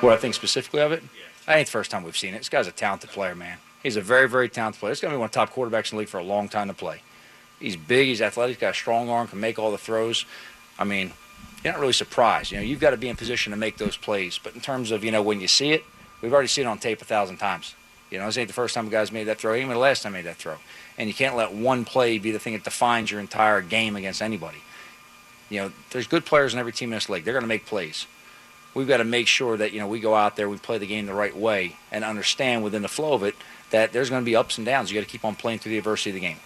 What 0.00 0.14
I 0.14 0.16
think 0.16 0.34
specifically 0.34 0.80
of 0.80 0.92
it, 0.92 1.02
I 1.46 1.58
ain't 1.58 1.66
the 1.66 1.72
first 1.72 1.90
time 1.90 2.04
we've 2.04 2.16
seen 2.16 2.34
it. 2.34 2.38
This 2.38 2.48
guy's 2.48 2.66
a 2.66 2.72
talented 2.72 3.10
player, 3.10 3.34
man. 3.34 3.58
He's 3.82 3.96
a 3.96 4.00
very, 4.00 4.28
very 4.28 4.48
talented 4.48 4.80
player. 4.80 4.92
This 4.92 5.00
gonna 5.00 5.14
be 5.14 5.18
one 5.18 5.26
of 5.26 5.32
the 5.32 5.36
top 5.36 5.52
quarterbacks 5.52 5.92
in 5.92 5.96
the 5.96 6.00
league 6.00 6.08
for 6.08 6.18
a 6.18 6.24
long 6.24 6.48
time 6.48 6.68
to 6.68 6.74
play. 6.74 7.02
He's 7.58 7.76
big, 7.76 8.06
he's 8.06 8.22
athletic, 8.22 8.56
he's 8.56 8.60
got 8.60 8.70
a 8.70 8.74
strong 8.74 9.10
arm, 9.10 9.28
can 9.28 9.40
make 9.40 9.58
all 9.58 9.70
the 9.70 9.78
throws. 9.78 10.24
I 10.78 10.84
mean, 10.84 11.12
you're 11.62 11.74
not 11.74 11.80
really 11.80 11.92
surprised. 11.92 12.50
You 12.52 12.58
know, 12.58 12.62
you've 12.62 12.80
got 12.80 12.90
to 12.90 12.96
be 12.96 13.08
in 13.08 13.16
position 13.16 13.50
to 13.50 13.58
make 13.58 13.76
those 13.76 13.96
plays. 13.96 14.38
But 14.42 14.54
in 14.54 14.62
terms 14.62 14.90
of, 14.90 15.04
you 15.04 15.10
know, 15.10 15.20
when 15.20 15.40
you 15.40 15.48
see 15.48 15.72
it, 15.72 15.84
we've 16.22 16.32
already 16.32 16.48
seen 16.48 16.64
it 16.64 16.68
on 16.68 16.78
tape 16.78 17.02
a 17.02 17.04
thousand 17.04 17.36
times. 17.36 17.74
You 18.10 18.18
know, 18.18 18.26
this 18.26 18.38
ain't 18.38 18.48
the 18.48 18.54
first 18.54 18.74
time 18.74 18.86
a 18.86 18.90
guy's 18.90 19.12
made 19.12 19.24
that 19.24 19.38
throw, 19.38 19.54
even 19.54 19.68
the 19.68 19.76
last 19.76 20.02
time 20.02 20.12
he 20.12 20.18
made 20.18 20.26
that 20.26 20.36
throw. 20.36 20.56
And 20.96 21.08
you 21.08 21.14
can't 21.14 21.36
let 21.36 21.52
one 21.52 21.84
play 21.84 22.18
be 22.18 22.30
the 22.30 22.38
thing 22.38 22.54
that 22.54 22.64
defines 22.64 23.10
your 23.10 23.20
entire 23.20 23.60
game 23.60 23.96
against 23.96 24.22
anybody. 24.22 24.58
You 25.50 25.60
know, 25.60 25.72
there's 25.90 26.06
good 26.06 26.24
players 26.24 26.54
in 26.54 26.58
every 26.58 26.72
team 26.72 26.90
in 26.90 26.96
this 26.96 27.08
league. 27.08 27.24
They're 27.24 27.34
going 27.34 27.42
to 27.42 27.48
make 27.48 27.66
plays. 27.66 28.06
We've 28.74 28.88
got 28.88 28.98
to 28.98 29.04
make 29.04 29.26
sure 29.26 29.56
that, 29.56 29.72
you 29.72 29.80
know, 29.80 29.88
we 29.88 30.00
go 30.00 30.14
out 30.14 30.36
there, 30.36 30.48
we 30.48 30.56
play 30.56 30.78
the 30.78 30.86
game 30.86 31.06
the 31.06 31.14
right 31.14 31.36
way, 31.36 31.76
and 31.90 32.04
understand 32.04 32.62
within 32.62 32.82
the 32.82 32.88
flow 32.88 33.14
of 33.14 33.22
it 33.22 33.34
that 33.70 33.92
there's 33.92 34.10
going 34.10 34.22
to 34.22 34.26
be 34.26 34.36
ups 34.36 34.58
and 34.58 34.66
downs. 34.66 34.90
You 34.90 35.00
got 35.00 35.06
to 35.06 35.10
keep 35.10 35.24
on 35.24 35.34
playing 35.34 35.58
through 35.58 35.70
the 35.70 35.78
adversity 35.78 36.10
of 36.10 36.14
the 36.14 36.20
game. 36.20 36.36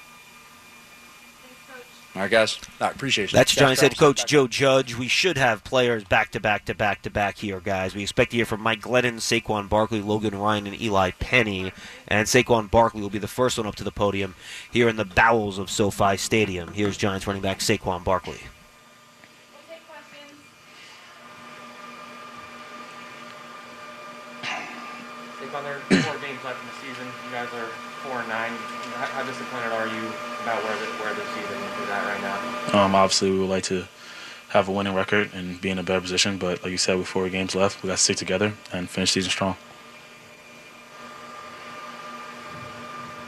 All 2.15 2.23
right, 2.23 2.31
guys. 2.31 2.61
I 2.81 2.91
appreciate 2.91 3.31
it. 3.31 3.33
That's 3.33 3.53
Giants 3.53 3.81
head 3.81 3.99
coach 3.99 4.25
Joe 4.25 4.47
Judge. 4.47 4.97
We 4.97 5.09
should 5.09 5.37
have 5.37 5.65
players 5.65 6.05
back 6.05 6.31
to 6.31 6.41
back 6.41 6.65
to 6.67 6.75
back 6.75 7.03
to 7.03 7.11
back 7.11 7.39
here, 7.39 7.59
guys. 7.59 7.97
We 7.97 8.05
expect 8.05 8.31
to 8.31 8.37
hear 8.37 8.47
from 8.47 8.61
Mike 8.61 8.83
Glennon, 8.83 9.15
Saquon 9.17 9.69
Barkley, 9.69 10.01
Logan 10.01 10.39
Ryan, 10.39 10.69
and 10.69 10.81
Eli 10.81 11.11
Penny. 11.11 11.73
And 12.07 12.29
Saquon 12.29 12.71
Barkley 12.71 13.01
will 13.01 13.11
be 13.11 13.19
the 13.19 13.27
first 13.27 13.59
one 13.59 13.67
up 13.67 13.75
to 13.77 13.85
the 13.85 13.91
podium 13.91 14.37
here 14.71 14.89
in 14.89 14.95
the 14.95 15.05
bowels 15.05 15.59
of 15.59 15.69
SoFi 15.69 16.17
Stadium. 16.17 16.73
Here's 16.73 16.97
Giants 16.97 17.27
running 17.27 17.43
back 17.43 17.59
Saquon 17.59 18.05
Barkley. 18.05 18.39
Saquon, 24.45 25.65
there 25.65 25.74
are 25.74 25.74
four 25.89 26.19
games 26.19 26.43
left 26.45 26.61
in 26.61 26.67
the 26.69 26.77
season. 26.81 27.07
You 27.27 27.31
guys 27.33 27.49
are 27.55 27.69
four 28.03 28.21
and 28.21 28.29
nine. 28.29 28.53
How, 28.97 29.07
how 29.07 29.23
disappointed 29.25 29.73
are 29.73 29.87
you 29.89 30.03
about 30.43 30.63
where 30.65 30.77
the, 30.77 30.87
where 31.03 31.15
the 31.15 31.25
season 31.35 31.59
is 31.83 31.91
at 31.91 32.05
right 32.05 32.21
now? 32.23 32.85
Um, 32.85 32.95
obviously, 32.95 33.31
we 33.31 33.39
would 33.39 33.51
like 33.51 33.65
to 33.65 33.85
have 34.49 34.69
a 34.69 34.73
winning 34.73 34.95
record 34.95 35.31
and 35.35 35.61
be 35.61 35.71
in 35.71 35.79
a 35.79 35.83
better 35.83 36.01
position, 36.01 36.39
but 36.39 36.63
like 36.63 36.71
you 36.71 36.79
said, 36.79 36.97
with 36.97 37.09
four 37.09 37.29
games 37.29 37.55
left, 37.55 37.83
we 37.83 37.89
got 37.89 37.97
to 37.97 38.03
stick 38.03 38.17
together 38.17 38.53
and 38.73 38.89
finish 38.89 39.11
season 39.11 39.31
strong. 39.31 39.57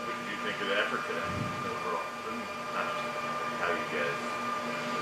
What 0.05 0.15
did 0.15 0.31
you 0.31 0.39
think 0.47 0.61
of 0.63 0.69
the 0.69 0.79
effort 0.79 1.03
today 1.09 1.19
overall? 1.67 2.07
Not 2.75 2.87
just 2.95 3.11
how 3.59 3.71
you 3.75 3.87
guys, 3.91 4.19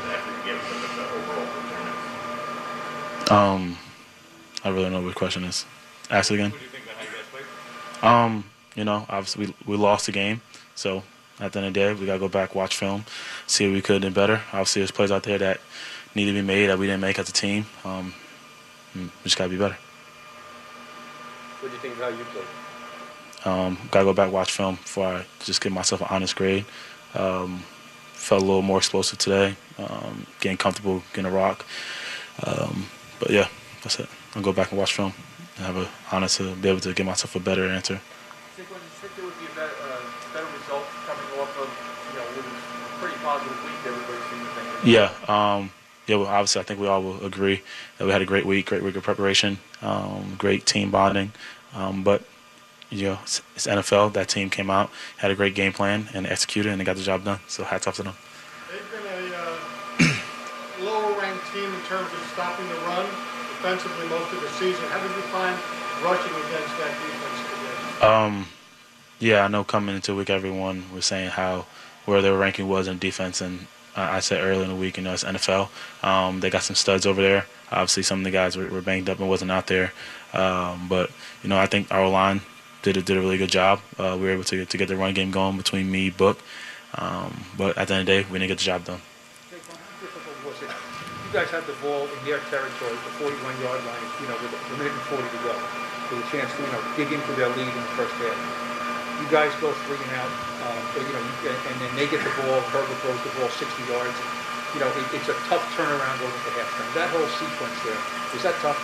the 0.01 0.09
effort 0.17 0.33
you 0.33 0.45
gave, 0.49 0.61
but 0.65 0.97
the 0.97 1.05
overall 1.13 1.47
performance. 1.53 3.31
Um, 3.31 3.77
I 4.65 4.69
really 4.71 4.85
don't 4.85 4.93
know 4.93 5.01
what 5.03 5.09
the 5.09 5.15
question 5.19 5.45
is. 5.45 5.67
Ask 6.11 6.31
it 6.31 6.35
again. 6.35 6.53
What 6.53 6.59
do 6.59 6.65
you 6.65 6.71
think 6.71 6.85
about 6.85 6.97
how 6.97 7.05
you 7.05 7.11
guys 7.11 7.25
Um, 8.05 8.45
you 8.75 8.85
know, 8.85 9.07
obviously 9.09 9.47
we, 9.47 9.55
we 9.67 9.77
lost 9.77 10.07
the 10.07 10.13
game, 10.13 10.43
so 10.75 11.03
at 11.41 11.53
the 11.53 11.59
end 11.59 11.69
of 11.69 11.75
the 11.75 11.81
day, 11.81 11.93
we 11.95 12.07
gotta 12.07 12.19
go 12.19 12.29
back, 12.29 12.55
watch 12.55 12.77
film, 12.77 13.05
see 13.47 13.67
what 13.67 13.75
we 13.75 13.83
could 13.83 14.03
done 14.03 14.13
better. 14.13 14.43
Obviously, 14.53 14.81
there's 14.81 14.91
plays 14.91 15.11
out 15.11 15.23
there 15.23 15.39
that 15.39 15.61
need 16.15 16.27
to 16.27 16.33
be 16.33 16.43
made 16.43 16.67
that 16.67 16.79
we 16.79 16.87
didn't 16.87 17.01
make 17.01 17.19
as 17.19 17.29
a 17.29 17.33
team. 17.33 17.67
Um, 17.85 18.13
we 18.95 19.09
just 19.25 19.39
gotta 19.39 19.51
be 19.51 19.57
better. 19.57 19.77
What 21.61 21.69
do 21.71 21.75
you 21.75 21.81
think 21.81 21.95
of 21.95 22.01
how 22.01 22.09
you 22.09 22.25
played? 22.25 22.45
Um, 23.47 23.79
gotta 23.91 24.05
go 24.05 24.13
back, 24.13 24.31
watch 24.31 24.53
film 24.53 24.77
before 24.77 25.07
I 25.07 25.27
just 25.41 25.61
give 25.61 25.73
myself 25.73 26.03
an 26.03 26.09
honest 26.11 26.37
grade. 26.37 26.67
Um, 27.15 27.63
felt 28.13 28.43
a 28.43 28.45
little 28.45 28.63
more 28.63 28.79
explosive 28.79 29.19
today, 29.19 29.57
um, 29.79 30.27
getting 30.41 30.57
comfortable, 30.57 31.03
getting 31.13 31.31
a 31.31 31.35
rock. 31.35 31.65
Um, 32.45 32.87
but 33.19 33.31
yeah, 33.31 33.49
that's 33.83 33.99
it. 33.99 34.09
I'll 34.35 34.43
go 34.43 34.53
back 34.53 34.71
and 34.71 34.79
watch 34.79 34.95
film 34.95 35.15
have 35.57 35.77
a 35.77 35.89
honest 36.11 36.39
to 36.39 36.55
be 36.57 36.69
able 36.69 36.81
to 36.81 36.93
give 36.93 37.07
myself 37.07 37.37
a 37.37 37.41
better 37.41 37.69
answer. 37.69 38.01
Saquon, 38.57 38.69
do 38.69 38.75
you 38.75 38.79
think 39.01 39.17
there 39.17 39.25
would 39.25 39.39
be 39.39 39.47
a 39.47 39.55
better, 39.55 39.75
uh, 39.83 40.01
better 40.33 40.47
result 40.59 40.85
coming 41.07 41.41
off 41.41 41.51
of, 41.59 41.69
you 42.11 42.19
know, 42.19 42.27
what 42.27 42.45
was 42.45 42.55
a 42.55 42.99
pretty 43.01 43.17
positive 43.23 43.65
week 43.65 43.81
everybody 43.87 44.19
seemed 44.31 44.43
to 44.43 44.53
think? 44.55 44.85
Yeah, 44.85 45.11
um, 45.29 45.71
yeah. 46.07 46.17
Well, 46.17 46.27
obviously, 46.27 46.61
I 46.61 46.65
think 46.65 46.81
we 46.81 46.87
all 46.89 47.03
will 47.03 47.25
agree 47.25 47.63
that 47.99 48.05
we 48.05 48.11
had 48.11 48.23
a 48.23 48.27
great 48.27 48.47
week, 48.47 48.67
great 48.67 48.83
week 48.83 48.97
of 48.97 49.03
preparation, 49.03 49.59
um, 49.83 50.35
great 50.39 50.67
team 50.67 50.91
bonding. 50.91 51.33
Um, 51.75 52.03
but 52.03 52.23
you 52.91 53.05
know, 53.05 53.19
it's, 53.23 53.43
it's 53.55 53.67
NFL. 53.67 54.13
That 54.13 54.29
team 54.29 54.51
came 54.51 54.71
out, 54.71 54.91
had 55.19 55.31
a 55.31 55.35
great 55.35 55.55
game 55.55 55.73
plan, 55.73 56.09
and 56.15 56.27
executed, 56.27 56.71
and 56.71 56.81
they 56.81 56.85
got 56.85 56.97
the 56.97 57.03
job 57.03 57.25
done. 57.25 57.41
So 57.49 57.65
hats 57.65 57.87
off 57.87 57.97
to 57.97 58.03
them. 58.03 58.15
They've 58.71 58.91
been 58.91 59.31
a 59.31 59.37
uh, 59.37 60.85
lower 60.85 61.21
ranked 61.21 61.45
team 61.53 61.73
in 61.73 61.81
terms 61.83 62.13
of 62.13 62.31
stopping 62.33 62.69
the 62.69 62.75
run 62.87 63.07
defensively 63.65 64.07
most 64.09 64.31
of 64.31 64.43
the 64.43 64.49
season. 64.51 64.85
How 64.91 65.01
did 65.01 65.17
you 65.17 65.23
find 65.33 65.57
rushing 66.05 66.35
against 66.35 66.77
that 66.77 66.93
defense 67.01 67.99
today? 67.99 68.07
Um, 68.07 68.47
yeah, 69.19 69.43
I 69.43 69.49
know 69.49 69.65
coming 69.65 69.95
into 69.95 70.15
week, 70.15 70.29
everyone 70.29 70.85
was 70.93 71.07
saying 71.07 71.31
how 71.31 71.65
where 72.05 72.21
their 72.21 72.37
ranking 72.37 72.69
was 72.69 72.89
in 72.89 72.99
defense, 72.99 73.41
and 73.41 73.67
I 73.97 74.17
I 74.17 74.21
said 74.21 74.43
earlier 74.43 74.65
in 74.65 74.69
the 74.69 74.77
week, 74.77 74.99
you 74.99 75.03
know, 75.03 75.15
it's 75.15 75.25
NFL. 75.25 75.71
Um, 76.03 76.41
they 76.41 76.51
got 76.51 76.63
some 76.63 76.77
studs 76.77 77.07
over 77.07 77.23
there. 77.23 77.47
Obviously, 77.73 78.03
some 78.03 78.19
of 78.19 78.25
the 78.25 78.31
guys 78.31 78.55
were, 78.55 78.69
were 78.69 78.83
banged 78.83 79.09
up 79.09 79.19
and 79.19 79.31
wasn't 79.31 79.51
out 79.51 79.67
there. 79.67 79.95
Um, 80.35 80.87
but 80.87 81.11
you 81.43 81.49
know, 81.49 81.59
I 81.59 81.65
think 81.65 81.91
our 81.91 82.07
line 82.07 82.43
did 82.83 82.99
a, 82.99 83.03
did 83.03 83.17
a 83.17 83.21
really 83.21 83.39
good 83.39 83.51
job. 83.51 83.81
Uh, 83.99 84.15
we 84.21 84.27
were 84.27 84.33
able 84.33 84.45
to 84.45 84.67
to 84.67 84.77
get 84.77 84.89
the 84.89 84.97
run 84.97 85.15
game 85.15 85.31
going 85.31 85.57
between 85.57 85.91
me, 85.91 86.11
Book. 86.11 86.39
Um, 86.97 87.45
but 87.57 87.79
at 87.79 87.89
the 87.89 87.95
end 87.95 88.03
of 88.03 88.07
the 88.07 88.13
day, 88.13 88.29
we 88.31 88.39
didn't 88.39 88.49
get 88.49 88.59
the 88.59 88.65
job 88.65 88.85
done. 88.85 89.01
Saquon, 89.51 89.73
how 89.73 90.01
difficult 90.03 90.37
was 90.45 90.63
it? 90.63 90.69
You 90.69 91.24
guys 91.35 91.51
had 91.51 91.67
the 91.67 91.75
ball 91.83 92.07
in 92.07 92.21
their 92.23 92.39
territory, 92.47 92.95
the 92.95 93.15
41-yard 93.19 93.83
line, 93.83 94.07
you 94.23 94.31
know, 94.31 94.39
with 94.39 94.55
a 94.55 94.75
minute 94.79 94.95
and 94.95 95.07
40 95.11 95.19
to 95.19 95.41
go, 95.43 95.51
with 96.15 96.23
a 96.23 96.29
chance 96.31 96.47
to, 96.55 96.63
you 96.63 96.71
know, 96.71 96.79
dig 96.95 97.11
into 97.11 97.27
their 97.35 97.51
lead 97.59 97.67
in 97.67 97.75
the 97.75 97.95
first 97.99 98.15
half. 98.23 98.39
You 99.19 99.27
guys 99.35 99.51
go 99.59 99.75
three 99.91 99.99
and 99.99 100.15
out, 100.15 100.31
um, 100.63 100.79
but, 100.95 101.03
you 101.03 101.11
know, 101.11 101.19
and 101.19 101.77
then 101.83 101.91
they 101.99 102.07
get 102.07 102.23
the 102.23 102.31
ball, 102.39 102.63
Herbert 102.71 102.95
throws 103.03 103.19
the 103.27 103.35
ball 103.35 103.51
60 103.51 103.67
yards. 103.91 104.15
You 104.79 104.87
know, 104.87 104.91
it, 104.95 105.07
it's 105.11 105.27
a 105.27 105.35
tough 105.51 105.67
turnaround 105.75 106.23
going 106.23 106.31
to 106.31 106.51
halftime. 106.55 106.91
That 106.95 107.11
whole 107.11 107.27
sequence 107.27 107.83
there, 107.83 107.99
was 108.31 108.43
that 108.47 108.55
tough? 108.63 108.79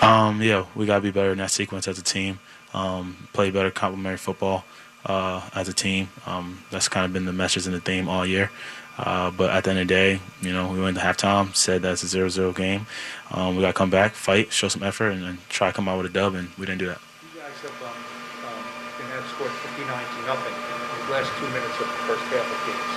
Um, 0.00 0.40
yeah, 0.40 0.64
we 0.74 0.88
got 0.88 0.96
to 0.96 1.04
be 1.04 1.12
better 1.12 1.32
in 1.32 1.38
that 1.44 1.52
sequence 1.52 1.86
as 1.88 1.98
a 1.98 2.02
team. 2.02 2.40
Um, 2.72 3.28
play 3.36 3.50
better 3.50 3.70
complementary 3.70 4.16
football 4.16 4.64
uh, 5.04 5.44
as 5.54 5.68
a 5.68 5.74
team. 5.74 6.08
Um, 6.24 6.64
that's 6.70 6.88
kind 6.88 7.04
of 7.04 7.12
been 7.12 7.26
the 7.26 7.32
message 7.32 7.66
and 7.66 7.74
the 7.74 7.80
theme 7.80 8.08
all 8.08 8.24
year. 8.24 8.50
Uh, 8.98 9.30
but 9.30 9.50
at 9.50 9.64
the 9.64 9.70
end 9.70 9.80
of 9.80 9.88
the 9.88 9.94
day, 9.94 10.20
you 10.42 10.52
know, 10.52 10.68
we 10.68 10.80
went 10.80 10.96
to 10.98 11.02
halftime, 11.02 11.54
said 11.56 11.80
that's 11.82 12.02
a 12.02 12.06
0-0 12.06 12.54
game. 12.54 12.86
Um, 13.32 13.56
we 13.56 13.62
got 13.62 13.72
to 13.72 13.78
come 13.80 13.88
back, 13.88 14.12
fight, 14.12 14.52
show 14.52 14.68
some 14.68 14.82
effort, 14.82 15.16
and, 15.16 15.24
and 15.24 15.48
try 15.48 15.70
to 15.70 15.72
come 15.72 15.88
out 15.88 15.96
with 15.96 16.10
a 16.10 16.14
dub, 16.14 16.34
and 16.34 16.50
we 16.58 16.66
didn't 16.66 16.84
do 16.84 16.92
that. 16.92 17.00
You 17.24 17.40
guys 17.40 17.56
have, 17.64 17.72
um, 17.80 17.88
um, 17.88 18.62
been 19.00 19.08
outscored 19.16 19.54
59 19.72 19.88
to 19.88 20.18
nothing 20.28 20.52
in 20.52 21.06
the 21.08 21.12
last 21.16 21.32
two 21.40 21.48
minutes 21.56 21.76
of 21.80 21.88
the 21.88 22.00
first 22.04 22.24
half 22.36 22.44
of 22.44 22.58
games. 22.68 22.92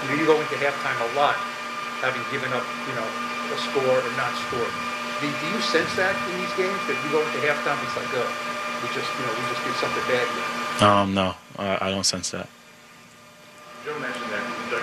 You 0.00 0.06
know, 0.06 0.16
you 0.22 0.26
go 0.30 0.38
into 0.38 0.54
halftime 0.62 0.96
a 0.96 1.10
lot, 1.18 1.34
having 1.98 2.22
given 2.30 2.54
up, 2.54 2.64
you 2.86 2.94
know, 2.94 3.08
a 3.50 3.58
score 3.58 3.98
or 3.98 4.12
not 4.14 4.30
scored. 4.46 4.70
Do, 5.18 5.26
do 5.26 5.46
you 5.50 5.60
sense 5.60 5.90
that 5.98 6.14
in 6.30 6.38
these 6.38 6.54
games 6.54 6.78
that 6.86 6.94
you 7.02 7.10
go 7.10 7.20
into 7.26 7.42
halftime, 7.42 7.76
it's 7.82 7.98
like, 7.98 8.08
oh, 8.14 8.24
we 8.80 8.88
just, 8.94 9.10
you 9.18 9.26
know, 9.26 9.34
we 9.34 9.42
just 9.50 9.62
did 9.66 9.74
something 9.82 10.06
bad 10.06 10.26
here. 10.30 10.48
Um, 10.86 11.12
no, 11.12 11.34
I, 11.58 11.90
I 11.90 11.90
don't 11.90 12.06
sense 12.06 12.30
that. 12.30 12.46
Joe 13.84 13.98
mentioned 13.98 14.29
that 14.29 14.29
he 14.29 14.29
thought 14.29 14.29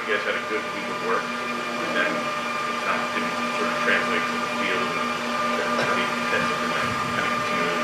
you 0.07 0.15
guys 0.15 0.23
had 0.23 0.39
a 0.39 0.45
good 0.47 0.63
week 0.71 0.87
of 0.87 0.99
work, 1.03 1.19
and 1.19 1.91
then 1.91 2.07
it 2.07 2.79
not, 2.87 2.95
didn't 3.11 3.27
sort 3.59 3.67
of 3.67 3.75
translate 3.83 4.23
to 4.23 4.35
the 4.39 4.51
field, 4.55 4.87
and 4.87 5.59
that 5.59 5.67
maybe 5.83 6.03
that's 6.31 6.47
something 6.47 6.71
that 6.71 6.87
kind 7.11 7.27
of 7.27 7.31
continually 7.35 7.83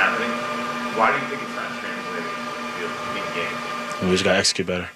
happening. 0.00 0.32
Why 0.96 1.12
do 1.12 1.20
you 1.20 1.28
think 1.28 1.44
it's 1.44 1.56
not 1.60 1.68
translating 1.76 2.24
to 2.24 2.56
the 2.56 2.72
field 2.72 2.92
in 3.12 3.24
games? 3.36 4.00
We 4.00 4.08
just 4.16 4.24
got 4.24 4.32
to 4.32 4.38
execute 4.38 4.66
better. 4.66 4.88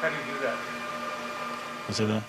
How 0.00 0.10
do 0.10 0.16
you 0.16 0.26
do 0.26 0.38
that? 0.42 0.56
What's 1.86 2.00
it 2.00 2.06
that? 2.06 2.22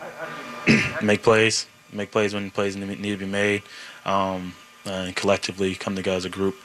How, 0.00 0.10
how 0.18 0.26
do 0.66 0.72
you, 0.72 0.82
make 1.06 1.22
plays, 1.22 1.68
make 1.92 2.10
plays 2.10 2.34
when 2.34 2.50
plays 2.50 2.74
need 2.74 2.98
need 2.98 3.12
to 3.12 3.18
be 3.18 3.30
made, 3.30 3.62
um, 4.04 4.56
and 4.84 5.14
collectively 5.14 5.76
come 5.76 5.94
together 5.94 6.16
as 6.16 6.24
a 6.24 6.28
group. 6.28 6.56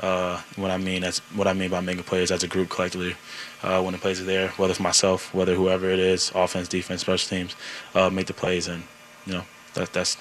Uh, 0.00 0.40
what 0.56 0.70
I 0.70 0.78
mean 0.78 1.02
that's 1.02 1.18
what 1.36 1.46
I 1.46 1.52
mean 1.52 1.70
by 1.70 1.80
making 1.80 2.04
plays 2.04 2.30
as 2.30 2.42
a 2.42 2.48
group 2.48 2.70
collectively. 2.70 3.16
Uh, 3.62 3.82
when 3.82 3.92
the 3.92 3.98
plays 3.98 4.18
are 4.18 4.24
there, 4.24 4.48
whether 4.56 4.70
it's 4.70 4.80
myself, 4.80 5.34
whether 5.34 5.54
whoever 5.54 5.90
it 5.90 5.98
is, 5.98 6.32
offense, 6.34 6.68
defense, 6.68 7.02
special 7.02 7.28
teams, 7.28 7.54
uh, 7.94 8.08
make 8.08 8.26
the 8.26 8.32
plays, 8.32 8.66
and 8.66 8.82
you 9.26 9.34
know 9.34 9.44
that 9.74 9.92
that's 9.92 10.16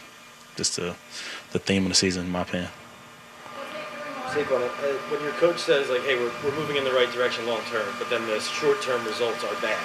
just 0.58 0.76
the 0.76 0.96
the 1.54 1.60
theme 1.60 1.84
of 1.84 1.90
the 1.90 1.96
season, 1.96 2.26
in 2.26 2.32
my 2.32 2.42
opinion. 2.42 2.70
Uh, 4.28 4.36
when 5.10 5.22
your 5.24 5.32
coach 5.34 5.58
says 5.60 5.90
like, 5.90 6.02
"Hey, 6.02 6.16
we're, 6.16 6.32
we're 6.44 6.56
moving 6.56 6.76
in 6.76 6.84
the 6.84 6.92
right 6.92 7.12
direction 7.14 7.48
long 7.48 7.62
term," 7.72 7.88
but 7.98 8.10
then 8.10 8.26
the 8.28 8.40
short 8.42 8.82
term 8.82 9.04
results 9.06 9.44
are 9.46 9.56
bad. 9.62 9.82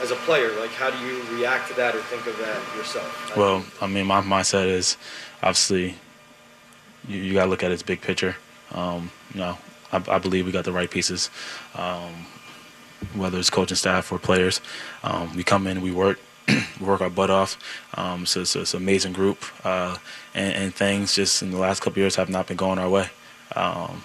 As 0.00 0.10
a 0.10 0.16
player, 0.16 0.58
like, 0.58 0.70
how 0.70 0.90
do 0.90 0.98
you 1.04 1.22
react 1.36 1.68
to 1.68 1.74
that 1.74 1.94
or 1.94 2.00
think 2.02 2.26
of 2.26 2.38
that 2.38 2.60
yourself? 2.76 3.36
Well, 3.36 3.64
I 3.80 3.86
mean, 3.86 4.06
my 4.06 4.22
mindset 4.22 4.66
is 4.66 4.96
obviously 5.42 5.96
you, 7.06 7.18
you 7.18 7.34
got 7.34 7.44
to 7.44 7.50
look 7.50 7.62
at 7.62 7.70
its 7.70 7.82
big 7.82 8.00
picture. 8.00 8.36
Um, 8.72 9.10
you 9.32 9.40
know, 9.40 9.58
I, 9.92 10.02
I 10.08 10.18
believe 10.18 10.46
we 10.46 10.52
got 10.52 10.64
the 10.64 10.72
right 10.72 10.90
pieces, 10.90 11.30
um, 11.74 12.26
whether 13.14 13.38
it's 13.38 13.50
coaching 13.50 13.76
staff 13.76 14.10
or 14.12 14.18
players. 14.18 14.60
Um, 15.02 15.34
we 15.36 15.44
come 15.44 15.66
in, 15.66 15.80
we 15.80 15.92
work, 15.92 16.18
work 16.80 17.00
our 17.00 17.10
butt 17.10 17.30
off. 17.30 17.58
Um, 17.94 18.26
so, 18.26 18.44
so 18.44 18.60
it's 18.60 18.74
an 18.74 18.82
amazing 18.82 19.12
group, 19.12 19.44
uh, 19.64 19.96
and, 20.34 20.54
and 20.54 20.74
things 20.74 21.14
just 21.14 21.42
in 21.42 21.50
the 21.50 21.58
last 21.58 21.80
couple 21.80 22.00
years 22.00 22.16
have 22.16 22.28
not 22.28 22.46
been 22.46 22.56
going 22.56 22.78
our 22.78 22.88
way. 22.88 23.08
Um, 23.54 24.02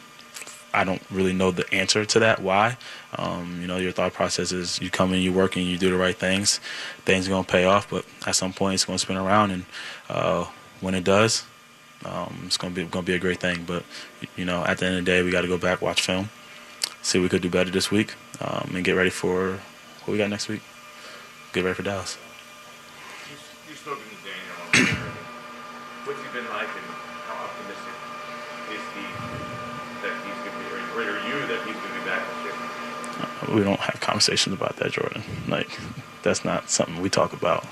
I 0.73 0.83
don't 0.83 1.01
really 1.11 1.33
know 1.33 1.51
the 1.51 1.71
answer 1.73 2.03
to 2.03 2.19
that. 2.19 2.41
Why? 2.41 2.77
Um, 3.15 3.59
you 3.61 3.67
know, 3.67 3.77
your 3.77 3.91
thought 3.91 4.13
process 4.13 4.51
is 4.51 4.81
you 4.81 4.89
come 4.89 5.13
in, 5.13 5.21
you 5.21 5.31
work, 5.31 5.55
and 5.55 5.65
you 5.65 5.77
do 5.77 5.91
the 5.91 5.97
right 5.97 6.17
things. 6.17 6.59
Things 7.05 7.27
are 7.27 7.31
gonna 7.31 7.43
pay 7.43 7.65
off, 7.65 7.89
but 7.89 8.05
at 8.25 8.35
some 8.35 8.53
point 8.53 8.75
it's 8.75 8.85
gonna 8.85 8.97
spin 8.97 9.17
around, 9.17 9.51
and 9.51 9.65
uh, 10.09 10.45
when 10.81 10.95
it 10.95 11.03
does, 11.03 11.45
um, 12.05 12.43
it's 12.45 12.57
gonna 12.57 12.73
be 12.73 12.83
gonna 12.85 13.05
be 13.05 13.13
a 13.13 13.19
great 13.19 13.39
thing. 13.39 13.63
But 13.65 13.83
you 14.35 14.45
know, 14.45 14.63
at 14.65 14.77
the 14.77 14.85
end 14.85 14.97
of 14.99 15.05
the 15.05 15.11
day, 15.11 15.23
we 15.23 15.31
got 15.31 15.41
to 15.41 15.47
go 15.47 15.57
back, 15.57 15.81
watch 15.81 16.01
film, 16.01 16.29
see 17.01 17.19
what 17.19 17.23
we 17.23 17.29
could 17.29 17.41
do 17.41 17.49
better 17.49 17.71
this 17.71 17.91
week, 17.91 18.15
um, 18.41 18.71
and 18.75 18.83
get 18.83 18.93
ready 18.93 19.09
for 19.09 19.59
what 20.03 20.11
we 20.11 20.17
got 20.17 20.29
next 20.29 20.47
week. 20.47 20.61
Get 21.53 21.63
ready 21.63 21.75
for 21.75 21.83
Dallas. 21.83 22.17
You, 23.29 23.37
you've 23.69 23.77
spoken 23.77 24.03
to 24.03 24.17
Daniel. 24.25 24.97
What's 26.05 26.19
he 26.19 26.27
been 26.33 26.49
like, 26.49 26.67
and 26.67 26.87
how 27.29 27.45
optimistic 27.45 27.95
is 28.73 28.83
he 28.97 29.05
that 30.01 30.13
he's 30.25 30.39
going 30.43 30.51
to 30.51 30.59
be, 30.59 30.67
or, 30.97 31.13
or 31.13 31.19
you 31.29 31.47
that 31.47 31.61
he's 31.65 31.75
going 31.75 31.93
to 31.93 31.99
be 31.99 32.05
back 32.05 32.25
this 32.27 32.43
year? 32.43 33.55
we 33.55 33.63
don't 33.63 33.79
have 33.79 33.99
conversations 34.01 34.53
about 34.53 34.77
that, 34.77 34.91
Jordan. 34.91 35.23
Like, 35.47 35.79
that's 36.23 36.43
not 36.43 36.69
something 36.69 37.01
we 37.01 37.09
talk 37.09 37.33
about. 37.33 37.65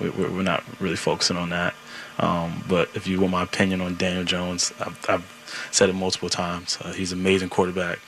We, 0.00 0.10
we're, 0.10 0.30
we're 0.30 0.42
not 0.42 0.64
really 0.80 0.96
focusing 0.96 1.36
on 1.36 1.50
that. 1.50 1.74
Um, 2.18 2.64
but 2.68 2.90
if 2.94 3.06
you 3.06 3.20
want 3.20 3.32
my 3.32 3.42
opinion 3.42 3.80
on 3.80 3.96
Daniel 3.96 4.24
Jones, 4.24 4.72
I've, 4.80 4.98
I've 5.08 5.68
said 5.70 5.88
it 5.88 5.94
multiple 5.94 6.28
times. 6.28 6.78
Uh, 6.80 6.92
he's 6.92 7.12
an 7.12 7.20
amazing 7.20 7.48
quarterback. 7.48 7.98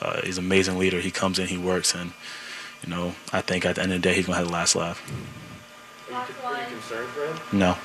Uh, 0.00 0.20
he's 0.22 0.38
an 0.38 0.44
amazing 0.44 0.78
leader. 0.78 1.00
He 1.00 1.10
comes 1.10 1.38
in, 1.38 1.48
he 1.48 1.58
works, 1.58 1.94
and 1.94 2.12
you 2.82 2.90
know, 2.90 3.14
I 3.32 3.40
think 3.40 3.66
at 3.66 3.76
the 3.76 3.82
end 3.82 3.92
of 3.92 4.00
the 4.00 4.08
day, 4.08 4.14
he's 4.14 4.26
gonna 4.26 4.38
have 4.38 4.46
the 4.46 4.52
last 4.52 4.76
laugh. 4.76 5.02
Are 6.08 6.12
you, 6.12 6.18
are 6.44 6.60
you 6.60 6.66
concerned 6.68 7.08
for 7.08 7.26
him? 7.26 7.58
No. 7.58 7.76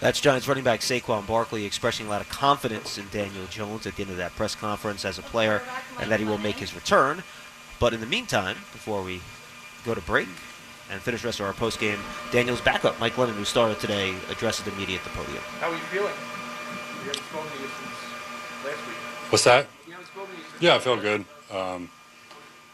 That's 0.00 0.20
Giants 0.20 0.48
running 0.48 0.64
back 0.64 0.80
Saquon 0.80 1.26
Barkley 1.26 1.64
expressing 1.64 2.06
a 2.06 2.10
lot 2.10 2.22
of 2.22 2.28
confidence 2.28 2.96
in 2.96 3.06
Daniel 3.10 3.46
Jones 3.46 3.86
at 3.86 3.96
the 3.96 4.02
end 4.02 4.10
of 4.10 4.16
that 4.16 4.34
press 4.34 4.54
conference 4.54 5.04
as 5.04 5.18
a 5.18 5.22
player 5.22 5.62
and 6.00 6.10
that 6.10 6.20
he 6.20 6.26
will 6.26 6.38
make 6.38 6.56
his 6.56 6.74
return. 6.74 7.22
But 7.78 7.92
in 7.92 8.00
the 8.00 8.06
meantime, 8.06 8.56
before 8.72 9.02
we 9.02 9.20
go 9.84 9.94
to 9.94 10.00
break 10.00 10.28
and 10.90 11.00
finish 11.00 11.22
the 11.22 11.28
rest 11.28 11.40
of 11.40 11.46
our 11.46 11.52
post 11.52 11.78
game, 11.78 11.98
Daniel's 12.32 12.60
backup, 12.60 12.98
Mike 12.98 13.14
Glennon, 13.14 13.34
who 13.34 13.44
started 13.44 13.78
today, 13.78 14.14
addresses 14.28 14.64
the 14.64 14.72
media 14.72 14.98
at 14.98 15.04
the 15.04 15.10
podium. 15.10 15.42
How 15.60 15.68
are 15.70 15.74
you 15.74 15.78
feeling? 15.82 16.12
You 16.12 17.06
haven't 17.06 17.22
spoken 17.24 17.50
to 17.50 17.62
you 17.62 17.68
since 17.68 18.64
last 18.64 18.86
week. 18.86 18.96
What's 19.30 19.44
that? 19.44 19.66
You 19.86 19.92
haven't 19.92 20.06
spoken 20.06 20.30
to 20.30 20.36
you 20.36 20.42
since 20.50 20.62
Yeah, 20.62 20.74
I 20.74 20.78
feel 20.80 20.96
good. 20.96 21.24
Um, 21.50 21.88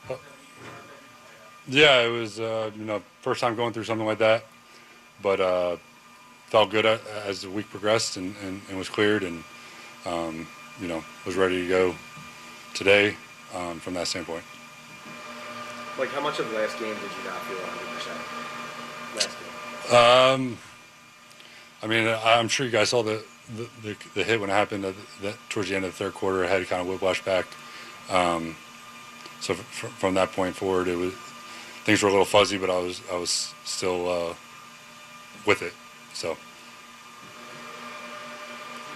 uh, 0.08 0.14
yeah, 1.68 2.00
it 2.00 2.08
was 2.08 2.40
uh, 2.40 2.70
you 2.76 2.84
know 2.84 3.02
first 3.20 3.40
time 3.40 3.54
going 3.54 3.72
through 3.72 3.84
something 3.84 4.06
like 4.06 4.18
that, 4.18 4.44
but 5.22 5.40
uh, 5.40 5.76
felt 6.46 6.70
good 6.70 6.86
as 6.86 7.42
the 7.42 7.50
week 7.50 7.68
progressed 7.70 8.16
and, 8.16 8.34
and, 8.42 8.60
and 8.68 8.78
was 8.78 8.88
cleared, 8.88 9.22
and 9.22 9.44
um, 10.06 10.46
you 10.80 10.88
know 10.88 11.04
was 11.24 11.36
ready 11.36 11.62
to 11.62 11.68
go 11.68 11.94
today 12.74 13.16
um, 13.54 13.78
from 13.78 13.94
that 13.94 14.06
standpoint. 14.08 14.44
Like, 15.98 16.10
how 16.10 16.20
much 16.20 16.38
of 16.38 16.50
the 16.50 16.56
last 16.58 16.78
game 16.78 16.94
did 16.94 17.02
you 17.02 17.24
not 17.24 17.40
feel 17.42 17.56
100% 17.58 19.16
last 19.16 19.36
game? 19.88 19.96
Um, 19.96 20.58
I 21.82 21.86
mean, 21.86 22.06
I- 22.08 22.34
I'm 22.38 22.48
sure 22.48 22.66
you 22.66 22.72
guys 22.72 22.90
saw 22.90 23.02
the 23.02 23.24
the, 23.56 23.68
the, 23.82 23.96
the 24.16 24.24
hit 24.24 24.40
when 24.40 24.50
it 24.50 24.54
happened 24.54 24.84
at 24.84 24.94
the, 25.22 25.32
towards 25.48 25.68
the 25.68 25.76
end 25.76 25.84
of 25.84 25.92
the 25.92 25.96
third 25.96 26.14
quarter. 26.14 26.44
I 26.44 26.48
had 26.48 26.66
kind 26.66 26.82
of 26.82 26.88
whiplash 26.88 27.22
back. 27.24 27.46
Um, 28.10 28.56
so 29.40 29.52
f- 29.52 29.60
from 29.98 30.14
that 30.14 30.32
point 30.32 30.56
forward, 30.56 30.88
it 30.88 30.96
was 30.96 31.14
things 31.84 32.02
were 32.02 32.08
a 32.08 32.10
little 32.10 32.24
fuzzy, 32.26 32.58
but 32.58 32.70
I 32.70 32.78
was 32.80 33.00
I 33.12 33.16
was 33.16 33.54
still 33.64 34.08
uh, 34.08 34.34
with 35.46 35.62
it. 35.62 35.72
So 36.12 36.30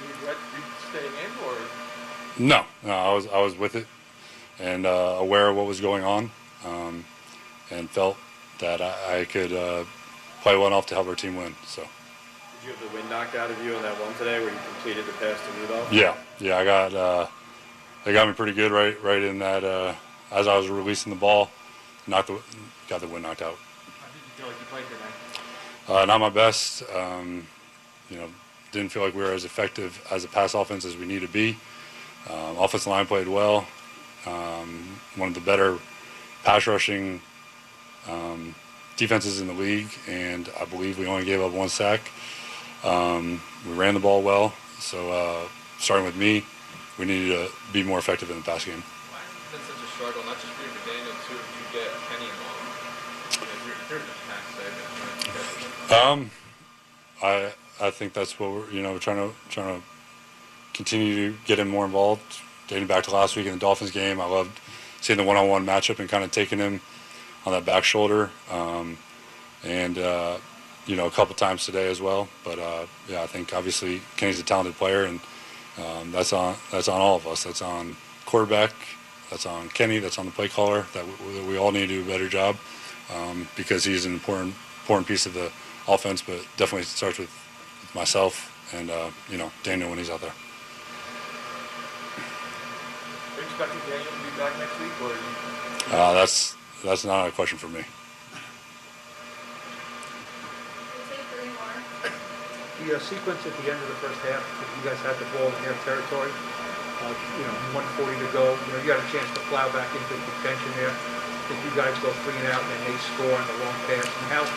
You 0.03 0.09
regret 0.19 0.37
staying 0.91 1.05
in, 1.07 1.47
or 1.47 1.55
no, 2.39 2.65
no, 2.83 2.93
I 2.93 3.13
was 3.15 3.27
I 3.29 3.39
was 3.41 3.57
with 3.57 3.77
it 3.77 3.87
and 4.59 4.85
uh, 4.85 5.17
aware 5.21 5.49
of 5.49 5.57
what 5.57 5.67
was 5.67 5.81
going 5.81 6.03
on, 6.03 6.33
um, 6.65 7.05
and 7.71 7.89
felt 7.91 8.17
that 8.59 8.81
I, 8.81 9.21
I 9.21 9.25
could 9.25 9.53
uh, 9.53 9.85
play 10.43 10.57
one 10.57 10.73
off 10.73 10.87
to 10.87 10.95
help 10.95 11.09
our 11.09 11.15
team 11.15 11.37
win. 11.37 11.55
So. 11.67 11.83
Did 11.83 12.69
you 12.69 12.75
have 12.75 12.91
the 12.91 12.97
wind 12.97 13.09
knocked 13.09 13.35
out 13.35 13.51
of 13.51 13.65
you 13.65 13.75
on 13.75 13.83
that 13.83 13.99
one 14.01 14.13
today 14.15 14.39
where 14.39 14.53
you 14.53 14.59
completed 14.75 15.07
the 15.07 15.13
pass 15.13 15.39
to 15.41 15.61
Rudolph? 15.61 15.93
Yeah, 15.93 16.15
yeah, 16.39 16.59
I 16.59 16.65
got 16.65 16.95
uh, 16.95 17.27
they 18.05 18.13
got 18.13 18.29
me 18.29 18.35
pretty 18.35 18.53
good 18.53 18.71
right 18.71 19.03
right 19.03 19.23
in 19.23 19.39
that 19.39 19.65
uh, 19.65 19.95
as 20.31 20.47
I 20.47 20.57
was 20.59 20.69
releasing 20.69 21.11
the 21.11 21.19
ball, 21.19 21.51
knocked 22.07 22.29
the 22.29 22.39
got 22.89 23.01
the 23.01 23.09
wind 23.09 23.23
knocked 23.23 23.41
out. 23.41 23.55
how 23.55 24.07
did 24.13 24.21
you 24.27 24.31
feel 24.37 24.47
like 24.47 24.57
you 24.61 24.67
played 24.67 24.85
today? 24.85 26.03
Uh, 26.03 26.05
not 26.05 26.21
my 26.21 26.29
best. 26.29 26.83
Um, 26.95 27.47
you 28.11 28.19
know, 28.19 28.29
didn't 28.73 28.91
feel 28.91 29.03
like 29.03 29.15
we 29.15 29.23
were 29.23 29.33
as 29.33 29.45
effective 29.45 30.07
as 30.11 30.25
a 30.25 30.29
pass 30.29 30.55
offense 30.55 30.85
as 30.85 30.97
we 30.97 31.07
need 31.07 31.23
to 31.23 31.29
be. 31.29 31.57
Um, 32.29 32.59
offensive 32.59 32.89
line 32.89 33.07
played 33.07 33.27
well. 33.27 33.67
Um, 34.27 34.99
one 35.17 35.29
of 35.29 35.35
the 35.35 35.41
better 35.41 35.79
pass 36.45 36.67
rushing 36.67 37.21
um, 38.09 38.55
defenses 38.97 39.41
in 39.41 39.47
the 39.47 39.53
league, 39.53 39.89
and 40.09 40.49
I 40.61 40.65
believe 40.65 40.99
we 40.99 41.07
only 41.07 41.25
gave 41.25 41.41
up 41.41 41.53
one 41.53 41.69
sack. 41.69 42.01
Um, 42.85 43.41
we 43.67 43.73
ran 43.75 43.95
the 43.95 44.01
ball 44.01 44.23
well, 44.23 44.55
so 44.79 45.11
uh, 45.13 45.49
starting 45.79 46.07
with 46.07 46.17
me, 46.17 46.45
we 46.99 47.05
needed 47.05 47.29
to 47.37 47.53
be 47.73 47.83
more 47.83 47.99
effective 47.99 48.31
in 48.31 48.37
the 48.37 48.43
pass 48.43 48.65
game. 48.65 48.83
Why 48.83 49.19
has 49.19 49.33
it 49.37 49.57
been 49.57 49.67
such 49.67 49.85
a 49.85 49.91
struggle, 49.93 50.23
not 50.25 50.35
just 50.35 50.53
for 50.53 50.63
you, 50.63 50.73
but 50.73 50.85
Daniel 50.91 51.13
too, 51.29 51.37
to 51.37 51.65
get 51.73 51.89
Kenny 52.09 52.29
involved? 52.29 52.61
You 53.37 53.47
know, 53.47 53.57
you're, 53.67 53.81
you're 53.89 53.99
the 53.99 54.15
pass 54.29 54.45
saver. 54.57 55.95
Um, 55.95 56.31
I 57.23 57.53
I 57.81 57.91
think 57.91 58.13
that's 58.13 58.39
what 58.39 58.51
we're 58.51 58.71
you 58.71 58.83
know 58.83 58.99
trying 58.99 59.17
to 59.17 59.35
trying 59.49 59.81
to 59.81 59.87
continue 60.73 61.33
to 61.33 61.39
get 61.47 61.59
him 61.59 61.69
more 61.69 61.85
involved. 61.85 62.41
Dating 62.69 62.87
back 62.87 63.05
to 63.05 63.11
last 63.11 63.35
week 63.35 63.47
in 63.47 63.53
the 63.53 63.59
Dolphins 63.59 63.91
game, 63.91 64.21
I 64.21 64.27
loved 64.27 64.59
seeing 65.01 65.17
the 65.17 65.25
one-on-one 65.25 65.65
matchup 65.67 65.99
and 65.99 66.09
kind 66.09 66.25
of 66.25 66.31
taking 66.31 66.59
him 66.59 66.81
on 67.47 67.53
that 67.53 67.65
back 67.65 67.85
shoulder, 67.85 68.31
um, 68.51 68.99
and 69.65 69.99
uh, 69.99 70.37
you 70.87 70.97
know 70.97 71.07
a 71.07 71.11
couple 71.11 71.35
times 71.35 71.65
today 71.65 71.91
as 71.91 72.01
well. 72.01 72.29
But 72.45 72.59
uh, 72.59 72.87
yeah, 73.09 73.23
I 73.23 73.27
think 73.27 73.55
obviously 73.55 74.03
Kenny's 74.17 74.41
a 74.41 74.43
talented 74.43 74.75
player, 74.75 75.05
and 75.05 75.21
um, 75.79 76.13
that's 76.13 76.33
on 76.33 76.57
that's 76.71 76.89
on 76.89 77.01
all 77.01 77.17
of 77.17 77.27
us. 77.27 77.45
That's 77.45 77.63
on 77.63 77.97
quarterback. 78.27 78.73
That's 79.31 79.47
on 79.47 79.69
Kenny. 79.69 79.99
That's 79.99 80.19
on 80.19 80.27
the 80.27 80.33
play 80.33 80.49
caller. 80.49 80.87
That 80.93 81.07
we, 81.07 81.35
that 81.35 81.47
we 81.47 81.57
all 81.57 81.73
need 81.73 81.89
to 81.89 82.03
do 82.03 82.03
a 82.03 82.07
better 82.07 82.29
job 82.29 82.57
um, 83.15 83.49
because 83.57 83.85
he's 83.85 84.05
an 84.05 84.13
important 84.13 84.55
important 84.83 85.07
piece 85.07 85.27
of 85.27 85.35
the 85.35 85.51
offense. 85.89 86.23
But 86.23 86.45
definitely 86.57 86.85
starts 86.85 87.19
with 87.19 87.31
myself 87.95 88.51
and 88.75 88.91
uh, 88.91 89.11
you 89.29 89.39
know 89.39 89.51
Daniel 89.63 89.89
when 89.89 89.99
he's 89.99 90.11
out 90.11 90.21
there. 90.21 90.33
Are 93.37 93.43
you 93.43 93.49
expecting 93.61 93.93
Daniel 93.93 94.09
to 94.09 94.25
be 94.25 94.33
back 94.41 94.57
next 94.57 94.73
week, 94.81 94.95
or 95.05 95.13
are 95.13 95.21
you? 95.21 95.93
Uh, 95.93 96.13
that's 96.17 96.57
that's 96.81 97.05
not 97.05 97.29
a 97.29 97.33
question 97.33 97.59
for 97.59 97.69
me. 97.69 97.85
The 102.81 102.97
uh, 102.97 102.99
sequence 103.05 103.45
at 103.45 103.53
the 103.61 103.69
end 103.69 103.77
of 103.77 103.89
the 103.93 104.01
first 104.01 104.17
half, 104.25 104.41
you 104.41 104.89
guys 104.89 104.97
had 105.05 105.13
the 105.21 105.29
ball 105.37 105.53
in 105.53 105.61
their 105.61 105.77
territory, 105.85 106.33
uh, 107.05 107.13
you 107.37 107.45
know, 107.45 107.77
140 108.01 108.17
to 108.17 108.33
go, 108.33 108.49
you 108.49 108.73
know, 108.73 108.81
you 108.81 108.89
got 108.89 108.97
a 108.97 109.09
chance 109.13 109.29
to 109.37 109.45
plow 109.53 109.69
back 109.77 109.93
into 109.93 110.09
the 110.09 110.25
contention 110.41 110.73
there. 110.81 110.97
If 111.53 111.61
you 111.61 111.73
guys 111.77 111.93
go 112.01 112.09
three 112.25 112.41
and 112.41 112.49
out 112.49 112.65
and 112.65 112.71
then 112.73 112.83
they 112.89 112.97
score 113.13 113.29
on 113.29 113.45
the 113.45 113.57
long 113.61 113.77
pass, 113.85 114.09
and 114.09 114.27
how 114.33 114.49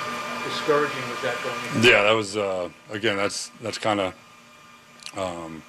discouraging 0.47 1.03
was 1.11 1.19
that 1.27 1.35
going 1.43 1.59
into 1.75 1.91
Yeah, 1.91 2.07
that 2.07 2.15
was 2.15 2.39
uh, 2.39 2.71
again. 2.87 3.19
That's 3.19 3.51
that's 3.59 3.77
kind 3.77 3.99
of 3.99 4.15
um, 5.19 5.59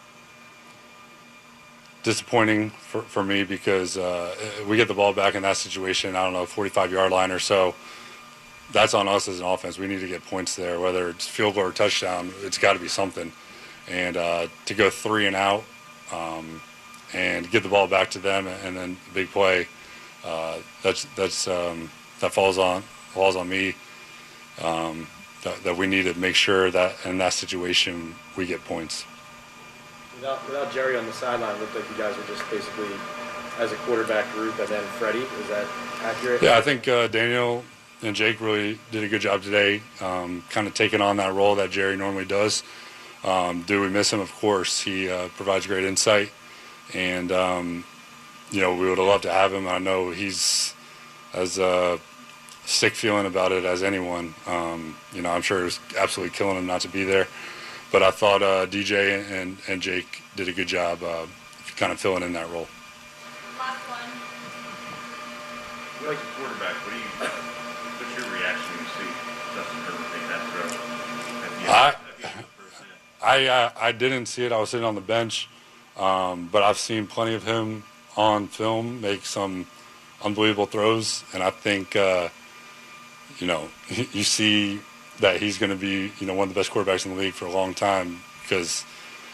disappointing 2.05 2.71
for, 2.71 3.03
for 3.03 3.25
me 3.25 3.43
because 3.43 3.97
uh, 3.97 4.35
we 4.69 4.77
get 4.77 4.87
the 4.87 4.95
ball 4.95 5.13
back 5.13 5.35
in 5.35 5.43
that 5.43 5.57
situation. 5.57 6.15
I 6.15 6.23
don't 6.23 6.33
know, 6.33 6.47
45 6.47 6.93
yard 6.93 7.11
line 7.11 7.33
or 7.33 7.41
so. 7.41 7.75
That's 8.73 8.95
on 8.95 9.09
us 9.09 9.27
as 9.29 9.41
an 9.41 9.47
offense. 9.47 9.79
We 9.79 9.89
need 9.89 10.01
to 10.01 10.09
get 10.09 10.25
points 10.25 10.55
there, 10.55 10.79
whether 10.79 11.09
it's 11.09 11.27
field 11.27 11.57
goal 11.57 11.65
or 11.65 11.73
touchdown. 11.73 12.33
It's 12.43 12.59
got 12.59 12.75
to 12.75 12.79
be 12.79 12.89
something. 12.89 13.33
And 13.89 14.17
uh, 14.17 14.47
to 14.67 14.75
go 14.75 14.89
three 14.89 15.27
and 15.27 15.35
out 15.35 15.65
um, 16.13 16.61
and 17.13 17.51
get 17.51 17.63
the 17.63 17.69
ball 17.69 17.87
back 17.87 18.11
to 18.13 18.19
them, 18.19 18.47
and 18.47 18.77
then 18.77 18.97
big 19.13 19.29
play. 19.29 19.67
Uh, 20.25 20.59
that's 20.83 21.07
that's 21.17 21.47
um, 21.47 21.91
that 22.21 22.33
falls 22.33 22.57
on 22.57 22.83
falls 23.13 23.37
on 23.37 23.49
me. 23.49 23.75
Um, 24.63 25.07
that, 25.43 25.63
that 25.65 25.77
we 25.77 25.87
need 25.87 26.05
to 26.05 26.15
make 26.19 26.35
sure 26.35 26.71
that 26.71 26.95
in 27.05 27.19
that 27.19 27.35
situation 27.35 28.15
we 28.37 28.47
get 28.47 28.65
points. 28.65 29.05
Without, 30.17 30.47
without 30.47 30.73
Jerry 30.73 30.97
on 30.97 31.07
the 31.07 31.13
sideline, 31.13 31.57
it 31.57 31.61
looked 31.61 31.75
like 31.75 31.89
you 31.91 31.97
guys 31.97 32.17
were 32.17 32.25
just 32.25 32.49
basically 32.51 32.89
as 33.59 33.73
a 33.73 33.77
quarterback 33.77 34.31
group 34.33 34.59
and 34.59 34.69
then 34.69 34.83
Freddie. 34.99 35.19
Is 35.19 35.49
that 35.49 35.67
accurate? 36.03 36.43
Yeah, 36.43 36.57
I 36.57 36.61
think 36.61 36.89
uh, 36.89 37.09
Daniel 37.09 37.65
and 38.03 38.15
Jake 38.17 38.41
really 38.41 38.79
did 38.91 39.05
a 39.05 39.09
good 39.09 39.21
job 39.21 39.43
today, 39.43 39.83
um, 40.01 40.45
kind 40.51 40.67
of 40.67 40.75
taking 40.75 41.01
on 41.01 41.17
that 41.19 41.33
role 41.35 41.55
that 41.57 41.71
Jerry 41.71 41.97
normally 41.97 42.25
does. 42.25 42.63
Um, 43.25 43.63
do 43.63 43.81
we 43.81 43.89
miss 43.89 44.13
him? 44.13 44.21
Of 44.21 44.33
course. 44.35 44.81
He 44.81 45.09
uh, 45.09 45.29
provides 45.29 45.67
great 45.67 45.85
insight, 45.85 46.31
and 46.93 47.33
um, 47.33 47.85
you 48.51 48.61
know 48.61 48.75
we 48.75 48.89
would 48.89 48.99
have 48.99 49.07
loved 49.07 49.23
to 49.23 49.33
have 49.33 49.53
him. 49.53 49.67
I 49.67 49.79
know 49.79 50.11
he's 50.11 50.75
as 51.33 51.59
uh, 51.59 51.99
sick 52.67 52.95
feeling 52.95 53.27
about 53.27 53.53
it 53.53 53.65
as 53.65 53.83
anyone. 53.83 54.35
Um, 54.47 54.97
you 55.13 55.23
know, 55.23 55.31
I'm 55.31 55.43
sure 55.43 55.61
it 55.61 55.65
was 55.65 55.81
absolutely 55.99 56.37
killing 56.37 56.57
him 56.57 56.67
not 56.67 56.83
to 56.83 56.89
be 56.89 57.05
there. 57.05 57.27
But 57.95 58.03
I 58.03 58.11
thought 58.11 58.43
uh, 58.43 58.67
DJ 58.67 59.23
and, 59.31 59.57
and 59.69 59.81
Jake 59.81 60.21
did 60.35 60.49
a 60.49 60.53
good 60.53 60.67
job 60.67 61.01
uh, 61.05 61.27
kind 61.77 61.93
of 61.93 62.01
filling 62.01 62.25
in 62.25 62.33
that 62.33 62.51
role. 62.51 62.67
Last 63.57 63.79
You 66.01 66.09
like 66.09 66.19
a 66.19 66.21
quarterback, 66.37 66.75
what 66.75 66.91
do 66.91 66.99
you, 66.99 67.05
what's 67.23 68.19
your 68.19 68.27
reaction 68.35 68.67
when 68.75 68.83
you 68.83 68.91
see 68.99 69.11
Justin 69.55 69.79
Herbert 69.87 70.11
make 70.11 70.27
that 70.27 70.43
throw? 70.51 70.67
At 71.45 71.71
I, 71.71 71.87
end- 71.87 71.95
at 71.95 72.19
the 72.19 72.27
end 72.27 72.35
of 72.35 72.57
the 72.57 72.63
first 72.65 72.83
half? 72.83 73.23
I, 73.23 73.47
uh, 73.47 73.71
I 73.81 73.93
didn't 73.93 74.27
see 74.27 74.45
it. 74.45 74.51
I 74.51 74.59
was 74.59 74.71
sitting 74.71 74.85
on 74.85 74.97
the 74.97 75.01
bench, 75.01 75.49
um, 75.97 76.49
but 76.51 76.65
I've 76.65 76.79
seen 76.79 77.07
plenty 77.07 77.37
of 77.37 77.45
him 77.45 77.85
on 78.17 78.49
film 78.49 79.03
make 79.03 79.25
some 79.25 79.67
unbelievable 80.25 80.67
throws, 80.67 81.23
and 81.33 81.45
I 81.45 81.51
think 81.51 81.95
uh, 81.95 82.29
you 83.39 83.47
know 83.47 83.69
you 83.89 84.25
see 84.25 84.81
that 85.21 85.41
he's 85.41 85.59
going 85.59 85.71
to 85.71 85.77
be 85.77 86.13
you 86.19 86.27
know 86.27 86.35
one 86.35 86.49
of 86.49 86.55
the 86.55 86.59
best 86.59 86.71
quarterbacks 86.71 87.07
in 87.07 87.15
the 87.15 87.21
league 87.21 87.35
for 87.35 87.47
a 87.47 87.51
long 87.51 87.75
time 87.75 88.21
because 88.43 88.85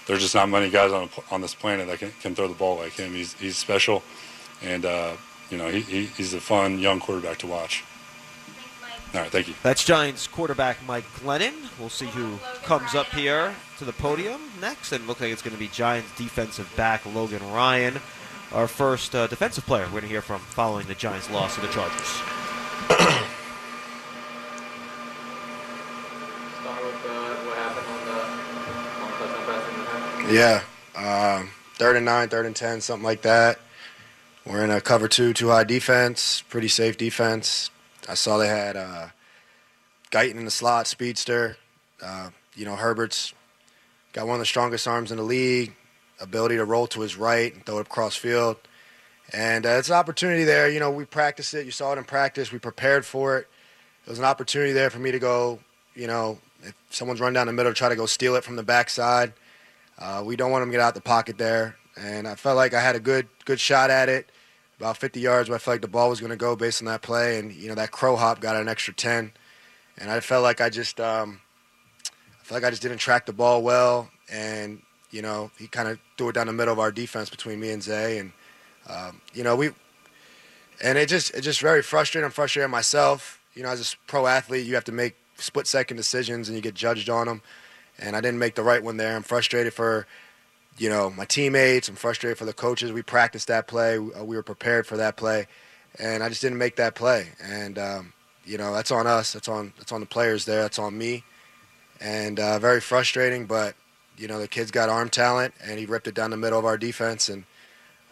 there's 0.07 0.21
just 0.21 0.35
not 0.35 0.49
many 0.49 0.71
guys 0.71 0.93
on 0.93 1.09
on 1.31 1.41
this 1.41 1.55
planet 1.55 1.87
that 1.89 1.99
can, 1.99 2.13
can 2.21 2.35
throw 2.35 2.49
the 2.49 2.55
ball 2.55 2.77
like 2.77 2.93
him. 2.93 3.13
He's 3.13 3.35
he's 3.35 3.57
special, 3.57 4.03
and 4.63 4.85
uh, 4.85 5.15
you 5.51 5.59
know 5.59 5.69
he, 5.69 5.81
he, 5.81 6.05
he's 6.07 6.35
a 6.35 6.41
fun 6.41 6.79
young 6.79 7.01
quarterback 7.01 7.39
to 7.39 7.47
watch. 7.47 7.85
All 9.13 9.21
right, 9.21 9.31
thank 9.31 9.49
you. 9.49 9.55
That's 9.65 9.85
Giants 9.85 10.29
quarterback 10.29 10.77
Mike 10.87 11.05
Glennon. 11.17 11.55
We'll 11.81 11.89
see 11.89 12.07
who 12.07 12.39
comes 12.63 12.95
up 12.95 13.09
here 13.09 13.53
to 13.79 13.85
the 13.85 13.93
podium 13.93 14.41
next, 14.61 14.93
and 14.93 15.05
look 15.09 15.21
like 15.21 15.33
it's 15.33 15.43
going 15.43 15.55
to 15.55 15.59
be 15.59 15.67
Giants 15.67 16.17
defensive 16.17 16.73
back 16.77 17.05
Logan 17.07 17.43
Ryan, 17.51 18.01
our 18.53 18.69
first 18.69 19.17
uh, 19.17 19.27
defensive 19.27 19.67
player 19.67 19.85
we're 19.87 19.91
going 19.93 20.03
to 20.03 20.09
hear 20.09 20.23
from 20.23 20.41
following 20.41 20.87
the 20.87 20.95
Giants' 20.95 21.29
loss 21.31 21.57
to 21.57 21.61
the 21.61 21.67
Chargers. 21.69 22.07
Start 26.61 26.85
with 26.85 26.95
uh, 27.07 27.35
what 27.47 27.57
happened 27.59 27.87
on 27.91 28.05
the 28.07 28.21
on 29.03 29.11
touchdown 29.19 29.45
pass 29.47 29.67
interference. 29.75 30.20
Yeah, 30.31 30.63
um, 30.95 31.51
third 31.75 31.97
and 31.97 32.05
nine, 32.05 32.29
third 32.29 32.47
and 32.47 32.55
ten, 32.55 32.81
something 32.81 33.05
like 33.05 33.23
that. 33.23 33.59
We're 34.47 34.63
in 34.63 34.71
a 34.71 34.81
cover 34.81 35.09
two, 35.09 35.33
two 35.33 35.49
high 35.49 35.65
defense, 35.65 36.45
pretty 36.49 36.69
safe 36.69 36.97
defense. 36.97 37.71
I 38.09 38.15
saw 38.15 38.39
they 38.39 38.47
had 38.47 38.77
uh, 38.77 39.09
Guyton 40.13 40.37
in 40.37 40.45
the 40.45 40.53
slot, 40.53 40.87
speedster. 40.87 41.57
Uh, 42.01 42.31
you 42.55 42.65
know, 42.65 42.77
Herbert's 42.77 43.35
got 44.13 44.29
one 44.29 44.37
of 44.37 44.41
the 44.41 44.47
strongest 44.47 44.87
arms 44.87 45.11
in 45.11 45.17
the 45.17 45.25
league, 45.25 45.75
ability 46.21 46.57
to 46.59 46.65
roll 46.65 46.87
to 46.89 47.01
his 47.01 47.17
right 47.17 47.53
and 47.53 47.67
throw 47.67 47.79
it 47.79 47.89
across 47.89 48.15
field. 48.15 48.57
And 49.33 49.67
uh, 49.67 49.71
it's 49.71 49.89
an 49.89 49.97
opportunity 49.97 50.45
there. 50.45 50.71
You 50.71 50.79
know, 50.79 50.93
we 50.93 51.07
practiced 51.07 51.55
it. 51.55 51.67
You 51.67 51.73
saw 51.73 51.93
it 51.93 51.99
in 51.99 52.05
practice. 52.05 52.53
We 52.53 52.61
prepared 52.61 53.05
for 53.05 53.37
it. 53.39 53.49
It 54.07 54.11
was 54.11 54.21
an 54.21 54.25
opportunity 54.25 54.73
there 54.73 54.91
for 54.91 55.01
me 55.01 55.11
to 55.11 55.19
go, 55.19 55.59
you 55.97 56.07
know, 56.07 56.39
if 56.63 56.75
someone's 56.91 57.21
run 57.21 57.33
down 57.33 57.49
the 57.49 57.53
middle, 57.53 57.75
try 57.75 57.89
to 57.89 57.97
go 57.97 58.07
steal 58.07 58.37
it 58.37 58.45
from 58.45 58.55
the 58.55 58.63
backside. 58.63 59.33
Uh, 60.01 60.23
we 60.25 60.37
don't 60.37 60.51
want 60.51 60.63
them 60.63 60.71
to 60.71 60.73
get 60.73 60.81
out 60.81 60.95
the 60.95 61.01
pocket 61.01 61.39
there. 61.39 61.77
And 61.97 62.27
I 62.27 62.35
felt 62.35 62.57
like 62.57 62.73
I 62.73 62.81
had 62.81 62.97
a 62.97 63.01
good 63.01 63.29
good 63.45 63.61
shot 63.61 63.91
at 63.91 64.09
it, 64.09 64.31
about 64.79 64.97
50 64.97 65.21
yards. 65.21 65.49
Where 65.49 65.57
I 65.57 65.59
felt 65.59 65.75
like 65.75 65.83
the 65.83 65.89
ball 65.89 66.09
was 66.09 66.21
going 66.21 66.31
to 66.31 66.37
go 66.37 66.57
based 66.57 66.81
on 66.81 66.87
that 66.87 67.03
play, 67.03 67.39
and 67.39 67.53
you 67.53 67.69
know 67.69 67.75
that 67.75 67.91
crow 67.91 68.17
hop 68.17 68.41
got 68.41 68.57
an 68.57 68.69
extra 68.69 68.95
10. 68.95 69.33
And 69.99 70.11
I 70.11 70.21
felt 70.21 70.43
like 70.43 70.61
I 70.61 70.71
just 70.71 71.01
um, 71.01 71.41
I 72.41 72.45
felt 72.45 72.63
like 72.63 72.67
I 72.67 72.71
just 72.71 72.83
didn't 72.83 72.99
track 72.99 73.27
the 73.27 73.33
ball 73.33 73.63
well, 73.63 74.11
and 74.33 74.81
you 75.11 75.21
know 75.21 75.51
he 75.59 75.67
kind 75.67 75.89
of 75.89 75.99
threw 76.17 76.31
it 76.31 76.35
down 76.35 76.47
the 76.47 76.53
middle 76.53 76.73
of 76.73 76.79
our 76.79 76.93
defense 76.93 77.29
between 77.29 77.61
me 77.61 77.71
and 77.71 77.83
Zay, 77.83 78.19
and 78.19 78.33
um, 78.89 79.21
you 79.35 79.45
know 79.45 79.57
we 79.57 79.71
and 80.83 80.97
it 80.97 81.09
just 81.09 81.35
it 81.35 81.43
just 81.43 81.61
very 81.61 81.83
frustrating. 81.83 82.25
I'm 82.25 82.31
frustrated 82.31 82.71
myself. 82.71 83.41
You 83.55 83.65
know, 83.65 83.69
as 83.69 83.93
a 83.93 83.97
pro 84.07 84.27
athlete, 84.27 84.67
you 84.67 84.75
have 84.75 84.85
to 84.85 84.93
make 84.93 85.17
split 85.37 85.67
second 85.67 85.97
decisions 85.97 86.49
and 86.49 86.57
you 86.57 86.63
get 86.63 86.75
judged 86.75 87.11
on 87.11 87.27
them. 87.27 87.43
And 88.01 88.17
I 88.17 88.21
didn't 88.21 88.39
make 88.39 88.55
the 88.55 88.63
right 88.63 88.83
one 88.83 88.97
there. 88.97 89.15
I'm 89.15 89.23
frustrated 89.23 89.73
for 89.73 90.07
you 90.79 90.89
know 90.89 91.11
my 91.11 91.25
teammates. 91.25 91.89
I'm 91.89 91.97
frustrated 91.97 92.39
for 92.39 92.45
the 92.45 92.53
coaches. 92.53 92.93
We 92.93 93.03
practiced 93.03 93.49
that 93.49 93.69
play. 93.69 93.97
Uh, 93.99 94.25
we 94.25 94.37
were 94.37 94.43
prepared 94.43 94.87
for 94.87 94.97
that 94.97 95.17
play, 95.17 95.47
and 95.99 96.23
I 96.23 96.29
just 96.29 96.41
didn't 96.41 96.59
make 96.59 96.77
that 96.77 96.95
play. 96.95 97.29
And 97.43 97.79
um, 97.79 98.13
you 98.45 98.59
know 98.59 98.73
that's 98.75 98.91
on 98.91 99.07
us. 99.07 99.33
That's 99.33 99.49
on 99.49 99.73
that's 99.77 99.93
on 99.93 100.01
the 100.01 100.07
players 100.07 100.45
there. 100.45 100.63
That's 100.63 100.79
on 100.79 100.97
me. 100.97 101.25
And 102.01 102.41
uh, 102.41 102.59
very 102.59 102.81
frustrating, 102.81 103.47
but 103.47 103.75
you 104.17 104.27
know 104.27 104.41
the 104.41 104.49
kid's 104.49 104.71
got 104.71 104.89
arm 104.89 105.11
talent, 105.11 105.55
and 105.63 105.79
he 105.79 105.87
ripped 105.87 106.09
it 106.09 106.15
down 106.15 106.31
the 106.31 106.37
middle 106.37 106.59
of 106.59 106.65
our 106.65 106.79
defense. 106.79 107.29
And 107.29 107.45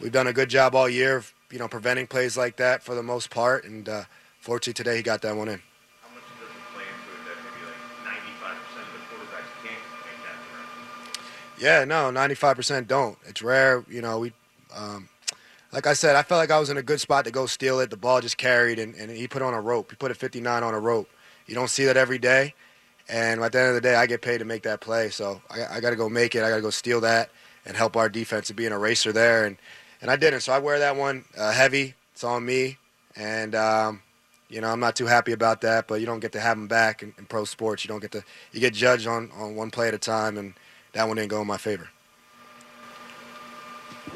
we've 0.01 0.12
done 0.12 0.26
a 0.26 0.32
good 0.32 0.51
job 0.51 0.74
all 0.74 0.89
year, 0.89 1.16
of, 1.16 1.32
you 1.51 1.59
know, 1.59 1.68
preventing 1.68 2.07
plays 2.07 2.36
like 2.36 2.57
that 2.57 2.82
for 2.82 2.95
the 2.95 3.03
most 3.03 3.30
part. 3.30 3.64
And 3.64 3.89
uh, 3.89 4.05
fortunately 4.41 4.74
today 4.74 4.97
he 4.97 5.03
got 5.03 5.22
that 5.22 5.36
one 5.36 5.49
in. 5.49 5.62
Yeah, 11.61 11.85
no, 11.85 12.11
95% 12.11 12.87
don't. 12.87 13.19
It's 13.27 13.43
rare, 13.43 13.85
you 13.89 14.01
know. 14.01 14.21
We, 14.21 14.33
um, 14.75 15.09
like 15.73 15.87
I 15.87 15.93
said, 15.93 16.17
I 16.17 16.23
felt 16.23 16.39
like 16.39 16.51
I 16.51 16.59
was 16.59 16.71
in 16.71 16.77
a 16.77 16.83
good 16.83 17.01
spot 17.01 17.25
to 17.25 17.31
go 17.31 17.47
steal 17.47 17.81
it. 17.81 17.91
The 17.91 17.97
ball 17.97 18.21
just 18.21 18.39
carried, 18.39 18.79
and, 18.79 18.95
and 18.95 19.11
he 19.11 19.27
put 19.29 19.43
on 19.43 19.55
a 19.55 19.61
rope. 19.61 19.91
He 19.91 19.97
put 19.97 20.11
a 20.11 20.15
59 20.15 20.63
on 20.63 20.75
a 20.75 20.79
rope. 20.79 21.09
You 21.47 21.55
don't 21.55 21.69
see 21.69 21.85
that 21.87 21.97
every 21.97 22.19
day, 22.19 22.55
and 23.09 23.41
at 23.43 23.53
the 23.53 23.61
end 23.61 23.69
of 23.71 23.75
the 23.75 23.81
day, 23.81 23.95
I 23.95 24.07
get 24.07 24.23
paid 24.23 24.39
to 24.39 24.45
make 24.45 24.63
that 24.65 24.81
play. 24.81 25.11
So 25.11 25.41
I, 25.51 25.77
I 25.77 25.81
got 25.81 25.91
to 25.91 25.97
go 25.97 26.09
make 26.09 26.35
it. 26.35 26.45
I 26.45 26.51
got 26.51 26.57
to 26.57 26.63
go 26.63 26.71
steal 26.71 27.01
that 27.03 27.31
and 27.67 27.77
help 27.77 27.97
our 27.97 28.09
defense 28.09 28.49
to 28.49 28.55
be 28.55 28.67
an 28.67 28.73
eraser 28.73 29.13
there, 29.13 29.45
and 29.45 29.57
and 30.01 30.11
I 30.11 30.17
didn't. 30.17 30.41
So 30.41 30.53
I 30.53 30.59
wear 30.59 30.79
that 30.79 30.97
one 30.97 31.25
uh, 31.37 31.53
heavy. 31.53 31.95
It's 32.13 32.23
on 32.23 32.45
me, 32.45 32.79
and 33.17 33.55
um, 33.55 34.03
you 34.49 34.61
know 34.61 34.69
I'm 34.69 34.81
not 34.81 34.95
too 34.95 35.07
happy 35.07 35.33
about 35.33 35.63
that. 35.63 35.89
But 35.89 36.01
you 36.01 36.07
don't 36.07 36.21
get 36.21 36.33
to 36.33 36.41
have 36.41 36.57
them 36.57 36.69
back 36.69 37.03
in, 37.03 37.15
in 37.19 37.25
pro 37.25 37.45
sports. 37.45 37.85
You 37.85 37.89
don't 37.89 38.01
get 38.01 38.13
to. 38.13 38.23
You 38.53 38.61
get 38.61 38.75
judged 38.75 39.07
on 39.07 39.31
on 39.37 39.57
one 39.57 39.71
play 39.71 39.89
at 39.89 39.95
a 39.95 39.99
time, 39.99 40.37
and 40.37 40.55
that 40.93 41.07
one 41.07 41.16
didn't 41.16 41.30
go 41.30 41.41
in 41.41 41.47
my 41.47 41.57
favor. 41.59 41.89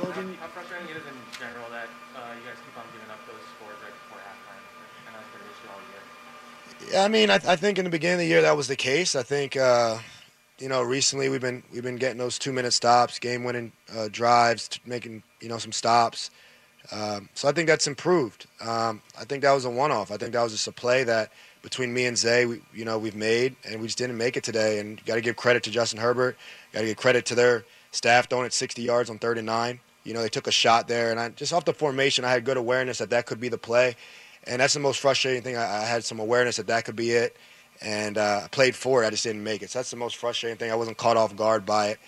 Logan, 0.02 0.34
how 0.40 0.48
frustrating 0.48 0.88
it 0.88 0.96
is 0.96 1.06
in 1.06 1.14
general 1.38 1.68
that 1.70 1.88
uh, 2.16 2.32
you 2.34 2.42
guys 2.48 2.56
keep 2.64 2.76
on 2.78 2.84
giving 2.92 3.10
up 3.10 3.20
those 3.26 3.40
scores 3.56 3.76
right 3.82 3.92
before 3.92 4.18
halftime. 4.18 4.62
I 5.06 5.12
know 5.12 5.18
it's 5.20 5.32
been 5.32 5.42
an 5.42 5.50
issue 5.52 5.68
all 5.68 6.88
year. 6.88 6.92
Yeah, 6.94 7.04
I 7.04 7.08
mean, 7.08 7.30
I, 7.30 7.52
I 7.52 7.56
think 7.56 7.78
in 7.78 7.84
the 7.84 7.90
beginning 7.90 8.14
of 8.14 8.20
the 8.20 8.26
year 8.26 8.42
that 8.42 8.56
was 8.56 8.68
the 8.68 8.76
case. 8.76 9.14
I 9.14 9.22
think, 9.22 9.56
uh, 9.56 9.98
you 10.58 10.68
know, 10.68 10.82
recently 10.82 11.28
we've 11.28 11.40
been 11.40 11.62
we've 11.72 11.82
been 11.82 11.96
getting 11.96 12.18
those 12.18 12.38
two 12.38 12.52
minute 12.52 12.72
stops, 12.72 13.18
game 13.18 13.44
winning 13.44 13.72
uh, 13.94 14.08
drives, 14.10 14.68
t- 14.68 14.80
making 14.86 15.22
you 15.40 15.48
know 15.48 15.58
some 15.58 15.72
stops. 15.72 16.30
Um, 16.90 17.28
so 17.34 17.48
I 17.48 17.52
think 17.52 17.68
that's 17.68 17.86
improved. 17.86 18.46
Um, 18.60 19.02
I 19.18 19.24
think 19.24 19.42
that 19.42 19.52
was 19.52 19.64
a 19.64 19.70
one 19.70 19.92
off. 19.92 20.10
I 20.10 20.16
think 20.16 20.32
that 20.32 20.42
was 20.42 20.52
just 20.52 20.66
a 20.66 20.72
play 20.72 21.04
that 21.04 21.30
between 21.62 21.94
me 21.94 22.06
and 22.06 22.18
Zay, 22.18 22.44
we, 22.44 22.60
you 22.74 22.84
know, 22.84 22.98
we've 22.98 23.16
made, 23.16 23.56
and 23.64 23.80
we 23.80 23.86
just 23.86 23.98
didn't 23.98 24.18
make 24.18 24.36
it 24.36 24.44
today. 24.44 24.78
And 24.78 25.02
got 25.04 25.14
to 25.14 25.20
give 25.20 25.36
credit 25.36 25.62
to 25.64 25.70
Justin 25.70 26.00
Herbert. 26.00 26.36
Got 26.72 26.80
to 26.80 26.86
give 26.86 26.96
credit 26.96 27.26
to 27.26 27.34
their 27.34 27.64
staff 27.92 28.28
throwing 28.28 28.46
it 28.46 28.52
60 28.52 28.82
yards 28.82 29.10
on 29.10 29.18
third 29.18 29.38
and 29.38 29.46
nine. 29.46 29.80
You 30.04 30.14
know, 30.14 30.22
they 30.22 30.28
took 30.28 30.48
a 30.48 30.52
shot 30.52 30.88
there, 30.88 31.10
and 31.10 31.20
I 31.20 31.28
just 31.28 31.52
off 31.52 31.64
the 31.64 31.72
formation, 31.72 32.24
I 32.24 32.30
had 32.30 32.44
good 32.44 32.56
awareness 32.56 32.98
that 32.98 33.10
that 33.10 33.26
could 33.26 33.40
be 33.40 33.48
the 33.48 33.58
play, 33.58 33.94
and 34.44 34.60
that's 34.60 34.74
the 34.74 34.80
most 34.80 34.98
frustrating 34.98 35.42
thing. 35.42 35.56
I, 35.56 35.82
I 35.82 35.84
had 35.84 36.04
some 36.04 36.18
awareness 36.18 36.56
that 36.56 36.66
that 36.66 36.84
could 36.84 36.96
be 36.96 37.12
it, 37.12 37.36
and 37.80 38.18
uh, 38.18 38.42
I 38.44 38.48
played 38.48 38.74
for 38.74 39.04
it. 39.04 39.06
I 39.06 39.10
just 39.10 39.22
didn't 39.22 39.44
make 39.44 39.62
it. 39.62 39.70
So 39.70 39.78
that's 39.78 39.90
the 39.90 39.96
most 39.96 40.16
frustrating 40.16 40.58
thing. 40.58 40.72
I 40.72 40.74
wasn't 40.74 40.96
caught 40.96 41.16
off 41.16 41.36
guard 41.36 41.64
by 41.64 41.88
it. 41.88 42.00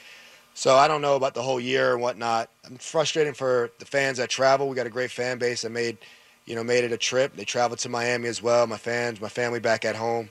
So 0.54 0.76
I 0.76 0.86
don't 0.86 1.02
know 1.02 1.16
about 1.16 1.34
the 1.34 1.42
whole 1.42 1.58
year 1.58 1.92
and 1.92 2.00
whatnot. 2.00 2.48
I'm 2.64 2.76
frustrating 2.76 3.34
for 3.34 3.70
the 3.80 3.84
fans 3.84 4.18
that 4.18 4.30
travel. 4.30 4.68
We 4.68 4.76
got 4.76 4.86
a 4.86 4.90
great 4.90 5.10
fan 5.10 5.38
base 5.38 5.62
that 5.62 5.70
made, 5.70 5.98
you 6.46 6.54
know, 6.54 6.62
made 6.64 6.84
it 6.84 6.92
a 6.92 6.98
trip. 6.98 7.36
They 7.36 7.44
traveled 7.44 7.78
to 7.80 7.88
Miami 7.88 8.28
as 8.28 8.42
well. 8.42 8.66
My 8.66 8.76
fans, 8.76 9.20
my 9.20 9.28
family 9.28 9.60
back 9.60 9.84
at 9.84 9.96
home, 9.96 10.30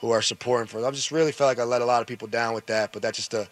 who 0.00 0.10
are 0.10 0.22
supporting 0.22 0.66
for. 0.66 0.84
I 0.84 0.90
just 0.90 1.12
really 1.12 1.32
felt 1.32 1.48
like 1.48 1.58
I 1.60 1.64
let 1.64 1.82
a 1.82 1.84
lot 1.84 2.00
of 2.00 2.08
people 2.08 2.28
down 2.28 2.54
with 2.54 2.66
that. 2.66 2.92
But 2.92 3.02
that's 3.02 3.16
just 3.16 3.34
a, 3.34 3.48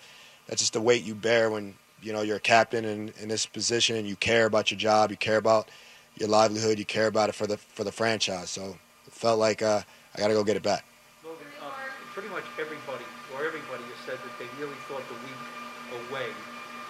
that's 0.46 0.60
just 0.60 0.72
the 0.72 0.80
weight 0.80 1.04
you 1.04 1.14
bear 1.14 1.50
when 1.50 1.74
you 2.02 2.12
know 2.12 2.22
you're 2.22 2.36
a 2.36 2.40
captain 2.40 2.84
in, 2.84 3.12
in 3.20 3.28
this 3.28 3.46
position 3.46 3.96
and 3.96 4.08
you 4.08 4.16
care 4.16 4.46
about 4.46 4.70
your 4.70 4.78
job, 4.78 5.10
you 5.10 5.16
care 5.16 5.36
about 5.36 5.68
your 6.16 6.28
livelihood, 6.28 6.78
you 6.78 6.84
care 6.84 7.06
about 7.06 7.28
it 7.28 7.34
for 7.34 7.46
the 7.46 7.56
for 7.56 7.84
the 7.84 7.92
franchise. 7.92 8.50
So 8.50 8.76
it 9.06 9.12
felt 9.12 9.38
like 9.38 9.62
uh, 9.62 9.82
I 10.14 10.18
got 10.18 10.28
to 10.28 10.34
go 10.34 10.42
get 10.42 10.56
it 10.56 10.62
back. 10.62 10.84
Logan, 11.24 11.46
uh, 11.62 11.70
pretty 12.14 12.28
much 12.28 12.44
everybody, 12.58 13.04
or 13.34 13.44
everybody 13.46 13.84
has 13.84 14.00
said 14.04 14.18
that 14.18 14.38
they 14.38 14.48
really 14.60 14.76
thought 14.88 15.06
the 15.08 15.14
week 15.14 16.10
away 16.10 16.26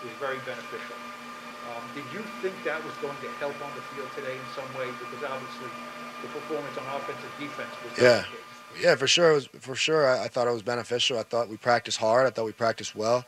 was 0.02 0.12
very 0.18 0.38
beneficial. 0.46 0.96
Did 1.94 2.04
you 2.12 2.22
think 2.40 2.54
that 2.64 2.84
was 2.84 2.94
going 3.02 3.16
to 3.22 3.28
help 3.38 3.54
on 3.64 3.70
the 3.74 3.82
field 3.94 4.08
today 4.14 4.34
in 4.34 4.46
some 4.54 4.66
way? 4.78 4.86
Because 4.98 5.28
obviously 5.28 5.68
the 6.22 6.28
performance 6.28 6.76
on 6.78 6.86
offense 6.94 7.18
and 7.18 7.48
defense 7.48 7.70
was 7.82 8.00
Yeah, 8.00 8.24
yeah, 8.80 8.94
for 8.94 9.06
sure. 9.06 9.32
It 9.32 9.34
was, 9.34 9.46
for 9.60 9.74
sure, 9.74 10.08
I, 10.08 10.24
I 10.24 10.28
thought 10.28 10.46
it 10.46 10.52
was 10.52 10.62
beneficial. 10.62 11.18
I 11.18 11.24
thought 11.24 11.48
we 11.48 11.56
practiced 11.56 11.98
hard. 11.98 12.26
I 12.26 12.30
thought 12.30 12.44
we 12.44 12.52
practiced 12.52 12.94
well. 12.94 13.24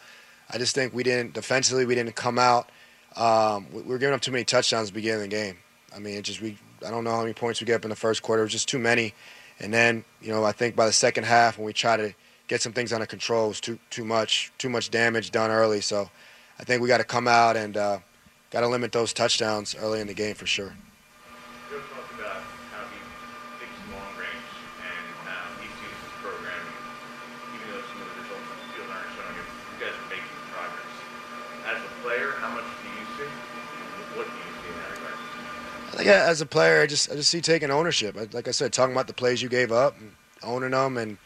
I 0.51 0.59
just 0.59 0.75
think 0.75 0.95
we 0.95 1.03
didn't 1.03 1.33
defensively. 1.33 1.87
We 1.87 1.95
didn't 1.95 2.15
come 2.15 2.39
out. 2.39 2.71
Um, 3.17 3.67
we, 3.73 3.83
we 3.83 3.89
were 3.89 3.99
giving 3.99 4.15
up 4.15 4.21
too 4.21 4.33
many 4.33 4.45
touchdowns 4.45 4.89
at 4.89 4.95
the 4.95 4.99
beginning 4.99 5.25
of 5.25 5.31
the 5.31 5.37
game. 5.37 5.59
I 5.95 5.99
mean, 5.99 6.15
it 6.15 6.23
just 6.23 6.41
we. 6.41 6.59
I 6.87 6.91
don't 6.91 7.05
know 7.05 7.11
how 7.11 7.21
many 7.21 7.33
points 7.33 7.61
we 7.61 7.67
get 7.67 7.77
up 7.77 7.85
in 7.85 7.91
the 7.91 7.97
first 7.97 8.23
quarter. 8.23 8.43
It 8.43 8.47
was 8.47 8.53
just 8.53 8.69
too 8.69 8.79
many. 8.79 9.15
And 9.61 9.73
then, 9.73 10.05
you 10.21 10.33
know, 10.33 10.45
I 10.45 10.53
think 10.53 10.75
by 10.75 10.87
the 10.87 10.93
second 10.93 11.25
half, 11.25 11.59
when 11.59 11.65
we 11.65 11.73
try 11.73 11.97
to 11.97 12.15
get 12.49 12.61
some 12.61 12.73
things 12.73 12.93
under 12.93 13.07
control, 13.07 13.47
it 13.47 13.49
was 13.49 13.61
too 13.61 13.79
too 13.91 14.05
much 14.05 14.53
too 14.59 14.69
much 14.69 14.91
damage 14.91 15.31
done 15.31 15.51
early. 15.51 15.81
So, 15.81 16.11
I 16.59 16.65
think 16.65 16.83
we 16.83 16.89
got 16.89 16.99
to 16.99 17.05
come 17.05 17.29
out 17.29 17.57
and 17.57 17.77
uh, 17.77 17.99
got 18.53 18.61
to 18.61 18.69
limit 18.69 18.93
those 18.93 19.13
touchdowns 19.13 19.75
early 19.75 20.01
in 20.01 20.07
the 20.07 20.15
game 20.15 20.35
for 20.35 20.47
sure. 20.47 20.75
Joe 21.71 21.81
talked 21.97 22.13
about 22.21 22.45
how 22.69 22.85
he 22.93 23.01
thinks 23.57 23.75
long 23.89 24.13
range 24.21 24.49
and 24.85 25.05
how 25.25 25.49
he 25.57 25.67
sees 25.81 25.97
his 25.97 26.13
even 26.21 27.67
though 27.73 27.81
some 27.81 27.99
of 28.05 28.07
the 28.13 28.17
results 28.21 28.47
on 28.53 28.57
the 28.61 28.69
field 28.77 28.89
aren't 28.93 29.09
showing 29.17 29.37
it, 29.41 29.47
you 29.49 29.77
guys 29.81 29.97
are 29.97 30.09
making 30.13 30.37
progress. 30.53 30.93
As 31.65 31.81
a 31.81 31.93
player, 32.05 32.37
how 32.45 32.53
much 32.53 32.69
do 32.85 32.89
you 32.93 33.07
see? 33.17 33.31
What 34.21 34.29
do 34.29 34.37
you 34.37 34.53
see 34.61 34.69
in 34.69 34.77
that 34.85 34.91
regard? 35.01 35.17
I 35.17 35.97
think 35.97 36.09
as 36.13 36.41
a 36.45 36.47
player, 36.47 36.83
I 36.83 36.87
just 36.87 37.11
I 37.11 37.17
just 37.17 37.31
see 37.33 37.41
taking 37.41 37.71
ownership. 37.71 38.15
Like 38.37 38.49
I 38.49 38.53
said, 38.53 38.73
talking 38.73 38.93
about 38.93 39.09
the 39.09 39.17
plays 39.17 39.41
you 39.41 39.49
gave 39.49 39.73
up, 39.73 39.97
and 39.99 40.13
owning 40.45 40.73
them, 40.73 40.99
and 40.99 41.17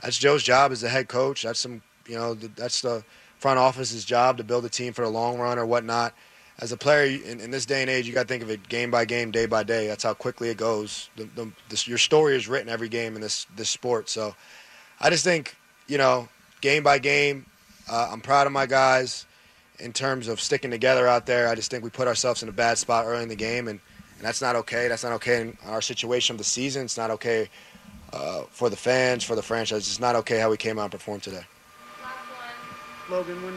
that's 0.00 0.18
Joe's 0.18 0.44
job 0.44 0.70
as 0.70 0.82
the 0.82 0.88
head 0.88 1.08
coach. 1.08 1.42
That's 1.42 1.58
some 1.58 1.82
you 2.06 2.14
know 2.14 2.34
th- 2.36 2.52
that's 2.54 2.80
the 2.80 3.02
front 3.38 3.58
office's 3.58 4.04
job 4.04 4.36
to 4.38 4.44
build 4.44 4.64
a 4.64 4.68
team 4.68 4.92
for 4.92 5.02
the 5.02 5.10
long 5.10 5.38
run 5.38 5.58
or 5.58 5.66
whatnot. 5.66 6.14
As 6.58 6.72
a 6.72 6.76
player 6.76 7.20
in, 7.24 7.40
in 7.40 7.50
this 7.50 7.66
day 7.66 7.82
and 7.82 7.90
age, 7.90 8.06
you 8.06 8.14
got 8.14 8.22
to 8.22 8.28
think 8.28 8.42
of 8.42 8.50
it 8.50 8.66
game 8.68 8.90
by 8.90 9.04
game, 9.04 9.30
day 9.30 9.44
by 9.44 9.62
day. 9.62 9.86
That's 9.86 10.02
how 10.02 10.14
quickly 10.14 10.48
it 10.48 10.56
goes. 10.56 11.10
The, 11.16 11.24
the, 11.34 11.52
this, 11.68 11.86
your 11.86 11.98
story 11.98 12.34
is 12.34 12.48
written 12.48 12.70
every 12.70 12.88
game 12.88 13.14
in 13.14 13.20
this 13.20 13.46
this 13.56 13.68
sport. 13.68 14.08
So 14.08 14.34
I 15.00 15.10
just 15.10 15.22
think 15.22 15.54
you 15.86 15.98
know 15.98 16.28
game 16.62 16.82
by 16.82 16.98
game. 16.98 17.46
Uh, 17.90 18.08
I'm 18.10 18.20
proud 18.20 18.46
of 18.46 18.52
my 18.52 18.66
guys 18.66 19.26
in 19.78 19.92
terms 19.92 20.28
of 20.28 20.40
sticking 20.40 20.70
together 20.70 21.06
out 21.06 21.26
there. 21.26 21.48
I 21.48 21.54
just 21.54 21.70
think 21.70 21.84
we 21.84 21.90
put 21.90 22.08
ourselves 22.08 22.42
in 22.42 22.48
a 22.48 22.52
bad 22.52 22.78
spot 22.78 23.04
early 23.06 23.22
in 23.22 23.28
the 23.28 23.36
game, 23.36 23.68
and, 23.68 23.78
and 24.16 24.26
that's 24.26 24.40
not 24.40 24.56
okay. 24.56 24.88
That's 24.88 25.04
not 25.04 25.12
okay 25.14 25.42
in 25.42 25.58
our 25.66 25.82
situation 25.82 26.34
of 26.34 26.38
the 26.38 26.44
season. 26.44 26.84
It's 26.84 26.96
not 26.96 27.10
okay 27.10 27.48
uh, 28.12 28.44
for 28.50 28.70
the 28.70 28.76
fans, 28.76 29.24
for 29.24 29.36
the 29.36 29.42
franchise. 29.42 29.86
It's 29.88 30.00
not 30.00 30.16
okay 30.16 30.38
how 30.38 30.50
we 30.50 30.56
came 30.56 30.78
out 30.78 30.84
and 30.84 30.92
performed 30.92 31.22
today. 31.22 31.44
Logan, 33.08 33.40
when 33.44 33.54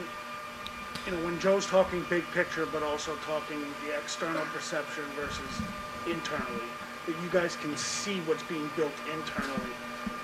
you 1.10 1.18
know 1.18 1.26
when 1.26 1.40
Joe's 1.40 1.66
talking 1.66 2.06
big 2.10 2.24
picture, 2.34 2.68
but 2.68 2.84
also 2.84 3.16
talking 3.26 3.60
the 3.86 3.98
external 3.98 4.44
perception 4.54 5.04
versus 5.16 5.62
internally, 6.06 6.68
that 7.08 7.16
you 7.24 7.30
guys 7.32 7.56
can 7.56 7.76
see 7.78 8.20
what's 8.22 8.44
being 8.44 8.70
built 8.76 8.94
internally. 9.12 9.72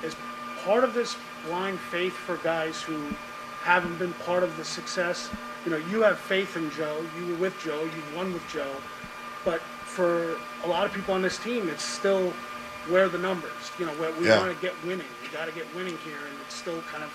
Is 0.04 0.16
part 0.64 0.84
of 0.84 0.94
this 0.94 1.16
blind 1.48 1.80
faith 1.80 2.14
for 2.14 2.38
guys 2.38 2.82
who 2.82 3.00
haven't 3.64 3.98
been 3.98 4.14
part 4.26 4.44
of 4.44 4.56
the 4.58 4.64
success. 4.64 5.30
You 5.66 5.72
know, 5.72 5.78
you 5.78 6.04
have 6.04 6.20
faith 6.20 6.56
in 6.56 6.70
Joe. 6.70 7.04
You 7.18 7.32
were 7.32 7.40
with 7.40 7.60
Joe. 7.64 7.82
You 7.84 8.16
won 8.16 8.32
with 8.32 8.48
Joe. 8.48 8.76
But 9.44 9.62
for 9.86 10.38
a 10.64 10.68
lot 10.68 10.86
of 10.86 10.94
people 10.94 11.16
on 11.16 11.24
this 11.24 11.40
team, 11.40 11.68
it's 11.68 11.84
still 11.84 12.32
where 12.90 13.06
are 13.06 13.10
the 13.10 13.18
numbers. 13.18 13.72
You 13.80 13.88
know, 13.88 13.94
where 13.94 14.12
we 14.12 14.28
Yeah. 14.28 14.38
want 14.38 14.54
to 14.54 14.62
get 14.62 14.74
winning. 14.86 15.08
We 15.24 15.30
got 15.30 15.46
to 15.46 15.52
get 15.52 15.66
winning 15.74 15.98
here, 16.06 16.20
and 16.30 16.38
it's 16.46 16.54
still 16.54 16.84
kind 16.92 17.04
of 17.04 17.10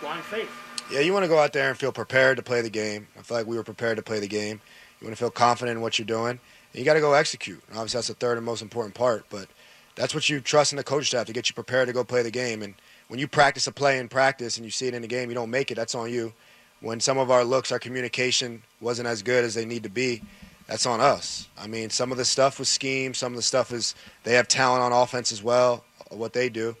blind 0.00 0.24
faith. 0.24 0.50
Yeah, 0.90 1.00
you 1.00 1.12
want 1.12 1.24
to 1.24 1.28
go 1.28 1.38
out 1.38 1.52
there 1.52 1.68
and 1.68 1.78
feel 1.78 1.92
prepared 1.92 2.36
to 2.38 2.42
play 2.42 2.62
the 2.62 2.70
game. 2.70 3.06
I 3.18 3.22
feel 3.22 3.36
like 3.36 3.46
we 3.46 3.56
were 3.56 3.62
prepared 3.62 3.96
to 3.96 4.02
play 4.02 4.18
the 4.18 4.26
game. 4.26 4.60
You 5.00 5.06
want 5.06 5.16
to 5.16 5.20
feel 5.20 5.30
confident 5.30 5.76
in 5.76 5.82
what 5.82 5.98
you're 5.98 6.06
doing. 6.06 6.40
And 6.72 6.78
you 6.78 6.84
got 6.84 6.94
to 6.94 7.00
go 7.00 7.12
execute. 7.12 7.62
And 7.68 7.76
obviously, 7.76 7.98
that's 7.98 8.08
the 8.08 8.14
third 8.14 8.36
and 8.36 8.44
most 8.44 8.62
important 8.62 8.94
part. 8.94 9.24
But 9.30 9.48
that's 9.94 10.14
what 10.14 10.28
you 10.28 10.40
trust 10.40 10.72
in 10.72 10.76
the 10.76 10.84
coach 10.84 11.06
staff 11.06 11.26
to 11.26 11.32
get 11.32 11.48
you 11.48 11.54
prepared 11.54 11.86
to 11.88 11.92
go 11.92 12.02
play 12.02 12.22
the 12.22 12.30
game. 12.30 12.62
And 12.62 12.74
when 13.08 13.20
you 13.20 13.28
practice 13.28 13.66
a 13.66 13.72
play 13.72 13.98
in 13.98 14.08
practice 14.08 14.56
and 14.56 14.64
you 14.64 14.70
see 14.70 14.88
it 14.88 14.94
in 14.94 15.02
the 15.02 15.08
game, 15.08 15.28
you 15.28 15.34
don't 15.34 15.50
make 15.50 15.70
it. 15.70 15.76
That's 15.76 15.94
on 15.94 16.10
you. 16.10 16.32
When 16.80 16.98
some 16.98 17.18
of 17.18 17.30
our 17.30 17.44
looks, 17.44 17.70
our 17.70 17.78
communication 17.78 18.62
wasn't 18.80 19.06
as 19.06 19.22
good 19.22 19.44
as 19.44 19.54
they 19.54 19.66
need 19.66 19.82
to 19.82 19.90
be, 19.90 20.22
that's 20.66 20.86
on 20.86 21.00
us. 21.00 21.48
I 21.58 21.66
mean, 21.66 21.90
some 21.90 22.10
of 22.10 22.16
the 22.16 22.24
stuff 22.24 22.58
was 22.58 22.68
scheme. 22.68 23.12
Some 23.12 23.32
of 23.32 23.36
the 23.36 23.42
stuff 23.42 23.70
is 23.72 23.94
they 24.24 24.34
have 24.34 24.48
talent 24.48 24.82
on 24.82 24.92
offense 24.92 25.30
as 25.30 25.42
well, 25.42 25.84
what 26.10 26.32
they 26.32 26.48
do. 26.48 26.76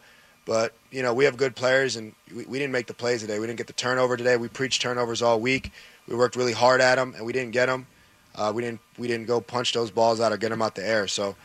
But 0.50 0.72
you 0.90 1.04
know, 1.04 1.14
we 1.14 1.26
have 1.26 1.36
good 1.36 1.54
players, 1.54 1.94
and 1.94 2.12
we, 2.34 2.44
we 2.44 2.58
didn't 2.58 2.72
make 2.72 2.88
the 2.88 2.92
plays 2.92 3.20
today. 3.20 3.38
We 3.38 3.46
didn't 3.46 3.58
get 3.58 3.68
the 3.68 3.72
turnover 3.72 4.16
today. 4.16 4.36
We 4.36 4.48
preached 4.48 4.82
turnovers 4.82 5.22
all 5.22 5.38
week. 5.38 5.70
We 6.08 6.16
worked 6.16 6.34
really 6.34 6.52
hard 6.52 6.80
at 6.80 6.96
them, 6.96 7.14
and 7.16 7.24
we 7.24 7.32
didn't 7.32 7.52
get 7.52 7.66
them. 7.66 7.86
Uh, 8.34 8.50
we 8.52 8.60
didn't 8.60 8.80
we 8.98 9.06
didn't 9.06 9.28
go 9.28 9.40
punch 9.40 9.72
those 9.74 9.92
balls 9.92 10.20
out 10.20 10.32
or 10.32 10.36
get 10.36 10.48
them 10.48 10.60
out 10.60 10.74
the 10.74 10.84
air. 10.84 11.06
So, 11.06 11.36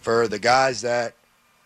for 0.00 0.28
the 0.28 0.38
guys 0.38 0.80
that 0.80 1.12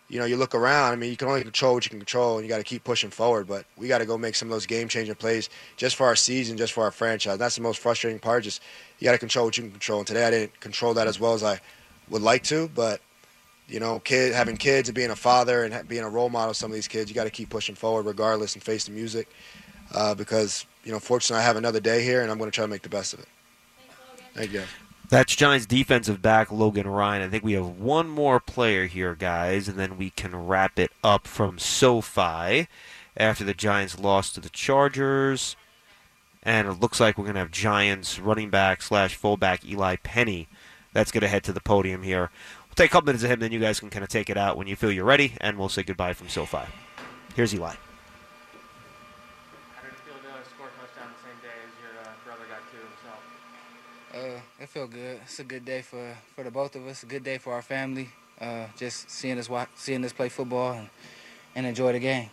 you 0.09 0.19
know, 0.19 0.25
you 0.25 0.37
look 0.37 0.57
around. 0.57 0.93
I 0.93 0.97
mean, 0.97 1.11
you 1.11 1.17
can 1.17 1.29
only 1.29 1.43
control 1.43 1.75
what 1.75 1.85
you 1.85 1.91
can 1.91 2.01
control, 2.01 2.39
and 2.39 2.45
you 2.45 2.49
got 2.49 2.59
to 2.59 2.65
keep 2.65 2.83
pushing 2.83 3.11
forward. 3.11 3.47
But 3.47 3.65
we 3.77 3.87
got 3.87 3.99
to 3.99 4.07
go 4.07 4.19
make 4.19 4.35
some 4.35 4.49
of 4.49 4.53
those 4.53 4.67
game-changing 4.67 5.15
plays 5.15 5.51
just 5.77 5.95
for 5.95 6.05
our 6.05 6.17
season, 6.17 6.57
just 6.57 6.73
for 6.73 6.83
our 6.83 6.91
franchise. 6.91 7.39
That's 7.39 7.55
the 7.55 7.63
most 7.63 7.79
frustrating 7.79 8.19
part. 8.19 8.43
Just 8.43 8.61
you 8.99 9.05
got 9.05 9.13
to 9.13 9.19
control 9.19 9.45
what 9.45 9.57
you 9.57 9.63
can 9.63 9.71
control. 9.71 10.01
And 10.01 10.07
today, 10.09 10.27
I 10.27 10.31
didn't 10.33 10.59
control 10.59 10.95
that 10.95 11.07
as 11.07 11.21
well 11.21 11.35
as 11.35 11.45
I 11.45 11.61
would 12.09 12.23
like 12.23 12.43
to. 12.45 12.69
But 12.75 13.01
you 13.69 13.81
know, 13.81 14.01
kid 14.01 14.33
having 14.33 14.57
kids 14.57 14.89
and 14.89 14.97
being 14.97 15.11
a 15.11 15.17
father 15.17 15.65
and 15.65 15.89
being 15.89 16.05
a 16.05 16.09
role 16.09 16.31
model, 16.31 16.55
some 16.55 16.71
of 16.71 16.75
these 16.75 16.89
kids, 16.89 17.11
you 17.11 17.15
got 17.15 17.25
to 17.25 17.31
keep 17.31 17.51
pushing 17.51 17.75
forward 17.75 18.07
regardless 18.07 18.55
and 18.55 18.63
face 18.63 18.85
the 18.85 18.93
music. 18.93 19.29
Uh, 19.95 20.15
because 20.15 20.67
you 20.85 20.93
know, 20.93 20.99
fortunately, 20.99 21.43
I 21.43 21.47
have 21.47 21.57
another 21.57 21.81
day 21.81 22.03
here, 22.03 22.23
and 22.23 22.31
I'm 22.31 22.39
going 22.39 22.51
to 22.51 22.55
try 22.55 22.65
to 22.65 22.69
make 22.69 22.83
the 22.83 22.89
best 22.89 23.15
of 23.15 23.21
it. 23.21 23.29
Thank 24.35 24.53
you. 24.53 24.63
That's 25.11 25.35
Giants 25.35 25.65
defensive 25.65 26.21
back 26.21 26.53
Logan 26.53 26.87
Ryan. 26.87 27.23
I 27.23 27.29
think 27.29 27.43
we 27.43 27.55
have 27.55 27.79
one 27.79 28.09
more 28.09 28.41
player 28.41 28.87
here, 28.87 29.15
guys, 29.15 29.67
and 29.67 29.79
then 29.79 29.97
we 29.97 30.11
can 30.11 30.37
wrap 30.37 30.79
it 30.79 30.91
up 31.03 31.27
from 31.27 31.59
SoFi 31.59 32.69
after 33.17 33.43
the 33.43 33.55
Giants 33.55 33.99
lost 33.99 34.35
to 34.35 34.41
the 34.41 34.51
Chargers. 34.51 35.57
And 36.43 36.69
it 36.69 36.75
looks 36.75 37.01
like 37.01 37.17
we're 37.17 37.25
going 37.25 37.35
to 37.35 37.41
have 37.41 37.51
Giants 37.51 38.19
running 38.19 38.51
back 38.51 38.83
slash 38.83 39.15
fullback 39.15 39.65
Eli 39.65 39.97
Penny. 39.97 40.47
That's 40.93 41.11
going 41.11 41.23
to 41.23 41.29
head 41.29 41.45
to 41.45 41.53
the 41.53 41.61
podium 41.61 42.03
here. 42.03 42.31
We'll 42.79 42.85
take 42.85 42.93
a 42.93 42.95
couple 42.95 43.07
minutes 43.07 43.25
of 43.25 43.31
him, 43.33 43.41
then 43.41 43.51
you 43.51 43.59
guys 43.59 43.81
can 43.81 43.91
kind 43.91 44.05
of 44.05 44.09
take 44.09 44.31
it 44.31 44.37
out 44.37 44.57
when 44.57 44.69
you 44.69 44.77
feel 44.77 44.93
you're 44.93 45.05
ready, 45.05 45.33
and 45.41 45.59
we'll 45.59 45.69
say 45.69 45.83
goodbye 45.83 46.13
from 46.13 46.29
SoFi. 46.29 46.61
Here's 47.35 47.53
Eli. 47.53 47.71
How 47.71 47.75
did 49.83 49.91
it 49.91 49.99
feel 50.07 50.15
to 50.15 50.49
score 50.49 50.69
touchdown 50.79 51.11
the 51.11 51.19
same 51.27 51.35
day 51.43 51.59
as 51.67 51.75
your 51.83 51.91
uh, 52.01 52.15
brother 52.25 52.45
got 52.49 52.63
to 52.71 52.77
himself? 54.15 54.39
Uh 54.39 54.63
it 54.63 54.69
felt 54.69 54.93
good. 54.93 55.19
It's 55.25 55.41
a 55.41 55.43
good 55.43 55.65
day 55.65 55.83
for, 55.83 56.17
for 56.37 56.45
the 56.45 56.53
both 56.53 56.77
of 56.77 56.87
us. 56.87 57.03
A 57.03 57.07
good 57.07 57.25
day 57.25 57.39
for 57.39 57.53
our 57.53 57.63
family. 57.63 58.11
Uh, 58.41 58.67
just 58.77 59.11
seeing 59.11 59.41
us 59.41 59.49
watch, 59.49 59.71
seeing 59.75 60.05
us 60.05 60.13
play 60.13 60.29
football 60.29 60.75
and, 60.75 60.89
and 61.57 61.67
enjoy 61.67 61.93
the 61.93 61.99
game. 61.99 62.31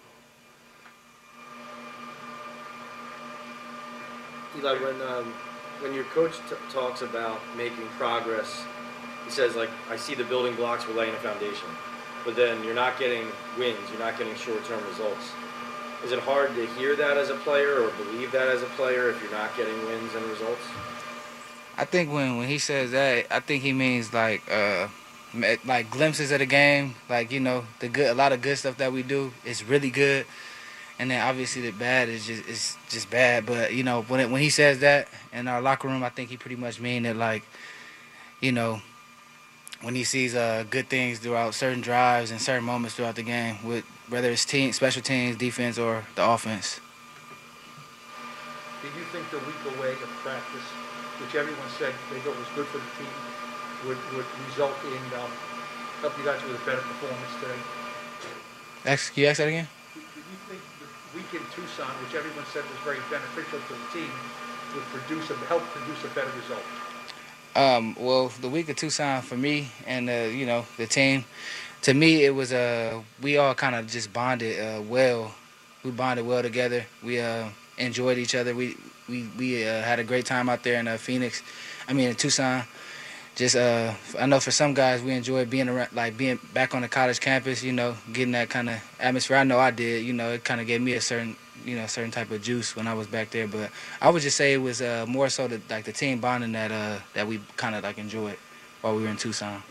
Eli, 4.59 4.73
when 4.77 5.01
um, 5.01 5.33
when 5.79 5.95
your 5.95 6.03
coach 6.03 6.33
t- 6.47 6.55
talks 6.71 7.01
about 7.01 7.39
making 7.57 7.87
progress, 7.97 8.63
he 9.26 9.32
says 9.32 9.55
like, 9.55 9.69
"I 9.89 9.97
see 9.97 10.15
the 10.15 10.23
building 10.23 10.55
blocks. 10.55 10.88
We're 10.88 10.95
laying 10.95 11.13
a 11.13 11.19
foundation," 11.19 11.67
but 12.23 12.36
then 12.36 12.63
you're 12.63 12.76
not 12.76 12.97
getting 12.97 13.28
wins. 13.57 13.80
You're 13.91 13.99
not 13.99 14.17
getting 14.17 14.36
short-term 14.36 14.82
results. 14.88 15.32
Is 16.03 16.11
it 16.11 16.19
hard 16.19 16.53
to 16.55 16.65
hear 16.78 16.95
that 16.95 17.17
as 17.17 17.30
a 17.30 17.36
player 17.36 17.82
or 17.82 17.89
believe 17.91 18.32
that 18.32 18.47
as 18.47 18.61
a 18.61 18.67
player 18.78 19.09
if 19.09 19.21
you're 19.21 19.32
not 19.32 19.55
getting 19.57 19.76
wins 19.86 20.13
and 20.13 20.23
results? 20.26 20.61
I 21.78 21.86
think 21.86 22.11
when, 22.11 22.38
when 22.38 22.47
he 22.47 22.57
says 22.57 22.91
that, 22.91 23.26
I 23.32 23.39
think 23.39 23.63
he 23.63 23.73
means 23.73 24.13
like 24.13 24.43
uh, 24.51 24.88
like 25.65 25.89
glimpses 25.89 26.32
of 26.32 26.39
the 26.39 26.45
game, 26.45 26.95
like 27.09 27.32
you 27.32 27.39
know 27.39 27.65
the 27.80 27.89
good, 27.89 28.09
a 28.09 28.13
lot 28.13 28.32
of 28.32 28.41
good 28.41 28.57
stuff 28.57 28.78
that 28.78 28.93
we 28.93 29.03
do 29.03 29.34
is 29.43 29.63
really 29.63 29.89
good, 29.89 30.26
and 30.99 31.11
then 31.11 31.21
obviously 31.21 31.61
the 31.63 31.71
bad 31.71 32.07
is 32.07 32.26
just 32.26 32.47
is 32.47 32.78
just 32.89 33.09
bad. 33.09 33.45
But 33.45 33.73
you 33.73 33.84
know 33.84 34.03
when 34.03 34.19
it, 34.19 34.30
when 34.30 34.41
he 34.41 34.49
says 34.49 34.80
that 34.80 35.07
in 35.34 35.47
our 35.47 35.61
locker 35.61 35.88
room, 35.88 36.03
I 36.03 36.09
think 36.09 36.30
he 36.30 36.38
pretty 36.38 36.55
much 36.55 36.80
mean 36.80 37.05
it 37.05 37.15
like, 37.15 37.43
you 38.39 38.51
know, 38.51 38.82
when 39.86 39.93
he 39.93 40.03
sees 40.03 40.33
uh, 40.33 40.65
good 40.71 40.89
things 40.89 41.19
throughout 41.19 41.53
certain 41.53 41.79
drives 41.79 42.31
and 42.31 42.41
certain 42.41 42.65
moments 42.65 42.95
throughout 42.95 43.13
the 43.13 43.21
game, 43.21 43.61
with 43.61 43.86
whether 44.09 44.31
it's 44.33 44.43
team, 44.43 44.73
special 44.73 45.03
teams, 45.03 45.38
defense, 45.38 45.77
or 45.77 46.01
the 46.15 46.25
offense. 46.25 46.81
Do 48.81 48.89
you 48.97 49.05
think 49.13 49.29
the 49.29 49.38
week 49.45 49.61
away 49.77 49.93
of 49.93 50.09
practice 50.25 50.65
which 51.21 51.38
everyone 51.38 51.69
said 51.77 51.93
they 52.09 52.17
thought 52.25 52.33
was 52.33 52.49
good 52.57 52.65
for 52.73 52.81
the 52.81 52.91
team, 52.97 53.13
would, 53.86 54.01
would 54.17 54.25
result 54.49 54.73
in 54.89 54.99
um, 55.21 55.29
help 56.01 56.17
you 56.17 56.25
guys 56.25 56.41
with 56.41 56.57
a 56.57 56.65
better 56.65 56.81
performance 56.81 57.33
today? 57.38 57.61
Can 58.89 59.21
you 59.21 59.29
ask 59.29 59.38
that 59.38 59.53
again? 59.53 59.69
Do, 59.93 60.01
do 60.01 60.17
you 60.17 60.39
think 60.49 60.65
the 60.81 60.89
week 61.13 61.29
in 61.29 61.45
Tucson, 61.53 61.93
which 62.01 62.17
everyone 62.17 62.43
said 62.49 62.65
was 62.73 62.81
very 62.81 63.05
beneficial 63.13 63.61
to 63.61 63.73
the 63.77 63.88
team, 63.93 64.09
would 64.73 64.88
produce 64.89 65.29
a, 65.29 65.38
help 65.45 65.61
produce 65.77 66.01
a 66.03 66.11
better 66.17 66.33
result? 66.41 66.65
Um, 67.56 67.95
well, 67.97 68.28
the 68.41 68.49
week 68.49 68.68
of 68.68 68.76
Tucson 68.76 69.22
for 69.22 69.38
me 69.38 69.70
and 69.88 70.10
uh, 70.10 70.30
you 70.30 70.45
know 70.45 70.66
the 70.76 70.86
team, 70.86 71.24
to 71.84 71.93
me 71.93 72.26
it 72.26 72.36
was 72.36 72.51
uh, 72.51 73.01
we 73.22 73.38
all 73.38 73.56
kind 73.56 73.76
of 73.76 73.88
just 73.88 74.12
bonded 74.12 74.60
uh, 74.60 74.82
well. 74.82 75.34
We 75.84 75.91
bonded 75.91 76.28
well 76.28 76.41
together. 76.41 76.86
We 77.01 77.22
uh, 77.22 77.47
enjoyed 77.78 78.18
each 78.18 78.36
other. 78.36 78.53
We 78.53 78.76
we 79.08 79.30
we 79.38 79.66
uh, 79.66 79.82
had 79.84 79.99
a 79.99 80.03
great 80.03 80.26
time 80.26 80.49
out 80.49 80.64
there 80.64 80.80
in 80.80 80.88
uh, 80.88 80.97
Phoenix. 80.97 81.41
I 81.88 81.93
mean 81.93 82.10
in 82.10 82.16
Tucson. 82.16 82.64
Just 83.36 83.56
uh, 83.56 83.93
I 84.20 84.26
know 84.26 84.41
for 84.41 84.51
some 84.51 84.74
guys 84.74 85.01
we 85.01 85.12
enjoy 85.14 85.45
being 85.45 85.70
around, 85.70 85.93
like 85.93 86.18
being 86.18 86.39
back 86.53 86.76
on 86.76 86.82
the 86.82 86.89
college 86.89 87.22
campus. 87.22 87.64
You 87.64 87.72
know, 87.72 87.95
getting 88.12 88.34
that 88.34 88.49
kind 88.49 88.70
of 88.70 88.82
atmosphere. 88.99 89.38
I 89.38 89.45
know 89.45 89.60
I 89.60 89.72
did. 89.72 90.03
You 90.03 90.14
know, 90.14 90.32
it 90.32 90.43
kind 90.43 90.60
of 90.60 90.68
gave 90.68 90.82
me 90.82 90.93
a 90.93 91.01
certain 91.01 91.38
you 91.66 91.76
know 91.76 91.86
certain 91.88 92.11
type 92.11 92.32
of 92.32 92.41
juice 92.41 92.76
when 92.76 92.88
I 92.88 92.93
was 92.93 93.07
back 93.07 93.32
there. 93.32 93.47
But 93.47 93.72
I 94.01 94.09
would 94.09 94.22
just 94.22 94.38
say 94.38 94.53
it 94.53 94.57
was 94.57 94.82
uh, 94.82 95.05
more 95.07 95.30
so 95.30 95.47
the, 95.47 95.61
like 95.70 95.86
the 95.86 95.91
team 95.91 96.20
bonding 96.20 96.53
that 96.53 96.72
uh, 96.72 96.99
that 97.13 97.28
we 97.28 97.39
kind 97.57 97.76
of 97.76 97.84
like 97.84 97.97
enjoyed 97.97 98.38
while 98.82 98.95
we 98.95 99.03
were 99.03 99.09
in 99.09 99.18
Tucson. 99.18 99.61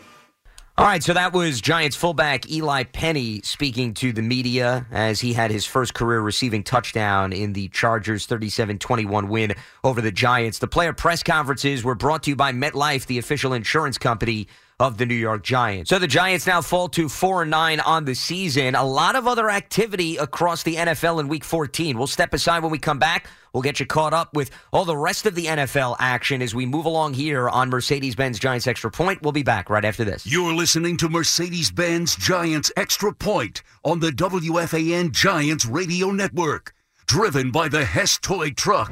All 0.77 0.85
right, 0.85 1.01
so 1.01 1.13
that 1.13 1.31
was 1.31 1.61
Giants 1.61 1.95
fullback 1.95 2.51
Eli 2.51 2.83
Penny 2.83 3.39
speaking 3.43 3.93
to 3.93 4.11
the 4.11 4.21
media 4.21 4.85
as 4.91 5.21
he 5.21 5.31
had 5.31 5.49
his 5.49 5.65
first 5.65 5.93
career 5.93 6.19
receiving 6.19 6.63
touchdown 6.63 7.31
in 7.31 7.53
the 7.53 7.69
Chargers 7.69 8.25
37 8.25 8.77
21 8.79 9.29
win 9.29 9.55
over 9.85 10.01
the 10.01 10.11
Giants. 10.11 10.59
The 10.59 10.67
player 10.67 10.91
press 10.91 11.23
conferences 11.23 11.85
were 11.85 11.95
brought 11.95 12.23
to 12.23 12.31
you 12.31 12.35
by 12.35 12.51
MetLife, 12.51 13.05
the 13.05 13.19
official 13.19 13.53
insurance 13.53 13.97
company 13.97 14.49
of 14.79 14.97
the 14.97 15.05
New 15.05 15.15
York 15.15 15.43
Giants. 15.43 15.89
So 15.89 15.99
the 15.99 16.07
Giants 16.07 16.45
now 16.45 16.61
fall 16.61 16.89
to 16.89 17.07
4 17.07 17.43
and 17.43 17.51
9 17.51 17.79
on 17.79 18.05
the 18.05 18.13
season. 18.13 18.75
A 18.75 18.83
lot 18.83 19.15
of 19.15 19.27
other 19.27 19.49
activity 19.49 20.17
across 20.17 20.63
the 20.63 20.75
NFL 20.75 21.19
in 21.19 21.27
week 21.27 21.43
14. 21.43 21.97
We'll 21.97 22.07
step 22.07 22.33
aside 22.33 22.61
when 22.61 22.71
we 22.71 22.79
come 22.79 22.99
back. 22.99 23.27
We'll 23.53 23.61
get 23.61 23.79
you 23.79 23.85
caught 23.85 24.13
up 24.13 24.33
with 24.33 24.51
all 24.73 24.83
the 24.83 24.97
rest 24.97 25.25
of 25.25 25.33
the 25.33 25.45
NFL 25.45 25.95
action 25.99 26.41
as 26.41 26.53
we 26.53 26.65
move 26.65 26.85
along 26.85 27.13
here 27.13 27.47
on 27.47 27.69
Mercedes 27.69 28.15
Benz 28.15 28.37
Giants 28.37 28.67
Extra 28.67 28.91
Point. 28.91 29.21
We'll 29.21 29.31
be 29.31 29.43
back 29.43 29.69
right 29.69 29.85
after 29.85 30.03
this. 30.03 30.27
You're 30.27 30.53
listening 30.53 30.97
to 30.97 31.07
Mercedes 31.07 31.71
Benz 31.71 32.17
Giants 32.17 32.69
Extra 32.75 33.13
Point 33.13 33.63
on 33.85 34.01
the 34.01 34.09
WFAN 34.11 35.11
Giants 35.11 35.65
Radio 35.65 36.11
Network, 36.11 36.73
driven 37.07 37.51
by 37.51 37.69
the 37.69 37.85
Hess 37.85 38.17
Toy 38.17 38.51
Truck. 38.51 38.91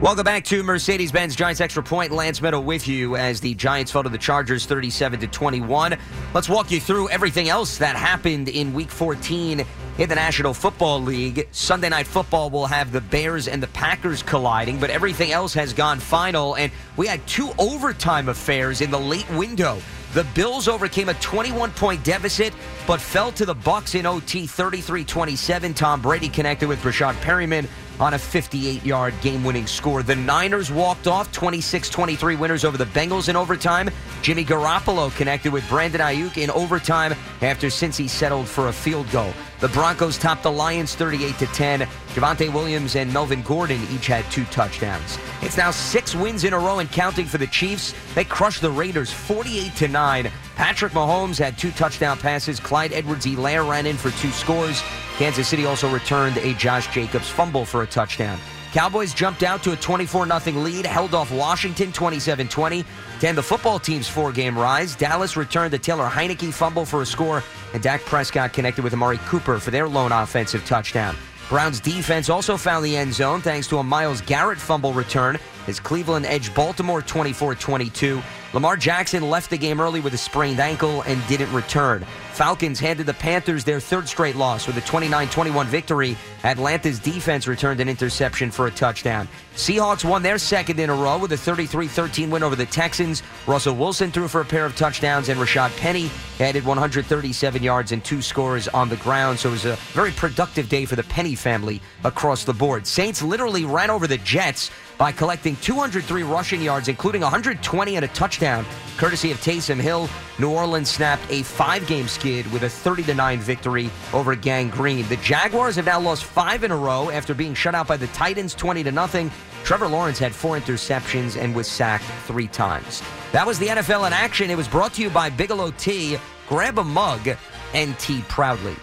Welcome 0.00 0.24
back 0.24 0.44
to 0.44 0.62
Mercedes 0.62 1.10
Benz 1.10 1.34
Giants 1.34 1.62
Extra 1.62 1.82
Point. 1.82 2.12
Lance 2.12 2.40
Medow 2.40 2.62
with 2.62 2.86
you 2.86 3.16
as 3.16 3.40
the 3.40 3.54
Giants 3.54 3.90
fall 3.90 4.02
to 4.02 4.10
the 4.10 4.18
Chargers 4.18 4.66
37 4.66 5.20
to 5.20 5.26
21. 5.26 5.96
Let's 6.34 6.50
walk 6.50 6.70
you 6.70 6.80
through 6.80 7.08
everything 7.08 7.48
else 7.48 7.78
that 7.78 7.96
happened 7.96 8.50
in 8.50 8.74
week 8.74 8.90
14 8.90 9.64
in 9.98 10.08
the 10.08 10.14
National 10.14 10.52
Football 10.52 11.00
League. 11.00 11.48
Sunday 11.50 11.88
night 11.88 12.06
football 12.06 12.50
will 12.50 12.66
have 12.66 12.92
the 12.92 13.00
Bears 13.00 13.48
and 13.48 13.62
the 13.62 13.68
Packers 13.68 14.22
colliding, 14.22 14.78
but 14.78 14.90
everything 14.90 15.32
else 15.32 15.54
has 15.54 15.72
gone 15.72 15.98
final 15.98 16.56
and 16.56 16.70
we 16.98 17.06
had 17.06 17.26
two 17.26 17.50
overtime 17.58 18.28
affairs 18.28 18.82
in 18.82 18.90
the 18.90 19.00
late 19.00 19.28
window. 19.30 19.78
The 20.12 20.24
Bills 20.34 20.68
overcame 20.68 21.08
a 21.08 21.14
21 21.14 21.70
point 21.70 22.04
deficit 22.04 22.52
but 22.86 23.00
fell 23.00 23.32
to 23.32 23.46
the 23.46 23.54
Bucks 23.54 23.94
in 23.94 24.04
OT 24.04 24.44
33-27. 24.44 25.74
Tom 25.74 26.02
Brady 26.02 26.28
connected 26.28 26.68
with 26.68 26.80
Breshad 26.80 27.14
Perriman 27.14 27.66
on 28.00 28.14
a 28.14 28.18
58 28.18 28.84
yard 28.84 29.14
game 29.20 29.44
winning 29.44 29.66
score. 29.66 30.02
The 30.02 30.16
Niners 30.16 30.70
walked 30.70 31.06
off 31.06 31.32
26 31.32 31.88
23 31.90 32.36
winners 32.36 32.64
over 32.64 32.76
the 32.76 32.86
Bengals 32.86 33.28
in 33.28 33.36
overtime. 33.36 33.90
Jimmy 34.22 34.44
Garoppolo 34.44 35.14
connected 35.16 35.52
with 35.52 35.68
Brandon 35.68 36.00
Aiyuk 36.00 36.36
in 36.38 36.50
overtime 36.50 37.14
after 37.42 37.68
Cincy 37.68 38.08
settled 38.08 38.48
for 38.48 38.68
a 38.68 38.72
field 38.72 39.10
goal. 39.10 39.32
The 39.58 39.68
Broncos 39.68 40.18
topped 40.18 40.42
the 40.42 40.52
Lions 40.52 40.94
38 40.94 41.38
to 41.38 41.46
10. 41.46 41.80
Javonte 41.80 42.52
Williams 42.52 42.94
and 42.94 43.10
Melvin 43.10 43.40
Gordon 43.42 43.80
each 43.90 44.06
had 44.06 44.30
two 44.30 44.44
touchdowns. 44.46 45.18
It's 45.40 45.56
now 45.56 45.70
six 45.70 46.14
wins 46.14 46.44
in 46.44 46.52
a 46.52 46.58
row 46.58 46.78
and 46.80 46.92
counting 46.92 47.24
for 47.24 47.38
the 47.38 47.46
Chiefs. 47.46 47.94
They 48.14 48.24
crushed 48.24 48.60
the 48.60 48.70
Raiders 48.70 49.10
48 49.10 49.74
to 49.76 49.88
9. 49.88 50.30
Patrick 50.56 50.92
Mahomes 50.92 51.38
had 51.38 51.56
two 51.56 51.70
touchdown 51.70 52.18
passes. 52.18 52.60
Clyde 52.60 52.92
Edwards-Helaire 52.92 53.66
ran 53.66 53.86
in 53.86 53.96
for 53.96 54.10
two 54.20 54.30
scores. 54.30 54.82
Kansas 55.16 55.48
City 55.48 55.64
also 55.64 55.90
returned 55.90 56.36
a 56.38 56.52
Josh 56.54 56.92
Jacobs 56.92 57.28
fumble 57.28 57.64
for 57.64 57.82
a 57.82 57.86
touchdown. 57.86 58.38
Cowboys 58.76 59.14
jumped 59.14 59.42
out 59.42 59.62
to 59.62 59.72
a 59.72 59.76
24 59.76 60.26
0 60.26 60.58
lead, 60.58 60.84
held 60.84 61.14
off 61.14 61.32
Washington 61.32 61.90
27 61.92 62.46
20 62.46 62.84
to 63.20 63.26
end 63.26 63.38
the 63.38 63.42
football 63.42 63.78
team's 63.78 64.06
four 64.06 64.32
game 64.32 64.58
rise. 64.58 64.94
Dallas 64.94 65.34
returned 65.34 65.72
the 65.72 65.78
Taylor 65.78 66.06
Heinicke 66.06 66.52
fumble 66.52 66.84
for 66.84 67.00
a 67.00 67.06
score, 67.06 67.42
and 67.72 67.82
Dak 67.82 68.02
Prescott 68.02 68.52
connected 68.52 68.84
with 68.84 68.92
Amari 68.92 69.16
Cooper 69.24 69.58
for 69.58 69.70
their 69.70 69.88
lone 69.88 70.12
offensive 70.12 70.62
touchdown. 70.66 71.16
Browns 71.48 71.80
defense 71.80 72.28
also 72.28 72.58
found 72.58 72.84
the 72.84 72.94
end 72.94 73.14
zone 73.14 73.40
thanks 73.40 73.66
to 73.68 73.78
a 73.78 73.82
Myles 73.82 74.20
Garrett 74.20 74.58
fumble 74.58 74.92
return 74.92 75.38
as 75.66 75.80
Cleveland 75.80 76.26
edged 76.26 76.54
Baltimore 76.54 77.02
24 77.02 77.54
22. 77.54 78.22
Lamar 78.52 78.76
Jackson 78.76 79.28
left 79.28 79.50
the 79.50 79.58
game 79.58 79.80
early 79.80 80.00
with 80.00 80.14
a 80.14 80.18
sprained 80.18 80.60
ankle 80.60 81.02
and 81.02 81.20
didn't 81.26 81.52
return. 81.52 82.06
Falcons 82.32 82.78
handed 82.78 83.06
the 83.06 83.14
Panthers 83.14 83.64
their 83.64 83.80
third 83.80 84.06
straight 84.08 84.36
loss 84.36 84.66
with 84.66 84.76
a 84.76 84.80
29 84.82 85.28
21 85.28 85.66
victory. 85.66 86.16
Atlanta's 86.44 86.98
defense 86.98 87.46
returned 87.46 87.80
an 87.80 87.88
interception 87.88 88.50
for 88.50 88.66
a 88.66 88.70
touchdown. 88.70 89.26
Seahawks 89.54 90.04
won 90.04 90.22
their 90.22 90.38
second 90.38 90.78
in 90.78 90.90
a 90.90 90.94
row 90.94 91.18
with 91.18 91.32
a 91.32 91.36
33 91.36 91.88
13 91.88 92.30
win 92.30 92.42
over 92.42 92.54
the 92.54 92.66
Texans. 92.66 93.22
Russell 93.46 93.74
Wilson 93.74 94.10
threw 94.10 94.28
for 94.28 94.42
a 94.42 94.44
pair 94.44 94.66
of 94.66 94.76
touchdowns, 94.76 95.28
and 95.28 95.40
Rashaad 95.40 95.76
Penny 95.78 96.10
added 96.38 96.64
137 96.64 97.62
yards 97.62 97.92
and 97.92 98.04
two 98.04 98.20
scores 98.20 98.68
on 98.68 98.88
the 98.88 98.96
ground. 98.96 99.38
So 99.38 99.48
it 99.48 99.52
was 99.52 99.64
a 99.64 99.76
very 99.92 100.12
productive 100.12 100.68
day 100.68 100.84
for 100.84 100.96
the 100.96 101.04
Penny 101.04 101.34
family 101.34 101.80
across 102.04 102.44
the 102.44 102.52
board. 102.52 102.86
Saints 102.86 103.22
literally 103.22 103.64
ran 103.64 103.90
over 103.90 104.06
the 104.06 104.18
Jets 104.18 104.70
by 104.98 105.12
collecting 105.12 105.56
203 105.56 106.22
rushing 106.22 106.62
yards, 106.62 106.88
including 106.88 107.22
120 107.22 107.96
and 107.96 108.04
a 108.04 108.08
touchdown, 108.08 108.64
courtesy 108.96 109.30
of 109.30 109.38
Taysom 109.38 109.80
Hill. 109.80 110.08
New 110.38 110.50
Orleans 110.50 110.90
snapped 110.90 111.22
a 111.30 111.42
five-game 111.42 112.08
skid 112.08 112.50
with 112.52 112.62
a 112.62 112.66
30-9 112.66 113.38
victory 113.38 113.90
over 114.12 114.34
Gang 114.34 114.70
Green. 114.70 115.06
The 115.08 115.16
Jaguars 115.16 115.76
have 115.76 115.86
now 115.86 116.00
lost 116.00 116.24
five 116.24 116.64
in 116.64 116.70
a 116.70 116.76
row 116.76 117.10
after 117.10 117.34
being 117.34 117.54
shut 117.54 117.74
out 117.74 117.86
by 117.86 117.96
the 117.96 118.06
Titans 118.08 118.54
20 118.54 118.82
to 118.84 118.92
nothing. 118.92 119.30
Trevor 119.64 119.88
Lawrence 119.88 120.18
had 120.18 120.34
four 120.34 120.58
interceptions 120.58 121.40
and 121.40 121.54
was 121.54 121.66
sacked 121.66 122.04
three 122.26 122.46
times. 122.46 123.02
That 123.32 123.46
was 123.46 123.58
the 123.58 123.66
NFL 123.66 124.06
in 124.06 124.12
action. 124.12 124.50
It 124.50 124.56
was 124.56 124.68
brought 124.68 124.94
to 124.94 125.02
you 125.02 125.10
by 125.10 125.28
Bigelow 125.28 125.72
Tea. 125.72 126.18
Grab 126.48 126.78
a 126.78 126.84
mug 126.84 127.30
and 127.74 127.98
tea 127.98 128.22
proudly. 128.28 128.76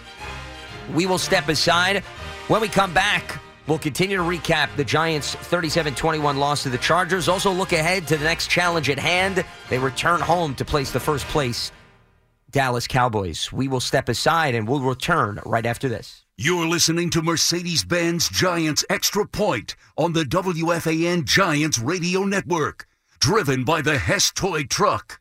We 0.92 1.06
will 1.06 1.18
step 1.18 1.48
aside 1.48 2.02
when 2.48 2.60
we 2.60 2.68
come 2.68 2.92
back. 2.92 3.40
We'll 3.66 3.78
continue 3.78 4.18
to 4.18 4.22
recap 4.22 4.74
the 4.76 4.84
Giants' 4.84 5.34
37 5.34 5.94
21 5.94 6.36
loss 6.36 6.64
to 6.64 6.68
the 6.68 6.78
Chargers. 6.78 7.28
Also, 7.28 7.50
look 7.50 7.72
ahead 7.72 8.06
to 8.08 8.16
the 8.16 8.24
next 8.24 8.48
challenge 8.50 8.90
at 8.90 8.98
hand. 8.98 9.44
They 9.70 9.78
return 9.78 10.20
home 10.20 10.54
to 10.56 10.64
place 10.64 10.90
the 10.90 11.00
first 11.00 11.24
place 11.26 11.72
Dallas 12.50 12.86
Cowboys. 12.86 13.52
We 13.52 13.66
will 13.66 13.80
step 13.80 14.08
aside 14.08 14.54
and 14.54 14.68
we'll 14.68 14.80
return 14.80 15.40
right 15.44 15.66
after 15.66 15.88
this. 15.88 16.24
You're 16.36 16.66
listening 16.66 17.10
to 17.10 17.22
Mercedes 17.22 17.84
Benz 17.84 18.28
Giants 18.28 18.84
Extra 18.90 19.26
Point 19.26 19.76
on 19.96 20.12
the 20.12 20.24
WFAN 20.24 21.24
Giants 21.24 21.78
Radio 21.78 22.24
Network, 22.24 22.86
driven 23.18 23.64
by 23.64 23.82
the 23.82 23.98
Hess 23.98 24.30
Toy 24.30 24.64
Truck. 24.64 25.20